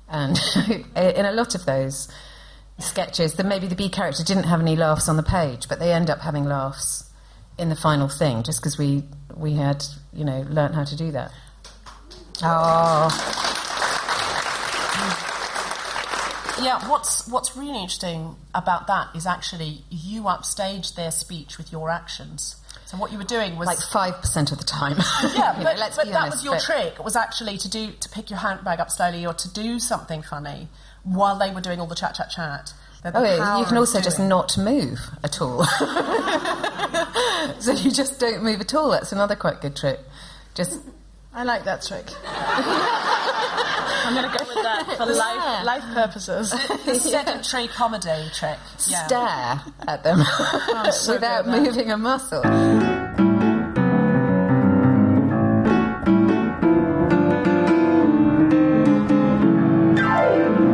and 0.08 0.39
in 0.95 1.26
a 1.26 1.32
lot 1.32 1.56
of 1.56 1.66
those 1.66 2.08
sketches, 2.80 3.34
then 3.36 3.47
maybe 3.47 3.68
the 3.68 3.76
B 3.76 3.89
character 3.89 4.24
didn't 4.24 4.45
have 4.45 4.62
any 4.62 4.76
laughs 4.76 5.10
on 5.10 5.18
the 5.18 5.24
page, 5.24 5.68
but 5.68 5.80
they 5.80 5.91
end 5.91 6.10
up 6.10 6.20
having 6.20 6.45
laughs 6.45 7.10
in 7.58 7.70
the 7.70 7.76
final 7.76 8.08
thing, 8.08 8.43
just 8.43 8.62
because 8.62 8.78
we 8.78 9.04
we 9.36 9.54
had 9.54 9.84
you 10.14 10.26
know 10.26 10.45
learnt 10.50 10.76
how 10.76 10.84
to 10.84 10.95
do 10.95 11.12
that. 11.12 11.32
Oh. 12.41 13.56
Yeah, 16.62 16.89
what's 16.89 17.28
what's 17.28 17.55
really 17.55 17.80
interesting 17.82 18.36
about 18.53 18.88
that 18.88 19.10
is 19.16 19.26
actually 19.26 19.84
you 19.89 20.24
upstaged 20.24 20.95
their 20.95 21.12
speech 21.12 21.57
with 21.57 21.72
your 21.72 21.89
actions. 21.89 22.55
So 22.86 22.97
what 22.97 23.12
you 23.12 23.20
were 23.20 23.24
doing 23.24 23.55
was 23.55 23.68
Like 23.68 23.78
5% 23.78 24.51
of 24.51 24.57
the 24.57 24.64
time. 24.64 24.97
yeah, 25.36 25.53
You 25.60 25.64
know, 25.64 25.70
but, 25.70 25.78
let's 25.78 25.95
but 25.95 26.05
be 26.05 26.12
that 26.12 26.22
honest, 26.22 26.38
was 26.38 26.43
your 26.43 26.55
but- 26.55 26.64
trick. 26.64 27.03
Was 27.03 27.16
actually 27.16 27.57
to 27.60 27.70
do 27.70 27.91
to 27.91 28.10
pick 28.10 28.32
your 28.32 28.39
handbag 28.39 28.80
up 28.80 28.89
slowly 28.89 29.26
or 29.28 29.34
to 29.36 29.53
do 29.53 29.78
something 29.80 30.24
funny 30.24 30.70
while 31.03 31.38
they 31.38 31.51
were 31.51 31.62
doing 31.62 31.80
all 31.80 31.86
the 31.88 31.95
chat, 31.95 32.16
chat, 32.16 32.32
chat. 32.32 32.74
Oh, 33.05 33.24
yeah, 33.24 33.60
you 33.60 33.66
can 33.66 33.78
also 33.78 34.01
just 34.01 34.20
not 34.20 34.57
move 34.57 34.99
at 35.24 35.39
all. 35.39 35.64
so 37.60 37.72
you 37.72 37.91
just 37.91 38.20
don't 38.20 38.43
move 38.43 38.60
at 38.60 38.74
all. 38.74 38.89
That's 38.91 39.14
another 39.14 39.36
quite 39.38 39.62
good 39.62 39.76
trick. 39.78 39.99
Just 40.53 40.82
I 41.34 41.43
like 41.43 41.64
that 41.64 41.82
trick. 41.84 42.07
I'm 44.10 44.16
going 44.16 44.32
to 44.32 44.38
go 44.39 44.47
with 44.47 44.64
that 44.64 44.97
for 44.97 45.05
life, 45.14 45.66
life 45.66 45.84
purposes. 45.93 46.49
the 46.86 46.95
sedentary 46.95 47.68
comedy 47.68 48.10
trick. 48.34 48.57
Yeah. 48.88 49.05
stare 49.05 49.62
at 49.88 50.03
them 50.03 50.24
so 50.91 51.14
without 51.14 51.45
good 51.45 51.53
at 51.53 51.64
that. 51.64 51.64
moving 51.64 51.91
a 51.91 51.97
muscle. 51.97 52.41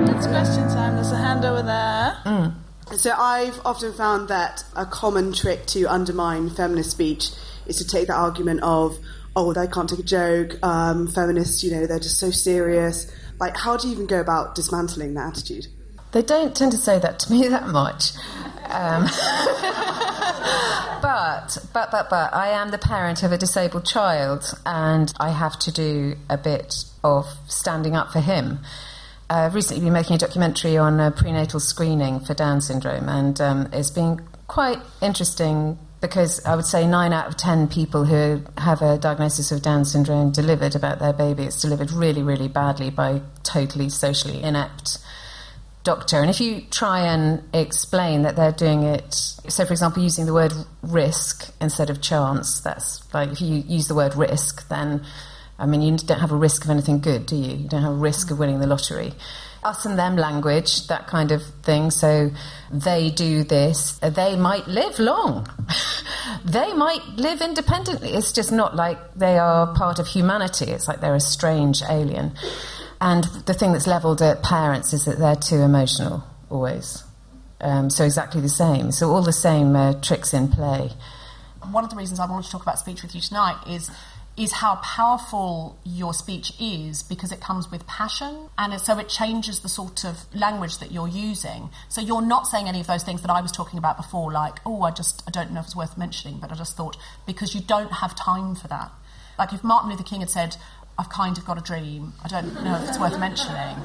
It's 0.07 0.27
question 0.27 0.67
time. 0.69 0.95
There's 0.95 1.11
a 1.11 1.17
hand 1.17 1.43
over 1.43 1.61
there. 1.61 2.53
So 2.97 3.11
I've 3.11 3.59
often 3.65 3.91
found 3.93 4.29
that 4.29 4.63
a 4.75 4.85
common 4.85 5.33
trick 5.33 5.65
to 5.67 5.85
undermine 5.87 6.49
feminist 6.51 6.91
speech 6.91 7.31
is 7.65 7.75
to 7.77 7.85
take 7.87 8.07
the 8.07 8.13
argument 8.13 8.61
of, 8.63 8.97
oh, 9.35 9.51
they 9.51 9.67
can't 9.67 9.89
take 9.89 9.99
a 9.99 10.03
joke, 10.03 10.57
um, 10.63 11.07
feminists, 11.07 11.63
you 11.63 11.71
know, 11.71 11.85
they're 11.85 11.99
just 11.99 12.19
so 12.19 12.31
serious. 12.31 13.11
Like, 13.39 13.57
how 13.57 13.77
do 13.77 13.87
you 13.87 13.93
even 13.93 14.07
go 14.07 14.19
about 14.19 14.55
dismantling 14.55 15.13
that 15.15 15.37
attitude? 15.37 15.67
They 16.11 16.21
don't 16.21 16.55
tend 16.55 16.71
to 16.71 16.77
say 16.77 16.99
that 16.99 17.19
to 17.19 17.31
me 17.31 17.47
that 17.49 17.67
much. 17.67 18.11
Um, 18.69 19.03
but, 21.01 21.57
but, 21.73 21.91
but, 21.91 22.09
but, 22.09 22.33
I 22.33 22.49
am 22.49 22.71
the 22.71 22.77
parent 22.77 23.21
of 23.23 23.31
a 23.31 23.37
disabled 23.37 23.85
child 23.85 24.43
and 24.65 25.13
I 25.19 25.29
have 25.29 25.59
to 25.59 25.71
do 25.71 26.15
a 26.29 26.37
bit 26.37 26.85
of 27.03 27.27
standing 27.47 27.95
up 27.95 28.11
for 28.11 28.21
him. 28.21 28.59
Uh, 29.29 29.45
I've 29.45 29.55
recently 29.55 29.83
been 29.83 29.93
making 29.93 30.15
a 30.15 30.19
documentary 30.19 30.77
on 30.77 30.99
uh, 30.99 31.11
prenatal 31.11 31.59
screening 31.59 32.19
for 32.19 32.35
Down 32.35 32.61
syndrome, 32.61 33.09
and 33.09 33.41
um, 33.41 33.69
it's 33.73 33.89
been 33.89 34.19
quite 34.47 34.79
interesting 35.01 35.79
because 36.07 36.43
I 36.45 36.55
would 36.55 36.65
say 36.65 36.87
nine 36.87 37.13
out 37.13 37.27
of 37.27 37.37
ten 37.37 37.67
people 37.67 38.05
who 38.05 38.41
have 38.57 38.81
a 38.81 38.97
diagnosis 38.97 39.51
of 39.51 39.61
Down 39.61 39.85
syndrome 39.85 40.31
delivered 40.31 40.75
about 40.75 40.99
their 40.99 41.13
baby, 41.13 41.43
it's 41.43 41.61
delivered 41.61 41.91
really, 41.91 42.23
really 42.23 42.47
badly 42.47 42.89
by 42.89 43.21
totally 43.43 43.89
socially 43.89 44.41
inept 44.41 44.99
doctor. 45.83 46.19
And 46.19 46.29
if 46.29 46.41
you 46.41 46.61
try 46.71 47.01
and 47.01 47.43
explain 47.53 48.23
that 48.23 48.35
they're 48.35 48.51
doing 48.51 48.83
it, 48.83 49.13
so 49.13 49.65
for 49.65 49.71
example, 49.71 50.03
using 50.03 50.25
the 50.25 50.33
word 50.33 50.53
risk 50.81 51.53
instead 51.61 51.89
of 51.89 52.01
chance, 52.01 52.59
that's 52.59 53.01
like 53.13 53.29
if 53.29 53.39
you 53.39 53.63
use 53.67 53.87
the 53.87 53.95
word 53.95 54.15
risk, 54.15 54.67
then 54.67 55.05
I 55.57 55.65
mean, 55.65 55.81
you 55.81 55.95
don't 55.97 56.19
have 56.19 56.33
a 56.33 56.37
risk 56.37 56.65
of 56.65 56.69
anything 56.69 56.99
good, 56.99 57.25
do 57.25 57.35
you? 57.35 57.55
You 57.55 57.69
don't 57.69 57.83
have 57.83 57.93
a 57.93 57.95
risk 57.95 58.29
of 58.31 58.39
winning 58.39 58.59
the 58.59 58.67
lottery. 58.67 59.13
Us 59.65 59.85
and 59.85 59.97
them 59.97 60.15
language, 60.15 60.87
that 60.87 61.07
kind 61.07 61.31
of 61.31 61.43
thing. 61.63 61.91
So 61.91 62.31
they 62.71 63.09
do 63.09 63.43
this, 63.43 63.99
they 63.99 64.35
might 64.35 64.67
live 64.67 64.99
long. 64.99 65.47
they 66.45 66.73
might 66.73 67.01
live 67.17 67.41
independently. 67.41 68.09
It's 68.13 68.31
just 68.31 68.51
not 68.51 68.75
like 68.75 68.97
they 69.15 69.37
are 69.37 69.73
part 69.73 69.99
of 69.99 70.07
humanity. 70.07 70.65
It's 70.65 70.87
like 70.87 71.01
they're 71.01 71.15
a 71.15 71.19
strange 71.19 71.81
alien. 71.89 72.33
And 73.01 73.25
the 73.45 73.53
thing 73.53 73.73
that's 73.73 73.87
levelled 73.87 74.21
at 74.21 74.43
parents 74.43 74.93
is 74.93 75.05
that 75.05 75.19
they're 75.19 75.35
too 75.35 75.61
emotional, 75.61 76.23
always. 76.49 77.03
Um, 77.61 77.89
so 77.89 78.03
exactly 78.03 78.41
the 78.41 78.49
same. 78.49 78.91
So 78.91 79.11
all 79.11 79.21
the 79.21 79.33
same 79.33 79.75
uh, 79.75 79.93
tricks 80.01 80.33
in 80.33 80.47
play. 80.49 80.91
one 81.71 81.83
of 81.83 81.89
the 81.89 81.95
reasons 81.95 82.19
I 82.19 82.25
wanted 82.29 82.45
to 82.45 82.51
talk 82.51 82.61
about 82.61 82.79
speech 82.79 83.01
with 83.01 83.15
you 83.15 83.21
tonight 83.21 83.57
is 83.67 83.89
is 84.37 84.51
how 84.51 84.75
powerful 84.77 85.79
your 85.85 86.13
speech 86.13 86.51
is 86.59 87.03
because 87.03 87.31
it 87.31 87.39
comes 87.39 87.71
with 87.71 87.87
passion 87.87 88.49
and 88.57 88.79
so 88.81 88.97
it 88.99 89.07
changes 89.07 89.61
the 89.61 89.69
sort 89.69 90.03
of 90.03 90.25
language 90.35 90.77
that 90.79 90.91
you're 90.91 91.07
using. 91.07 91.69
So 91.87 92.01
you're 92.01 92.21
not 92.21 92.45
saying 92.45 92.67
any 92.67 92.81
of 92.81 92.87
those 92.87 93.03
things 93.03 93.21
that 93.21 93.31
I 93.31 93.41
was 93.41 93.51
talking 93.51 93.79
about 93.79 93.95
before 93.95 94.31
like 94.31 94.59
oh 94.65 94.81
I 94.81 94.91
just 94.91 95.23
I 95.25 95.31
don't 95.31 95.51
know 95.51 95.61
if 95.61 95.67
it's 95.67 95.75
worth 95.75 95.97
mentioning 95.97 96.39
but 96.39 96.51
I 96.51 96.55
just 96.55 96.75
thought 96.75 96.97
because 97.25 97.55
you 97.55 97.61
don't 97.61 97.91
have 97.91 98.13
time 98.15 98.55
for 98.55 98.67
that. 98.67 98.91
Like 99.39 99.53
if 99.53 99.63
Martin 99.63 99.89
Luther 99.89 100.03
King 100.03 100.19
had 100.19 100.29
said 100.29 100.57
I've 100.97 101.09
kind 101.09 101.37
of 101.37 101.45
got 101.45 101.57
a 101.57 101.61
dream. 101.61 102.13
I 102.23 102.27
don't 102.29 102.53
know 102.63 102.75
if 102.75 102.87
it's 102.87 102.99
worth 102.99 103.19
mentioning. 103.19 103.75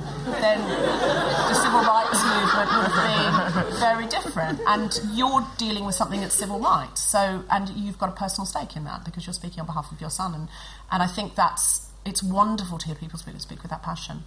Then 0.40 0.60
the 0.60 1.54
civil 1.54 1.80
rights 1.80 2.22
movement 2.22 2.70
would 2.70 2.86
have 2.86 3.64
been 3.66 3.80
very 3.80 4.06
different. 4.06 4.60
And 4.66 4.96
you're 5.12 5.44
dealing 5.58 5.84
with 5.84 5.96
something 5.96 6.20
that's 6.20 6.34
civil 6.34 6.60
rights. 6.60 7.00
So, 7.00 7.42
and 7.50 7.68
you've 7.70 7.98
got 7.98 8.10
a 8.10 8.12
personal 8.12 8.46
stake 8.46 8.76
in 8.76 8.84
that 8.84 9.04
because 9.04 9.26
you're 9.26 9.34
speaking 9.34 9.60
on 9.60 9.66
behalf 9.66 9.90
of 9.90 10.00
your 10.00 10.10
son. 10.10 10.34
And, 10.34 10.48
and 10.92 11.02
I 11.02 11.08
think 11.08 11.34
that's 11.34 11.90
it's 12.04 12.22
wonderful 12.22 12.78
to 12.78 12.86
hear 12.86 12.94
people 12.94 13.18
speak, 13.18 13.40
speak 13.40 13.62
with 13.62 13.70
that 13.70 13.82
passion. 13.82 14.22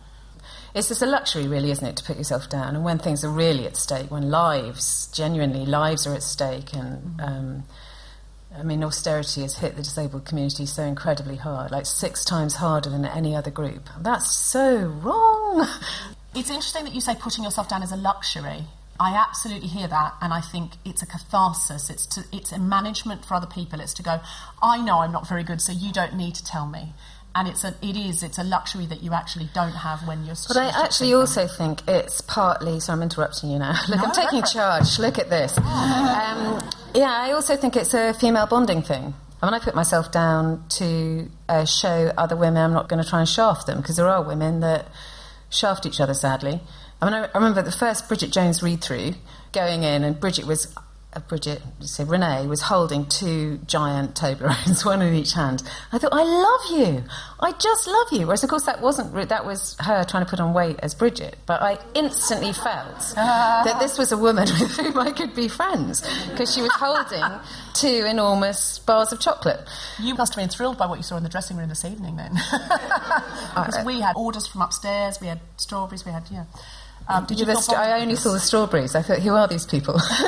It's 0.76 0.90
just 0.90 1.02
a 1.02 1.06
luxury, 1.06 1.48
really, 1.48 1.72
isn't 1.72 1.86
it, 1.86 1.96
to 1.98 2.04
put 2.04 2.18
yourself 2.18 2.50
down? 2.50 2.76
And 2.76 2.84
when 2.84 3.00
things 3.00 3.24
are 3.24 3.30
really 3.30 3.66
at 3.66 3.78
stake, 3.78 4.12
when 4.12 4.30
lives, 4.30 5.08
genuinely 5.14 5.66
lives 5.66 6.06
are 6.06 6.14
at 6.14 6.24
stake, 6.24 6.74
and 6.74 7.22
um, 7.22 7.64
I 8.58 8.64
mean, 8.64 8.84
austerity 8.84 9.42
has 9.42 9.58
hit 9.58 9.76
the 9.76 9.82
disabled 9.82 10.26
community 10.26 10.66
so 10.66 10.84
incredibly 10.84 11.38
hard, 11.38 11.72
like 11.72 11.86
six 11.86 12.24
times 12.24 12.56
harder 12.56 12.90
than 12.90 13.06
any 13.06 13.36
other 13.36 13.52
group. 13.52 13.90
That's 14.00 14.32
so 14.36 14.78
wrong. 14.78 15.68
It's 16.36 16.50
interesting 16.50 16.84
that 16.86 16.94
you 16.94 17.02
say 17.02 17.16
putting 17.16 17.44
yourself 17.44 17.70
down 17.70 17.84
is 17.84 17.92
a 17.92 17.96
luxury. 17.98 18.66
I 19.00 19.16
absolutely 19.16 19.68
hear 19.68 19.88
that, 19.88 20.14
and 20.22 20.32
I 20.32 20.42
think 20.42 20.74
it's 20.86 21.02
a 21.02 21.06
catharsis. 21.06 21.90
It's 21.90 22.06
to, 22.08 22.24
it's 22.32 22.52
a 22.52 22.60
management 22.60 23.26
for 23.26 23.34
other 23.34 23.48
people. 23.48 23.80
It's 23.80 23.94
to 23.96 24.04
go, 24.04 24.20
I 24.62 24.82
know 24.82 25.00
I'm 25.00 25.12
not 25.12 25.28
very 25.28 25.44
good, 25.44 25.62
so 25.62 25.72
you 25.72 25.92
don't 25.92 26.16
need 26.16 26.36
to 26.36 26.46
tell 26.46 26.68
me. 26.68 26.94
And 27.36 27.48
it's 27.48 27.64
a, 27.64 27.76
it 27.82 27.98
is, 27.98 28.22
it's 28.22 28.38
a 28.38 28.44
luxury 28.44 28.86
that 28.86 29.02
you 29.02 29.14
actually 29.14 29.50
don't 29.56 29.72
have 29.74 30.08
when 30.08 30.24
you're. 30.24 30.36
But 30.48 30.58
I 30.58 30.84
actually 30.84 31.14
also 31.14 31.48
think 31.48 31.82
it's 31.88 32.22
partly. 32.22 32.80
So 32.80 32.94
I'm 32.94 33.02
interrupting 33.02 33.50
you 33.50 33.58
now. 33.58 33.74
Look, 33.90 33.98
No, 33.98 34.06
I'm 34.06 34.12
taking 34.12 34.44
charge. 34.44 35.00
Look 35.00 35.18
at 35.18 35.30
this. 35.30 35.58
Um, 36.14 36.60
yeah, 36.94 37.12
I 37.12 37.32
also 37.32 37.56
think 37.56 37.76
it's 37.76 37.94
a 37.94 38.14
female 38.14 38.48
bonding 38.48 38.82
thing. 38.82 39.14
I 39.42 39.46
mean, 39.46 39.54
I 39.54 39.60
put 39.60 39.76
myself 39.76 40.12
down 40.12 40.64
to 40.70 41.30
uh, 41.50 41.66
show 41.66 42.14
other 42.18 42.36
women 42.36 42.64
I'm 42.64 42.74
not 42.74 42.88
going 42.88 43.04
to 43.04 43.10
try 43.10 43.20
and 43.20 43.28
shaft 43.28 43.68
them 43.68 43.80
because 43.80 43.98
there 43.98 44.08
are 44.08 44.24
women 44.24 44.62
that 44.62 44.88
shaft 45.50 45.86
each 45.86 46.00
other, 46.00 46.14
sadly. 46.14 46.62
I 47.02 47.06
mean, 47.06 47.14
I, 47.14 47.26
I 47.26 47.32
remember 47.36 47.62
the 47.62 47.72
first 47.72 48.08
Bridget 48.08 48.32
Jones 48.32 48.64
read 48.64 48.82
through 48.82 49.16
going 49.52 49.84
in, 49.84 50.04
and 50.04 50.20
Bridget 50.20 50.46
was. 50.46 50.74
Bridget, 51.22 51.62
say 51.82 52.04
Renee, 52.04 52.48
was 52.48 52.62
holding 52.62 53.06
two 53.06 53.60
giant 53.66 54.16
Toblerones, 54.16 54.86
one 54.86 55.02
in 55.02 55.14
each 55.14 55.34
hand. 55.34 55.64
I 55.92 55.98
thought, 55.98 56.14
I 56.14 56.24
love 56.24 56.62
you. 56.72 57.04
I 57.40 57.52
just 57.54 57.88
love 57.88 58.08
you. 58.12 58.28
Whereas, 58.28 58.44
of 58.44 58.50
course, 58.50 58.64
that 58.64 58.82
wasn't 58.82 59.30
that 59.30 59.46
was 59.46 59.76
her 59.80 60.04
trying 60.04 60.26
to 60.26 60.30
put 60.30 60.40
on 60.40 60.54
weight 60.54 60.80
as 60.80 60.96
Bridget. 60.96 61.38
But 61.46 61.62
I 61.62 61.78
instantly 61.94 62.54
felt 62.54 63.00
that 63.16 63.78
this 63.80 63.98
was 63.98 64.12
a 64.12 64.18
woman 64.18 64.48
with 64.60 64.76
whom 64.78 64.98
I 65.00 65.12
could 65.12 65.36
be 65.36 65.48
friends 65.48 66.02
because 66.30 66.54
she 66.54 66.62
was 66.62 66.72
holding 66.74 67.24
two 67.74 68.06
enormous 68.08 68.80
bars 68.80 69.12
of 69.12 69.20
chocolate. 69.20 69.60
You 70.00 70.16
must 70.16 70.36
have 70.36 70.42
been 70.42 70.50
thrilled 70.50 70.78
by 70.78 70.86
what 70.86 70.98
you 70.98 71.04
saw 71.04 71.18
in 71.18 71.24
the 71.24 71.30
dressing 71.30 71.58
room 71.58 71.70
this 71.70 71.86
evening, 71.86 72.16
then, 72.16 72.34
because 72.34 73.84
we 73.86 74.02
had 74.02 74.14
orders 74.16 74.48
from 74.48 74.62
upstairs. 74.62 75.20
We 75.22 75.28
had 75.28 75.40
strawberries. 75.58 76.06
We 76.06 76.12
had 76.12 76.24
yeah. 76.32 76.46
Um, 77.08 77.26
did 77.26 77.40
you? 77.40 77.46
I 77.76 78.02
only 78.02 78.16
saw 78.16 78.32
the 78.32 78.40
strawberries. 78.40 78.96
I 78.96 79.02
thought, 79.02 79.20
who 79.20 79.34
are 79.36 79.48
these 79.48 79.66
people? 79.66 79.96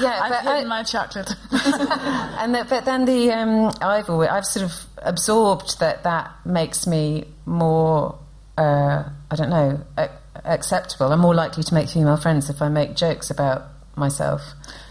yeah, 0.00 0.20
I've 0.22 0.30
but 0.30 0.42
hidden 0.42 0.64
I- 0.66 0.76
my 0.78 0.82
chocolate. 0.82 1.30
and 1.52 2.54
the, 2.54 2.66
but 2.68 2.84
then 2.84 3.04
the 3.04 3.30
um, 3.32 3.72
I've 3.80 4.08
always, 4.10 4.28
I've 4.30 4.44
sort 4.46 4.64
of 4.64 4.72
absorbed 4.98 5.80
that 5.80 6.02
that 6.04 6.30
makes 6.46 6.86
me 6.86 7.24
more 7.44 8.18
uh, 8.58 9.04
I 9.30 9.36
don't 9.36 9.50
know 9.50 9.84
a- 9.96 10.10
acceptable. 10.44 11.12
I'm 11.12 11.20
more 11.20 11.34
likely 11.34 11.62
to 11.62 11.74
make 11.74 11.88
female 11.88 12.16
friends 12.16 12.48
if 12.50 12.62
I 12.62 12.68
make 12.68 12.96
jokes 12.96 13.30
about 13.30 13.64
myself. 13.96 14.42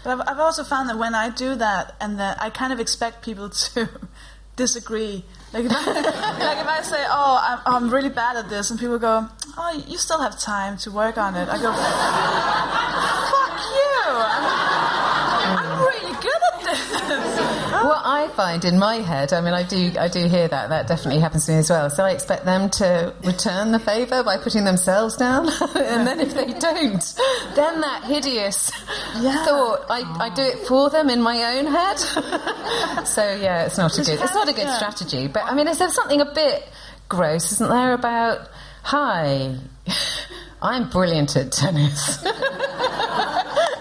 But 0.04 0.20
I've, 0.20 0.28
I've 0.28 0.38
also 0.40 0.64
found 0.64 0.88
that 0.88 0.98
when 0.98 1.14
I 1.14 1.30
do 1.30 1.54
that, 1.56 1.94
and 2.00 2.18
that 2.20 2.40
I 2.40 2.50
kind 2.50 2.72
of 2.72 2.80
expect 2.80 3.22
people 3.24 3.48
to 3.74 3.88
disagree. 4.56 5.24
Like 5.52 5.64
if, 5.64 5.72
I, 5.74 6.38
like 6.38 6.58
if 6.58 6.66
I 6.66 6.82
say, 6.82 7.04
"Oh, 7.08 7.38
I'm, 7.42 7.60
I'm 7.66 7.90
really 7.90 8.08
bad 8.08 8.36
at 8.36 8.48
this," 8.48 8.70
and 8.70 8.78
people 8.78 8.98
go, 8.98 9.28
"Oh, 9.56 9.84
you 9.86 9.96
still 9.96 10.20
have 10.20 10.38
time 10.38 10.76
to 10.78 10.90
work 10.90 11.18
on 11.18 11.34
it," 11.36 11.48
I 11.48 11.56
go, 11.58 11.72
"Fuck 13.32 13.56
you! 13.78 13.96
I'm, 14.26 15.58
I'm 15.58 15.78
really 15.80 16.14
good 16.20 16.42
at 16.52 16.60
this." 16.64 17.75
What 17.86 18.02
I 18.04 18.26
find 18.34 18.64
in 18.64 18.80
my 18.80 18.96
head, 18.96 19.32
I 19.32 19.40
mean, 19.40 19.54
I 19.54 19.62
do, 19.62 19.92
I 19.96 20.08
do 20.08 20.26
hear 20.26 20.48
that. 20.48 20.70
That 20.70 20.88
definitely 20.88 21.20
happens 21.20 21.46
to 21.46 21.52
me 21.52 21.58
as 21.58 21.70
well. 21.70 21.88
So 21.88 22.04
I 22.04 22.10
expect 22.10 22.44
them 22.44 22.68
to 22.70 23.14
return 23.22 23.70
the 23.70 23.78
favour 23.78 24.24
by 24.24 24.38
putting 24.38 24.64
themselves 24.64 25.16
down, 25.16 25.48
and 25.76 26.04
then 26.04 26.18
if 26.18 26.34
they 26.34 26.46
don't, 26.46 27.14
then 27.54 27.80
that 27.82 28.02
hideous 28.06 28.70
thought, 28.70 29.86
I, 29.88 30.02
I 30.18 30.34
do 30.34 30.42
it 30.42 30.66
for 30.66 30.90
them 30.90 31.08
in 31.08 31.22
my 31.22 31.56
own 31.56 31.66
head. 31.66 31.98
so 33.06 33.22
yeah, 33.36 33.66
it's 33.66 33.78
not 33.78 33.96
a 33.96 34.02
good, 34.02 34.20
it's 34.20 34.34
not 34.34 34.48
a 34.48 34.52
good 34.52 34.68
strategy. 34.74 35.28
But 35.28 35.44
I 35.44 35.54
mean, 35.54 35.68
is 35.68 35.78
there 35.78 35.90
something 35.90 36.20
a 36.20 36.34
bit 36.34 36.68
gross, 37.08 37.52
isn't 37.52 37.70
there, 37.70 37.92
about 37.92 38.48
hi? 38.82 39.58
I'm 40.60 40.90
brilliant 40.90 41.36
at 41.36 41.52
tennis. 41.52 42.18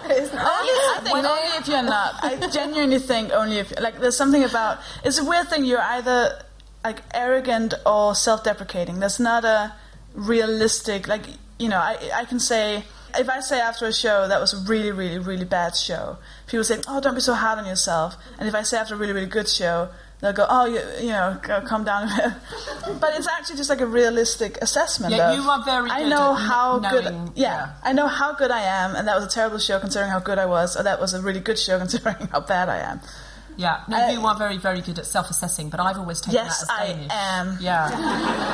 I 0.10 1.00
think 1.04 1.16
only 1.16 1.58
if 1.58 1.68
you're 1.68 1.84
not. 1.84 2.24
I 2.24 2.48
genuinely 2.48 3.00
think 3.00 3.32
only 3.32 3.58
if 3.58 3.78
like 3.80 4.00
there's 4.00 4.18
something 4.18 4.44
about 4.44 4.80
it's 5.04 5.20
a 5.20 5.26
weird 5.26 5.50
thing. 5.50 5.66
You're 5.66 5.82
either 5.82 6.42
like 6.84 7.02
arrogant 7.14 7.74
or 7.86 8.16
self-deprecating. 8.16 9.00
There's 9.00 9.20
not 9.20 9.46
a 9.46 9.74
realistic 10.14 11.08
like 11.08 11.26
you 11.60 11.70
know. 11.70 11.78
I 11.78 11.98
I 12.14 12.26
can 12.26 12.40
say 12.40 12.84
if 13.18 13.30
I 13.30 13.40
say 13.40 13.60
after 13.60 13.86
a 13.86 13.94
show 13.94 14.28
that 14.28 14.40
was 14.40 14.54
a 14.54 14.60
really 14.70 14.92
really 14.92 15.20
really 15.20 15.46
bad 15.46 15.76
show, 15.76 16.18
people 16.48 16.64
say 16.64 16.80
oh 16.88 17.02
don't 17.02 17.16
be 17.16 17.22
so 17.22 17.34
hard 17.34 17.60
on 17.60 17.66
yourself. 17.66 18.16
And 18.38 18.48
if 18.48 18.56
I 18.56 18.64
say 18.64 18.78
after 18.78 18.96
a 18.96 18.98
really 18.98 19.14
really 19.14 19.28
good 19.28 19.50
show. 19.50 19.90
They'll 20.22 20.34
go, 20.34 20.46
oh, 20.50 20.66
you, 20.66 20.80
you 21.06 21.12
know, 21.12 21.38
go, 21.44 21.62
calm 21.62 21.84
down. 21.84 22.08
but 23.00 23.16
it's 23.16 23.28
actually 23.28 23.58
just 23.58 23.70
like 23.70 23.82
a 23.82 23.86
realistic 23.86 24.58
assessment. 24.62 25.14
Yeah, 25.14 25.32
of, 25.32 25.40
you 25.44 25.50
are 25.50 25.64
very 25.64 25.90
I 25.92 26.08
know 26.08 26.34
at 26.34 26.40
how 26.40 26.80
knowing- 26.80 27.26
good. 27.26 27.32
Yeah, 27.36 27.74
I 27.84 27.92
know 27.94 28.08
how 28.08 28.34
good 28.34 28.50
I 28.50 28.62
am, 28.62 28.96
and 28.96 29.08
that 29.08 29.16
was 29.16 29.26
a 29.26 29.30
terrible 29.30 29.60
show 29.60 29.80
considering 29.80 30.10
how 30.12 30.20
good 30.20 30.40
I 30.40 30.46
was, 30.46 30.78
or 30.78 30.84
that 30.84 31.00
was 31.02 31.14
a 31.14 31.22
really 31.22 31.42
good 31.42 31.60
show 31.60 31.78
considering 31.78 32.16
how 32.32 32.40
bad 32.40 32.70
I 32.70 32.78
am. 32.78 33.02
Yeah, 33.58 33.84
no, 33.88 34.10
you 34.10 34.26
are 34.26 34.36
very, 34.38 34.58
very 34.58 34.82
good 34.82 35.00
at 35.00 35.06
self-assessing, 35.06 35.70
but 35.70 35.80
I've 35.80 35.98
always 35.98 36.20
taken 36.20 36.34
Yes, 36.44 36.66
that 36.68 36.82
as 36.90 37.00
I 37.10 37.40
am. 37.40 37.58
Yeah. 37.62 37.90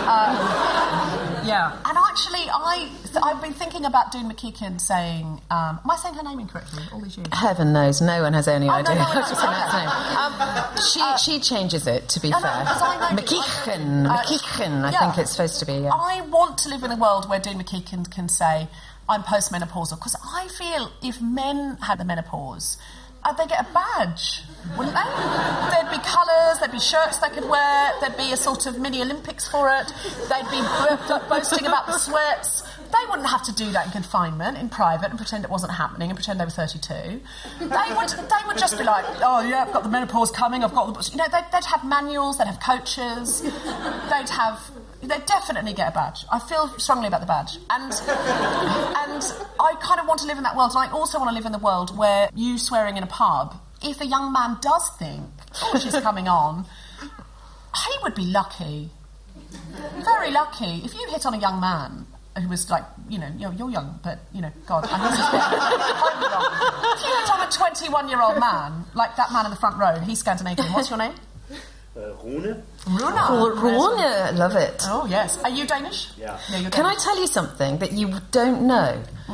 Uh, 0.07 1.43
yeah. 1.45 1.71
And 1.85 1.97
actually, 1.97 2.45
I 2.49 2.89
I've 3.23 3.41
been 3.41 3.53
thinking 3.53 3.85
about 3.85 4.11
Doon 4.11 4.29
Mackichan 4.31 4.79
saying, 4.79 5.25
um, 5.49 5.79
am 5.83 5.89
I 5.89 5.95
saying 5.97 6.15
her 6.15 6.23
name 6.23 6.39
incorrectly? 6.39 6.83
All 6.93 7.01
these 7.01 7.17
years. 7.17 7.27
Heaven 7.33 7.73
knows, 7.73 7.99
no 8.01 8.21
one 8.21 8.33
has 8.33 8.47
any 8.47 8.67
Oh, 8.69 8.73
no, 8.73 8.75
idea 8.75 8.95
no, 8.95 9.01
how 9.01 9.13
no, 9.19 9.25
to 9.25 9.33
no, 9.33 9.39
pronounce 9.39 9.73
no. 9.73 9.79
her 9.79 10.29
name. 10.29 11.01
Um, 11.01 11.17
She, 11.17 11.17
she 11.31 11.39
changes 11.39 11.87
it, 11.87 12.07
to 12.09 12.19
be 12.19 12.29
No, 12.29 12.37
no, 12.39 12.43
fair. 12.47 12.59
because 12.63 12.81
I 12.81 12.97
know- 13.11 13.21
McKeechan, 13.21 14.09
Uh, 14.09 14.17
McKeechan, 14.21 14.83
I 14.85 14.91
yeah. 14.91 14.99
think 14.99 15.17
it's 15.17 15.31
supposed 15.31 15.59
to 15.59 15.65
be, 15.65 15.73
yeah. 15.73 15.89
I 15.93 16.21
want 16.29 16.57
to 16.59 16.69
live 16.69 16.83
in 16.83 16.91
a 16.91 16.95
world 16.95 17.27
where 17.27 17.39
Doon 17.39 17.57
Mackichan 17.61 18.09
can 18.11 18.29
say, 18.29 18.67
I'm 19.09 19.23
postmenopausal, 19.23 19.97
because 19.97 20.15
I 20.23 20.47
feel 20.47 20.91
if 21.01 21.19
men 21.21 21.77
had 21.81 21.97
the 21.99 22.05
menopause, 22.05 22.77
uh, 23.24 23.34
they'd 23.34 23.49
get 23.49 23.61
a 23.61 23.74
badge, 23.74 24.41
wouldn't 24.78 24.95
they? 24.95 25.09
There'd 25.72 25.91
be 25.91 25.99
colours, 26.03 26.59
there'd 26.59 26.72
be 26.72 26.80
shirts 26.80 27.17
they 27.19 27.30
could 27.30 27.47
wear, 27.49 27.91
there'd 27.99 28.17
be 28.17 28.32
a 28.32 28.38
sort 28.38 28.65
of 28.65 28.80
mini 28.80 29.01
Olympics 29.01 29.47
for 29.47 29.69
it, 29.69 29.91
they'd 30.30 30.49
be 30.49 30.61
bo- 31.07 31.22
boasting 31.30 31.65
about 31.65 31.88
the 31.88 31.97
sweats. 31.97 32.63
They 32.91 33.09
wouldn't 33.09 33.30
have 33.30 33.43
to 33.43 33.53
do 33.53 33.72
that 33.72 33.86
in 33.86 33.91
confinement, 33.93 34.57
in 34.57 34.67
private, 34.67 35.09
and 35.09 35.17
pretend 35.17 35.45
it 35.45 35.49
wasn't 35.49 35.72
happening, 35.72 36.09
and 36.09 36.17
pretend 36.17 36.41
they 36.41 36.43
were 36.43 36.51
32. 36.51 36.93
They 36.93 37.65
would, 37.95 38.09
they 38.09 38.41
would 38.47 38.57
just 38.57 38.78
be 38.78 38.84
like, 38.84 39.05
oh 39.22 39.39
yeah, 39.47 39.63
I've 39.65 39.72
got 39.72 39.84
the 39.84 39.89
menopause 39.89 40.30
coming, 40.30 40.61
I've 40.63 40.74
got 40.74 40.93
the... 40.93 41.09
You 41.09 41.17
know, 41.17 41.28
they'd, 41.32 41.45
they'd 41.53 41.63
have 41.65 41.86
manuals, 41.86 42.38
they'd 42.38 42.47
have 42.47 42.59
coaches, 42.59 43.41
they'd 43.41 44.30
have... 44.30 44.72
They'd 45.01 45.25
definitely 45.25 45.73
get 45.73 45.89
a 45.89 45.91
badge. 45.91 46.25
I 46.31 46.39
feel 46.39 46.67
strongly 46.77 47.07
about 47.07 47.21
the 47.21 47.27
badge. 47.27 47.57
And, 47.69 47.91
and 47.91 49.23
I 49.59 49.73
kind 49.81 49.99
of 49.99 50.07
want 50.07 50.19
to 50.21 50.27
live 50.27 50.37
in 50.37 50.43
that 50.43 50.55
world, 50.55 50.71
and 50.75 50.89
I 50.89 50.91
also 50.91 51.17
want 51.17 51.29
to 51.29 51.35
live 51.35 51.45
in 51.45 51.51
the 51.51 51.59
world 51.59 51.97
where 51.97 52.29
you 52.35 52.57
swearing 52.57 52.97
in 52.97 53.03
a 53.03 53.07
pub, 53.07 53.59
if 53.83 53.99
a 53.99 54.05
young 54.05 54.31
man 54.31 54.57
does 54.61 54.89
think, 54.99 55.23
oh, 55.61 55.79
she's 55.79 55.99
coming 56.01 56.27
on, 56.27 56.65
he 57.01 57.93
would 58.03 58.13
be 58.13 58.25
lucky. 58.25 58.91
Very 60.03 60.31
lucky. 60.31 60.81
If 60.85 60.93
you 60.93 61.07
hit 61.09 61.25
on 61.25 61.33
a 61.33 61.39
young 61.39 61.59
man 61.59 62.05
who 62.39 62.47
was 62.47 62.69
like, 62.69 62.83
you 63.09 63.17
know, 63.17 63.31
you're, 63.37 63.53
you're 63.53 63.69
young, 63.71 63.99
but, 64.03 64.19
you 64.33 64.41
know, 64.41 64.51
God, 64.67 64.85
horribly 64.85 65.17
wrong. 65.17 66.93
If 66.95 67.03
you 67.03 67.15
hit 67.17 67.31
on 67.31 67.47
a 67.47 67.51
21 67.51 68.09
year 68.09 68.21
old 68.21 68.39
man, 68.39 68.85
like 68.93 69.15
that 69.15 69.31
man 69.33 69.45
in 69.45 69.51
the 69.51 69.57
front 69.57 69.77
row, 69.77 69.99
he's 69.99 70.19
Scandinavian. 70.19 70.67
What's 70.73 70.89
your 70.89 70.99
name? 70.99 71.13
Uh, 71.93 72.13
Rune? 72.23 72.63
Runa. 72.87 73.51
Rune, 73.61 74.37
love 74.37 74.55
it. 74.55 74.81
Oh, 74.87 75.05
yes. 75.09 75.37
Are 75.43 75.49
you 75.49 75.67
Danish? 75.67 76.07
Yeah. 76.17 76.39
Yeah, 76.49 76.59
you're 76.59 76.71
Can 76.71 76.85
I 76.85 76.95
tell 76.95 77.19
you 77.19 77.27
something 77.27 77.79
that 77.79 77.91
you 77.91 78.09
don't 78.31 78.61
know? 78.65 79.03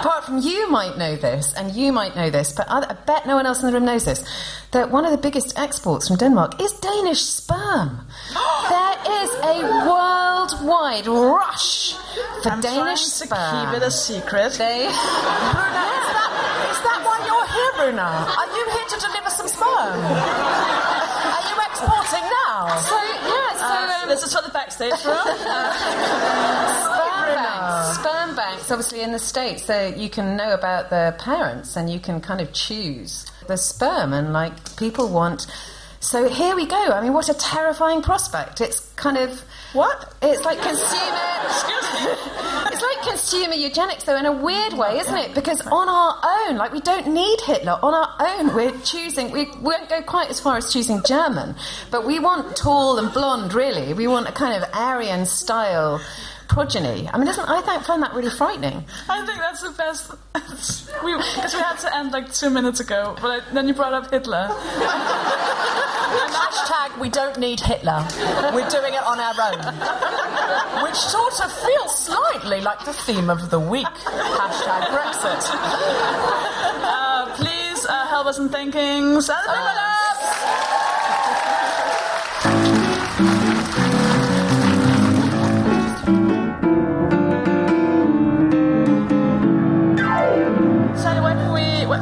Apart 0.00 0.24
from 0.24 0.38
you 0.38 0.68
might 0.70 0.98
know 0.98 1.14
this, 1.16 1.52
and 1.54 1.72
you 1.74 1.92
might 1.92 2.16
know 2.16 2.28
this, 2.30 2.52
but 2.52 2.68
I, 2.68 2.80
I 2.90 2.92
bet 3.06 3.26
no 3.26 3.36
one 3.36 3.46
else 3.46 3.60
in 3.62 3.66
the 3.68 3.72
room 3.72 3.84
knows 3.84 4.04
this, 4.04 4.24
that 4.72 4.90
one 4.90 5.04
of 5.04 5.12
the 5.12 5.18
biggest 5.18 5.56
exports 5.58 6.08
from 6.08 6.16
Denmark 6.16 6.60
is 6.60 6.72
Danish 6.74 7.20
sperm. 7.22 8.06
there 8.68 8.98
is 9.22 9.30
a 9.42 9.62
worldwide 9.88 11.06
rush 11.06 11.94
for 12.42 12.50
I'm 12.50 12.60
Danish 12.60 12.82
trying 12.82 12.96
to 12.96 13.10
sperm. 13.10 13.66
keep 13.66 13.76
it 13.82 13.86
a 13.86 13.90
secret. 13.90 14.52
They, 14.54 14.86
Bruna, 14.90 15.84
is 15.86 16.08
that, 16.14 16.30
is 16.70 16.80
that 16.82 16.98
why 17.06 17.18
you're 17.26 17.46
here, 17.54 17.72
Bruna? 17.84 18.00
Are 18.00 18.46
you 18.56 18.64
here 18.70 18.88
to 18.88 18.98
deliver 18.98 19.28
some 19.28 19.46
sperm? 19.46 19.68
Are 19.68 21.44
you 21.50 21.56
exporting 21.68 22.24
now? 22.48 22.80
so 22.80 22.96
yeah, 22.96 23.52
so 23.52 23.64
Uh, 23.64 24.00
um, 24.02 24.08
this 24.08 24.22
is 24.22 24.32
for 24.34 24.40
the 24.40 24.48
backstage 24.48 25.04
room. 25.04 25.16
sperm 26.88 27.34
banks. 27.36 27.98
Sperm 27.98 28.36
banks, 28.36 28.70
obviously 28.70 29.02
in 29.02 29.12
the 29.12 29.18
states, 29.18 29.68
you 29.98 30.08
can 30.08 30.34
know 30.34 30.54
about 30.54 30.88
the 30.88 31.14
parents 31.18 31.76
and 31.76 31.90
you 31.90 32.00
can 32.00 32.22
kind 32.22 32.40
of 32.40 32.54
choose 32.54 33.26
the 33.48 33.58
sperm, 33.58 34.14
and 34.14 34.32
like 34.32 34.76
people 34.78 35.08
want. 35.10 35.46
So 36.04 36.28
here 36.28 36.54
we 36.54 36.66
go. 36.66 36.76
I 36.76 37.00
mean, 37.00 37.14
what 37.14 37.30
a 37.30 37.34
terrifying 37.34 38.02
prospect! 38.02 38.60
It's 38.60 38.80
kind 38.94 39.16
of 39.16 39.42
what? 39.72 40.14
It's 40.20 40.44
like 40.44 40.60
consumer. 40.60 41.24
it's 42.70 42.82
like 42.82 43.08
consumer 43.08 43.54
eugenics, 43.54 44.04
though, 44.04 44.18
in 44.18 44.26
a 44.26 44.32
weird 44.32 44.74
way, 44.74 44.98
isn't 44.98 45.16
it? 45.16 45.34
Because 45.34 45.62
on 45.62 45.88
our 45.88 46.20
own, 46.22 46.58
like 46.58 46.74
we 46.74 46.80
don't 46.80 47.06
need 47.06 47.40
Hitler. 47.40 47.78
On 47.82 47.94
our 47.94 48.16
own, 48.20 48.54
we're 48.54 48.78
choosing. 48.80 49.30
We 49.30 49.46
won't 49.62 49.88
go 49.88 50.02
quite 50.02 50.28
as 50.28 50.40
far 50.40 50.58
as 50.58 50.70
choosing 50.70 51.02
German, 51.04 51.56
but 51.90 52.04
we 52.04 52.18
want 52.18 52.54
tall 52.54 52.98
and 52.98 53.10
blonde. 53.10 53.54
Really, 53.54 53.94
we 53.94 54.06
want 54.06 54.28
a 54.28 54.32
kind 54.32 54.62
of 54.62 54.68
Aryan 54.74 55.24
style 55.24 56.02
progeny. 56.48 57.08
I 57.12 57.18
mean, 57.18 57.26
doesn't 57.26 57.48
I 57.48 57.60
think, 57.62 57.84
find 57.84 58.02
that 58.02 58.14
really 58.14 58.30
frightening? 58.30 58.84
I 59.08 59.24
think 59.26 59.38
that's 59.38 59.62
the 59.62 59.70
best. 59.70 60.10
we 61.04 61.14
because 61.16 61.54
we 61.54 61.60
had 61.60 61.76
to 61.78 61.94
end 61.96 62.12
like 62.12 62.32
two 62.32 62.50
minutes 62.50 62.80
ago, 62.80 63.16
but 63.20 63.28
I, 63.30 63.40
then 63.52 63.68
you 63.68 63.74
brought 63.74 63.92
up 63.94 64.10
Hitler. 64.10 64.48
Hashtag 66.14 66.98
we 67.00 67.08
don't 67.08 67.38
need 67.38 67.60
Hitler. 67.60 68.06
We're 68.54 68.68
doing 68.68 68.94
it 68.94 69.02
on 69.02 69.18
our 69.20 69.34
own. 69.50 70.84
Which 70.84 70.96
sort 70.96 71.40
of 71.44 71.52
feels 71.52 72.04
slightly 72.04 72.60
like 72.60 72.84
the 72.84 72.92
theme 72.92 73.30
of 73.30 73.50
the 73.50 73.60
week. 73.60 73.86
Hashtag 73.86 74.86
Brexit. 74.94 75.44
Uh, 76.86 77.34
please 77.36 77.86
uh, 77.86 78.06
help 78.06 78.26
us 78.26 78.38
in 78.38 78.48
thinking. 78.48 79.20
Sally 79.20 79.44
Sally, 79.46 80.73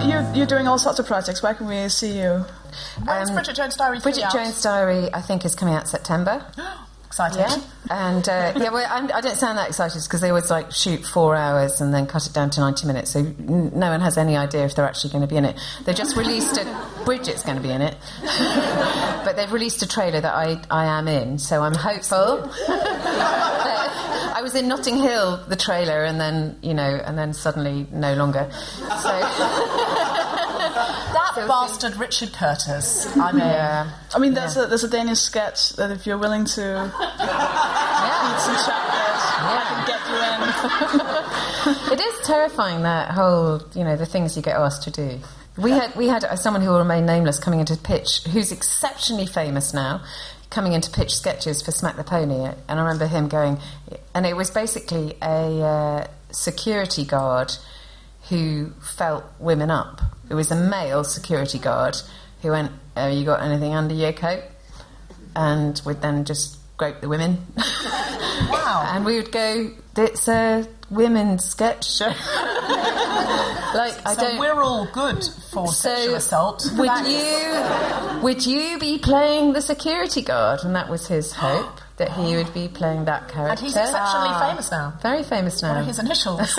can 0.03 0.09
we? 0.09 0.15
What, 0.15 0.35
you, 0.35 0.39
you're 0.39 0.47
doing 0.47 0.67
all 0.69 0.79
sorts 0.79 0.99
of 0.99 1.07
projects. 1.07 1.43
Where 1.43 1.55
can 1.55 1.67
we 1.67 1.89
see 1.89 2.19
you? 2.19 2.45
When's 3.05 3.31
Bridget 3.31 3.57
Jones' 3.57 3.77
Diary 3.77 4.01
Bridget 4.01 4.25
out? 4.25 4.33
Jones' 4.33 4.63
Diary, 4.63 5.09
I 5.13 5.21
think, 5.21 5.45
is 5.45 5.55
coming 5.55 5.75
out 5.75 5.89
September. 5.89 6.45
Exciting. 7.07 7.41
Yeah, 7.41 7.59
and 7.91 8.27
uh, 8.27 8.55
yeah, 8.57 8.71
well, 8.71 8.87
I'm, 8.91 9.13
I 9.13 9.21
don't 9.21 9.37
sound 9.37 9.59
that 9.59 9.69
excited 9.69 10.03
because 10.03 10.23
they 10.23 10.31
always 10.31 10.49
like 10.51 10.73
shoot 10.73 11.05
four 11.05 11.37
hours 11.37 11.83
and 11.83 11.93
then 11.93 12.07
cut 12.07 12.27
it 12.27 12.33
down 12.33 12.49
to 12.49 12.61
ninety 12.61 12.87
minutes, 12.87 13.11
so 13.11 13.19
n- 13.19 13.71
no 13.75 13.91
one 13.91 14.01
has 14.01 14.17
any 14.17 14.35
idea 14.35 14.65
if 14.65 14.75
they're 14.75 14.87
actually 14.87 15.11
going 15.11 15.21
to 15.21 15.27
be 15.27 15.37
in 15.37 15.45
it. 15.45 15.59
They 15.85 15.93
just 15.93 16.17
released 16.17 16.57
a 16.57 16.65
Bridget's 17.05 17.43
going 17.43 17.59
to 17.59 17.63
be 17.63 17.69
in 17.69 17.83
it, 17.83 17.99
but 19.27 19.37
they've 19.37 19.53
released 19.53 19.83
a 19.83 19.87
trailer 19.87 20.23
that 20.23 20.35
I 20.35 20.63
I 20.71 20.87
am 20.87 21.07
in, 21.07 21.39
so 21.39 21.63
I'm 21.63 21.75
hopeful. 21.75 22.51
I 24.43 24.45
was 24.45 24.57
in 24.57 24.67
Notting 24.67 24.97
Hill, 24.97 25.37
the 25.47 25.55
trailer, 25.55 26.03
and 26.03 26.21
then 26.21 26.59
you 26.63 26.75
know, 26.75 26.83
and 26.83 27.17
then 27.17 27.33
suddenly 27.33 27.87
no 27.93 28.15
longer. 28.15 28.51
So. 28.51 29.21
That 31.15 31.45
bastard 31.47 31.97
Richard 31.97 32.33
Curtis. 32.33 33.17
I 33.17 33.31
mean, 33.31 33.39
Yeah. 33.39 33.89
I 34.13 34.19
mean, 34.19 34.35
there's 34.35 34.57
a 34.57 34.67
there's 34.67 34.83
a 34.83 34.89
Danish 34.89 35.21
sketch 35.21 35.75
that 35.75 35.93
if 35.93 36.09
you're 36.09 36.19
willing 36.19 36.45
to 36.45 36.61
eat 36.61 38.41
some 38.43 38.57
chocolate, 38.67 39.23
I 39.39 39.63
can 39.71 39.87
get 39.87 40.03
you 40.11 41.93
in. 41.93 42.01
it 42.01 42.05
is 42.05 42.27
terrifying 42.27 42.83
that 42.83 43.13
whole, 43.13 43.63
you 43.77 43.85
know, 43.85 43.95
the 43.95 44.07
things 44.07 44.37
you 44.37 44.43
get 44.43 44.57
asked 44.57 44.83
to 44.83 44.91
do. 44.91 45.21
We 45.57 45.71
had 45.71 45.95
we 45.95 46.09
had 46.09 46.25
someone 46.37 46.63
who 46.63 46.71
will 46.71 46.81
remain 46.81 47.07
nameless 47.07 47.39
coming 47.39 47.61
into 47.61 47.77
pitch, 47.77 48.25
who's 48.33 48.51
exceptionally 48.51 49.27
famous 49.27 49.73
now, 49.73 50.03
coming 50.53 50.75
in 50.75 50.83
to 50.83 50.91
pitch 50.91 51.17
sketches 51.17 51.63
for 51.63 51.73
Smack 51.73 51.97
the 51.97 52.05
Pony, 52.05 52.45
and 52.69 52.79
I 52.79 52.83
remember 52.83 53.07
him 53.07 53.27
going, 53.27 53.59
and 54.15 54.27
it 54.27 54.37
was 54.37 54.51
basically 54.51 55.17
a 55.23 55.63
uh, 55.63 56.07
security 56.31 57.05
guard 57.05 57.53
who 58.29 58.71
felt 58.81 59.25
women 59.41 59.71
up. 59.71 60.03
It 60.29 60.35
was 60.35 60.51
a 60.51 60.57
male 60.57 61.05
security 61.05 61.59
guard 61.59 61.97
who 62.43 62.51
went, 62.51 62.71
"Have 62.97 63.13
you 63.13 63.25
got 63.25 63.43
anything 63.43 63.75
under 63.75 63.95
your 63.95 64.13
coat?" 64.13 64.45
and 65.35 65.81
would 65.87 66.03
then 66.03 66.25
just 66.25 66.59
grope 66.77 67.01
the 67.01 67.09
women. 67.09 67.39
Wow. 68.51 68.91
and 68.95 69.05
we 69.05 69.17
would 69.17 69.31
go, 69.31 69.71
it's 69.97 70.27
a 70.27 70.67
women's 70.93 71.45
sketch 71.45 71.91
show. 71.91 72.13
Like 73.75 74.07
I 74.07 74.15
so 74.15 74.21
don't. 74.21 74.39
we're 74.39 74.63
all 74.63 74.87
good 74.93 75.25
for 75.51 75.67
sexual 75.69 76.17
assault. 76.17 76.67
Would 76.77 77.07
you 77.07 78.21
would 78.23 78.45
you 78.45 78.79
be 78.79 78.99
playing 78.99 79.55
the 79.55 79.63
security 79.63 80.21
guard? 80.21 80.61
And 80.63 80.77
that 80.77 80.91
was 80.91 81.07
his 81.07 81.33
hope 81.33 81.81
that 81.99 82.11
he 82.13 82.37
would 82.37 82.53
be 82.55 82.69
playing 82.69 83.05
that 83.05 83.29
character. 83.29 83.51
And 83.51 83.61
he's 83.61 83.77
exceptionally 83.77 84.33
famous 84.41 84.71
now. 84.71 84.95
Very 85.03 85.23
famous 85.23 85.63
now. 85.63 85.75
What 85.75 85.83
are 85.83 85.85
his 85.85 85.99
initials? 85.99 86.39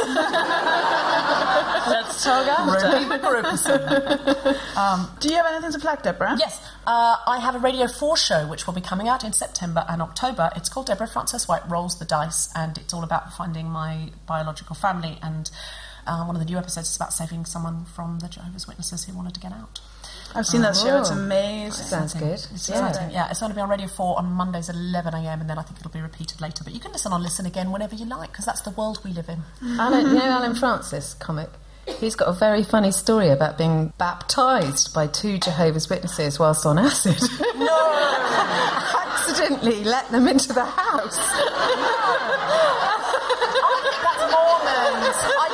Let's 1.88 2.24
talk 2.24 2.48
after. 2.48 2.88
Ruby 2.98 3.18
Gruperson. 3.24 4.78
Um, 4.78 5.10
Do 5.20 5.30
you 5.30 5.36
have 5.36 5.46
anything 5.48 5.72
to 5.74 5.80
plug, 5.80 6.02
Deborah? 6.04 6.36
Yes, 6.40 6.62
uh, 6.86 7.18
I 7.28 7.40
have 7.40 7.56
a 7.56 7.60
Radio 7.60 7.88
4 7.88 8.16
show 8.18 8.48
which 8.48 8.66
will 8.68 8.74
be 8.74 8.82
coming 8.82 9.08
out 9.08 9.24
in 9.24 9.34
September 9.34 9.86
and 9.90 10.02
October. 10.02 10.50
It's 10.56 10.70
called 10.70 10.86
Deborah 10.88 11.08
Frances-White 11.08 11.68
Rolls 11.70 12.00
the 12.00 12.06
Dice, 12.06 12.50
and 12.56 12.78
it's 12.78 12.94
all 12.94 13.04
about 13.04 13.34
finding 13.34 13.68
my 13.68 14.10
biological 14.28 14.76
family. 14.76 15.18
And 15.22 15.50
uh, 16.08 16.24
one 16.26 16.36
of 16.36 16.40
the 16.40 16.46
new 16.46 16.58
episodes 16.58 16.90
is 16.90 16.96
about 16.96 17.12
saving 17.14 17.46
someone 17.46 17.86
from 17.86 18.20
the 18.20 18.28
Jehovah's 18.30 18.68
Witnesses 18.68 19.06
who 19.06 19.14
wanted 19.16 19.34
to 19.34 19.40
get 19.40 19.52
out. 19.52 19.80
I've 20.36 20.46
seen 20.48 20.62
that 20.62 20.76
show. 20.76 21.00
It's 21.00 21.12
Oh. 21.12 21.14
amazing. 21.14 21.86
Sounds 21.86 22.14
good. 22.14 22.32
It's 22.54 22.68
Yeah. 22.70 22.88
exciting. 22.88 23.12
Yeah, 23.12 23.30
it's 23.30 23.40
going 23.40 23.52
to 23.52 23.56
be 23.56 23.62
on 23.62 23.70
Radio 23.70 23.88
4 23.88 24.18
on 24.18 24.32
Mondays 24.32 24.70
at 24.70 24.76
11am, 24.76 25.42
and 25.42 25.50
then 25.50 25.58
I 25.60 25.62
think 25.62 25.80
it'll 25.80 25.92
be 25.92 26.02
repeated 26.02 26.42
later. 26.42 26.64
But 26.64 26.74
you 26.74 26.80
can 26.80 26.92
listen 26.92 27.14
on 27.14 27.22
Listen 27.22 27.46
Again 27.46 27.72
whenever 27.72 27.96
you 27.96 28.06
like, 28.06 28.32
because 28.32 28.46
that's 28.46 28.62
the 28.62 28.72
world 28.72 29.00
we 29.04 29.12
live 29.12 29.30
in. 29.30 29.44
Alan, 29.80 30.08
you 30.08 30.14
know 30.16 30.22
Alan 30.26 30.56
Francis, 30.56 31.14
comic. 31.20 31.50
He's 31.86 32.16
got 32.16 32.30
a 32.30 32.34
very 32.34 32.64
funny 32.64 32.92
story 32.92 33.30
about 33.30 33.58
being 33.58 33.92
baptized 33.98 34.94
by 34.94 35.06
two 35.08 35.38
Jehovah's 35.38 35.90
Witnesses 35.90 36.40
whilst 36.40 36.66
on 36.66 36.80
acid. 36.80 37.18
No! 37.56 38.10
Accidentally 39.24 39.84
let 39.84 40.10
them 40.12 40.28
into 40.28 40.52
the 40.54 40.64
house. 40.66 41.18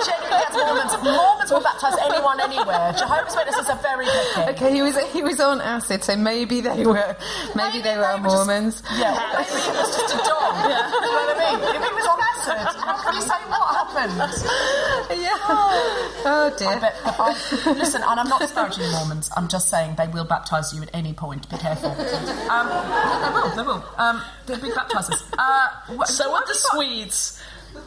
That's 0.05 0.55
Mormons. 0.55 0.55
I 0.55 0.59
genuinely 0.59 0.79
that's 0.79 1.03
Mormons. 1.03 1.19
Mormons 1.19 1.51
will 1.51 1.61
baptise 1.61 1.97
anyone 2.03 2.39
anywhere. 2.41 2.93
Jehovah's 2.97 3.35
Witnesses 3.35 3.69
are 3.69 3.77
very 3.81 4.05
picky. 4.05 4.41
Okay, 4.51 4.73
he 4.73 4.81
was 4.81 4.97
he 5.11 5.21
was 5.23 5.39
on 5.39 5.61
acid, 5.61 6.03
so 6.03 6.15
maybe 6.15 6.61
they 6.61 6.85
were 6.85 7.15
maybe, 7.55 7.81
they 7.81 7.97
were 7.97 8.17
Mormons. 8.19 8.81
Yeah, 8.97 9.13
maybe 9.33 9.59
it 9.59 9.75
was 9.75 9.95
just 9.95 10.13
a 10.15 10.17
dog. 10.17 10.55
You 10.69 11.15
know 11.15 11.23
what 11.25 11.37
I 11.37 11.55
mean? 11.55 11.75
If 11.75 11.83
he 11.83 11.93
was 11.95 12.07
on 12.07 12.19
acid, 12.19 12.79
how 12.81 12.97
can 13.03 13.13
you 13.15 13.21
say 13.21 13.39
what 13.49 13.75
happened? 13.75 15.19
Yeah. 15.21 15.29
Oh 15.41 16.53
dear. 16.57 16.67
I 16.69 16.79
bet, 16.79 16.95
I, 17.05 17.73
listen, 17.73 18.01
and 18.05 18.19
I'm 18.19 18.27
not 18.27 18.39
disparaging 18.41 18.89
Mormons. 18.91 19.29
I'm 19.35 19.47
just 19.47 19.69
saying 19.69 19.95
they 19.97 20.07
will 20.07 20.25
baptise 20.25 20.73
you 20.73 20.81
at 20.83 20.89
any 20.93 21.13
point. 21.13 21.49
Be 21.49 21.57
careful. 21.57 21.89
Um, 21.91 22.67
they 22.69 23.29
will. 23.33 23.55
They 23.55 23.61
will. 23.63 23.83
Um, 23.97 24.21
they'll 24.45 24.59
be 24.61 24.69
baptisers. 24.71 25.23
Uh, 25.37 25.67
wh- 25.97 26.05
So 26.05 26.31
with 26.33 26.45
the 26.47 26.53
Swedes. 26.55 27.38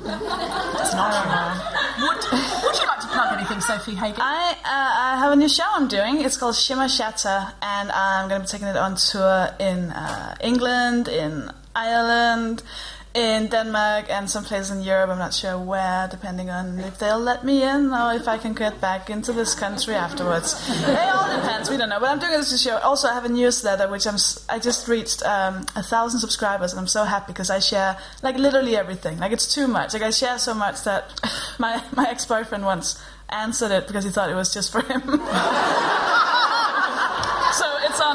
Not. 0.04 1.72
Would, 2.00 2.16
would 2.64 2.76
you 2.78 2.86
like 2.86 3.00
to 3.00 3.06
plug 3.08 3.32
anything, 3.38 3.58
Sofie 3.58 3.94
Hagen? 3.94 4.20
I, 4.20 4.52
uh, 4.52 4.64
I 4.64 5.18
have 5.18 5.32
a 5.32 5.36
new 5.36 5.48
show 5.48 5.64
I'm 5.66 5.88
doing. 5.88 6.20
It's 6.20 6.36
called 6.36 6.54
Shimmer 6.54 6.88
Shatter, 6.88 7.52
and 7.62 7.90
I'm 7.92 8.28
going 8.28 8.40
to 8.40 8.46
be 8.46 8.50
taking 8.50 8.68
it 8.68 8.76
on 8.76 8.96
tour 8.96 9.48
in 9.58 9.90
uh, 9.90 10.34
England, 10.40 11.08
in 11.08 11.50
Ireland, 11.74 12.62
in 13.14 13.48
Denmark, 13.48 14.06
and 14.08 14.28
some 14.28 14.44
places 14.44 14.70
in 14.70 14.82
Europe. 14.82 15.10
I'm 15.10 15.18
not 15.18 15.34
sure 15.34 15.58
where, 15.58 16.08
depending 16.08 16.50
on 16.50 16.78
if 16.80 16.98
they'll 16.98 17.18
let 17.18 17.44
me 17.44 17.62
in 17.62 17.92
or 17.92 18.14
if 18.14 18.26
I 18.26 18.38
can 18.38 18.54
get 18.54 18.80
back 18.80 19.10
into 19.10 19.32
this 19.32 19.54
country 19.54 19.94
afterwards. 19.94 20.54
it 20.68 21.08
all 21.14 21.36
depends. 21.36 21.68
We 21.68 21.76
don't 21.76 21.88
know. 21.88 22.00
But 22.00 22.10
I'm 22.10 22.18
doing 22.18 22.32
this 22.32 22.50
to 22.50 22.58
show. 22.58 22.78
Also, 22.78 23.08
I 23.08 23.14
have 23.14 23.24
a 23.24 23.28
newsletter 23.28 23.88
which 23.88 24.06
I'm. 24.06 24.16
I 24.48 24.58
just 24.58 24.88
reached 24.88 25.22
um, 25.24 25.66
a 25.76 25.82
thousand 25.82 26.20
subscribers, 26.20 26.72
and 26.72 26.80
I'm 26.80 26.86
so 26.86 27.04
happy 27.04 27.32
because 27.32 27.50
I 27.50 27.58
share 27.58 27.98
like 28.22 28.36
literally 28.36 28.76
everything. 28.76 29.18
Like 29.18 29.32
it's 29.32 29.52
too 29.52 29.66
much. 29.66 29.92
Like 29.92 30.02
I 30.02 30.10
share 30.10 30.38
so 30.38 30.54
much 30.54 30.84
that 30.84 31.04
my 31.58 31.82
my 31.94 32.08
ex 32.08 32.24
boyfriend 32.24 32.64
once 32.64 33.02
answered 33.28 33.72
it 33.72 33.86
because 33.86 34.04
he 34.04 34.10
thought 34.10 34.30
it 34.30 34.34
was 34.34 34.52
just 34.52 34.72
for 34.72 34.80
him. 34.80 35.02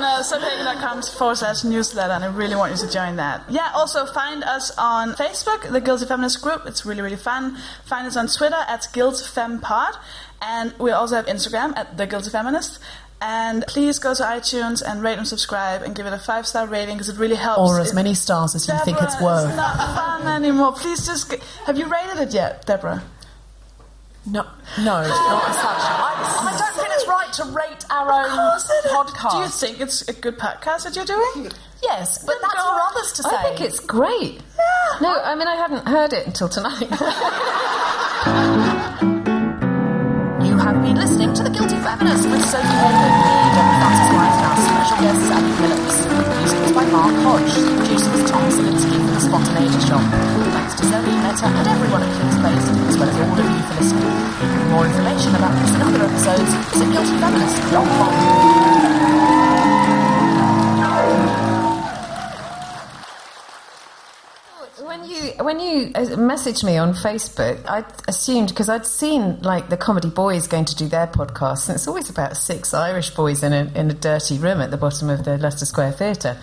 so 0.01 0.35
on 0.37 0.41
uh, 0.41 0.45
sofiehagen.com 0.45 1.01
forward 1.17 1.35
slash 1.37 1.63
newsletter, 1.63 2.13
and 2.13 2.23
I 2.23 2.27
really 2.27 2.55
want 2.55 2.71
you 2.73 2.77
to 2.85 2.91
join 2.91 3.15
that. 3.17 3.43
Yeah, 3.49 3.71
also 3.73 4.05
find 4.05 4.43
us 4.43 4.71
on 4.77 5.13
Facebook, 5.13 5.71
the 5.71 5.81
Guilty 5.81 6.05
Feminist 6.05 6.41
Group. 6.41 6.63
It's 6.65 6.85
really, 6.85 7.01
really 7.01 7.15
fun. 7.15 7.57
Find 7.85 8.07
us 8.07 8.15
on 8.17 8.27
Twitter 8.27 8.55
at 8.67 8.81
GuiltFemPod, 8.93 9.97
and 10.41 10.73
we 10.79 10.91
also 10.91 11.15
have 11.15 11.25
Instagram 11.25 11.75
at 11.77 11.97
The 11.97 12.05
Guilty 12.07 12.29
Feminist. 12.29 12.79
And 13.19 13.65
please 13.67 13.97
go 13.97 14.13
to 14.13 14.21
iTunes 14.21 14.83
and 14.85 15.01
rate 15.01 15.17
and 15.17 15.27
subscribe 15.27 15.81
and 15.81 15.95
give 15.95 16.05
it 16.05 16.13
a 16.13 16.19
five 16.19 16.45
star 16.45 16.67
rating 16.67 16.97
because 16.97 17.09
it 17.09 17.17
really 17.17 17.35
helps. 17.35 17.71
Or 17.71 17.79
as 17.79 17.91
It- 17.91 17.95
many 17.95 18.13
stars 18.13 18.53
as 18.53 18.67
you 18.67 18.77
think 18.85 19.01
it's 19.01 19.19
worth. 19.19 19.47
It's 19.47 19.55
not 19.57 19.75
fun 19.75 20.27
anymore. 20.27 20.73
Please 20.73 21.03
just 21.03 21.31
g- 21.31 21.37
have 21.65 21.79
you 21.79 21.85
rated 21.87 22.19
it 22.19 22.31
yet, 22.33 22.67
Deborah? 22.67 23.01
No, 24.29 24.43
no, 24.77 24.83
not 24.83 25.03
as 25.05 25.09
such. 25.55 25.81
I, 25.81 26.51
I 26.51 26.56
to 27.37 27.43
rate 27.45 27.85
our 27.91 28.11
own 28.11 28.29
podcast. 28.89 29.31
Do 29.31 29.37
you 29.39 29.47
think 29.47 29.79
it's 29.81 30.01
a 30.07 30.13
good 30.13 30.37
podcast 30.39 30.83
that 30.85 30.95
you're 30.95 31.05
doing? 31.05 31.51
Yes, 31.83 32.23
but 32.25 32.35
that's 32.41 32.53
for 32.55 32.79
others 32.89 33.11
to 33.13 33.21
say. 33.23 33.29
I 33.29 33.43
think 33.43 33.61
it's 33.61 33.79
great. 33.79 34.41
Yeah. 34.57 34.97
No, 35.01 35.21
I 35.21 35.35
mean 35.35 35.47
I 35.47 35.55
hadn't 35.55 35.85
heard 35.87 36.13
it 36.13 36.25
until 36.25 36.49
tonight. 36.49 36.89
You 40.47 40.55
have 40.57 40.81
been 40.81 40.95
listening 40.95 41.33
to 41.35 41.43
The 41.43 41.49
Guilty 41.49 41.75
Feminist 41.77 42.29
with 42.29 42.41
Sofie 42.41 42.63
Hagen, 42.63 43.13
me, 43.21 43.33
Deborah 43.53 43.79
Francis 43.81 44.09
Whitehouse, 44.15 44.63
special 44.67 44.97
Abby 45.33 45.51
Phillips. 45.61 45.97
By 46.87 46.93
Mark 46.93 47.15
Hodge. 47.19 47.51
Producer 47.83 48.11
was 48.11 48.23
Tom 48.31 48.47
Zielinski 48.49 48.95
for 48.95 49.11
The 49.11 49.19
Spontaneity 49.19 49.79
Shop. 49.87 50.01
Thanks 50.55 50.73
to 50.75 50.85
Zoe, 50.87 51.03
Meta, 51.03 51.47
and 51.47 51.67
everyone 51.67 52.03
at 52.03 52.09
King's 52.15 52.37
Place, 52.39 52.69
as 52.87 52.97
well 52.97 53.09
as 53.09 53.17
all 53.27 53.35
of 53.35 53.43
you 53.43 53.59
for 53.67 53.75
listening. 53.75 54.07
For 54.39 54.65
more 54.71 54.85
information 54.85 55.35
about 55.35 55.51
this 55.59 55.71
and 55.73 55.83
other 55.83 56.05
episodes, 56.05 56.49
visit 56.71 56.87
guiltyfeminist.com. 56.87 59.36
When 64.97 65.09
you 65.09 65.31
when 65.43 65.59
you 65.59 65.91
uh, 65.93 66.05
messaged 66.17 66.63
me 66.63 66.77
on 66.77 66.93
Facebook, 66.93 67.63
I 67.67 67.85
assumed 68.07 68.49
because 68.49 68.67
I'd 68.67 68.87
seen 68.87 69.39
like 69.41 69.69
the 69.69 69.77
Comedy 69.77 70.09
Boys 70.09 70.47
going 70.47 70.65
to 70.65 70.75
do 70.75 70.87
their 70.87 71.05
podcast, 71.05 71.69
and 71.69 71.75
it's 71.75 71.87
always 71.87 72.09
about 72.09 72.35
six 72.35 72.73
Irish 72.73 73.11
boys 73.11 73.43
in 73.43 73.53
a 73.53 73.71
in 73.75 73.91
a 73.91 73.93
dirty 73.93 74.39
room 74.39 74.59
at 74.59 74.71
the 74.71 74.77
bottom 74.77 75.11
of 75.11 75.23
the 75.23 75.37
Leicester 75.37 75.65
Square 75.65 75.91
Theatre. 75.91 76.35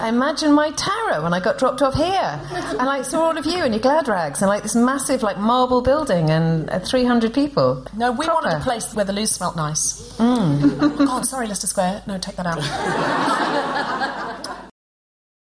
I 0.00 0.08
imagine 0.08 0.54
my 0.54 0.72
terror 0.72 1.22
when 1.22 1.32
I 1.32 1.38
got 1.38 1.58
dropped 1.58 1.80
off 1.80 1.94
here, 1.94 2.40
and 2.50 2.78
like 2.78 3.04
saw 3.04 3.26
all 3.26 3.38
of 3.38 3.46
you 3.46 3.62
in 3.62 3.72
your 3.72 3.80
glad 3.80 4.08
rags, 4.08 4.42
and 4.42 4.48
like 4.48 4.64
this 4.64 4.74
massive 4.74 5.22
like 5.22 5.38
marble 5.38 5.80
building 5.80 6.30
and 6.30 6.68
uh, 6.70 6.80
three 6.80 7.04
hundred 7.04 7.32
people. 7.32 7.86
No, 7.96 8.10
we 8.10 8.26
wanted 8.26 8.56
a 8.56 8.60
place 8.60 8.92
where 8.92 9.04
the 9.04 9.12
loo 9.12 9.26
smelt 9.26 9.54
nice. 9.54 10.02
Mm. 10.16 10.96
oh, 11.08 11.22
sorry, 11.22 11.46
Leicester 11.46 11.68
Square. 11.68 12.02
No, 12.08 12.18
take 12.18 12.34
that 12.34 12.46
out. 12.46 12.58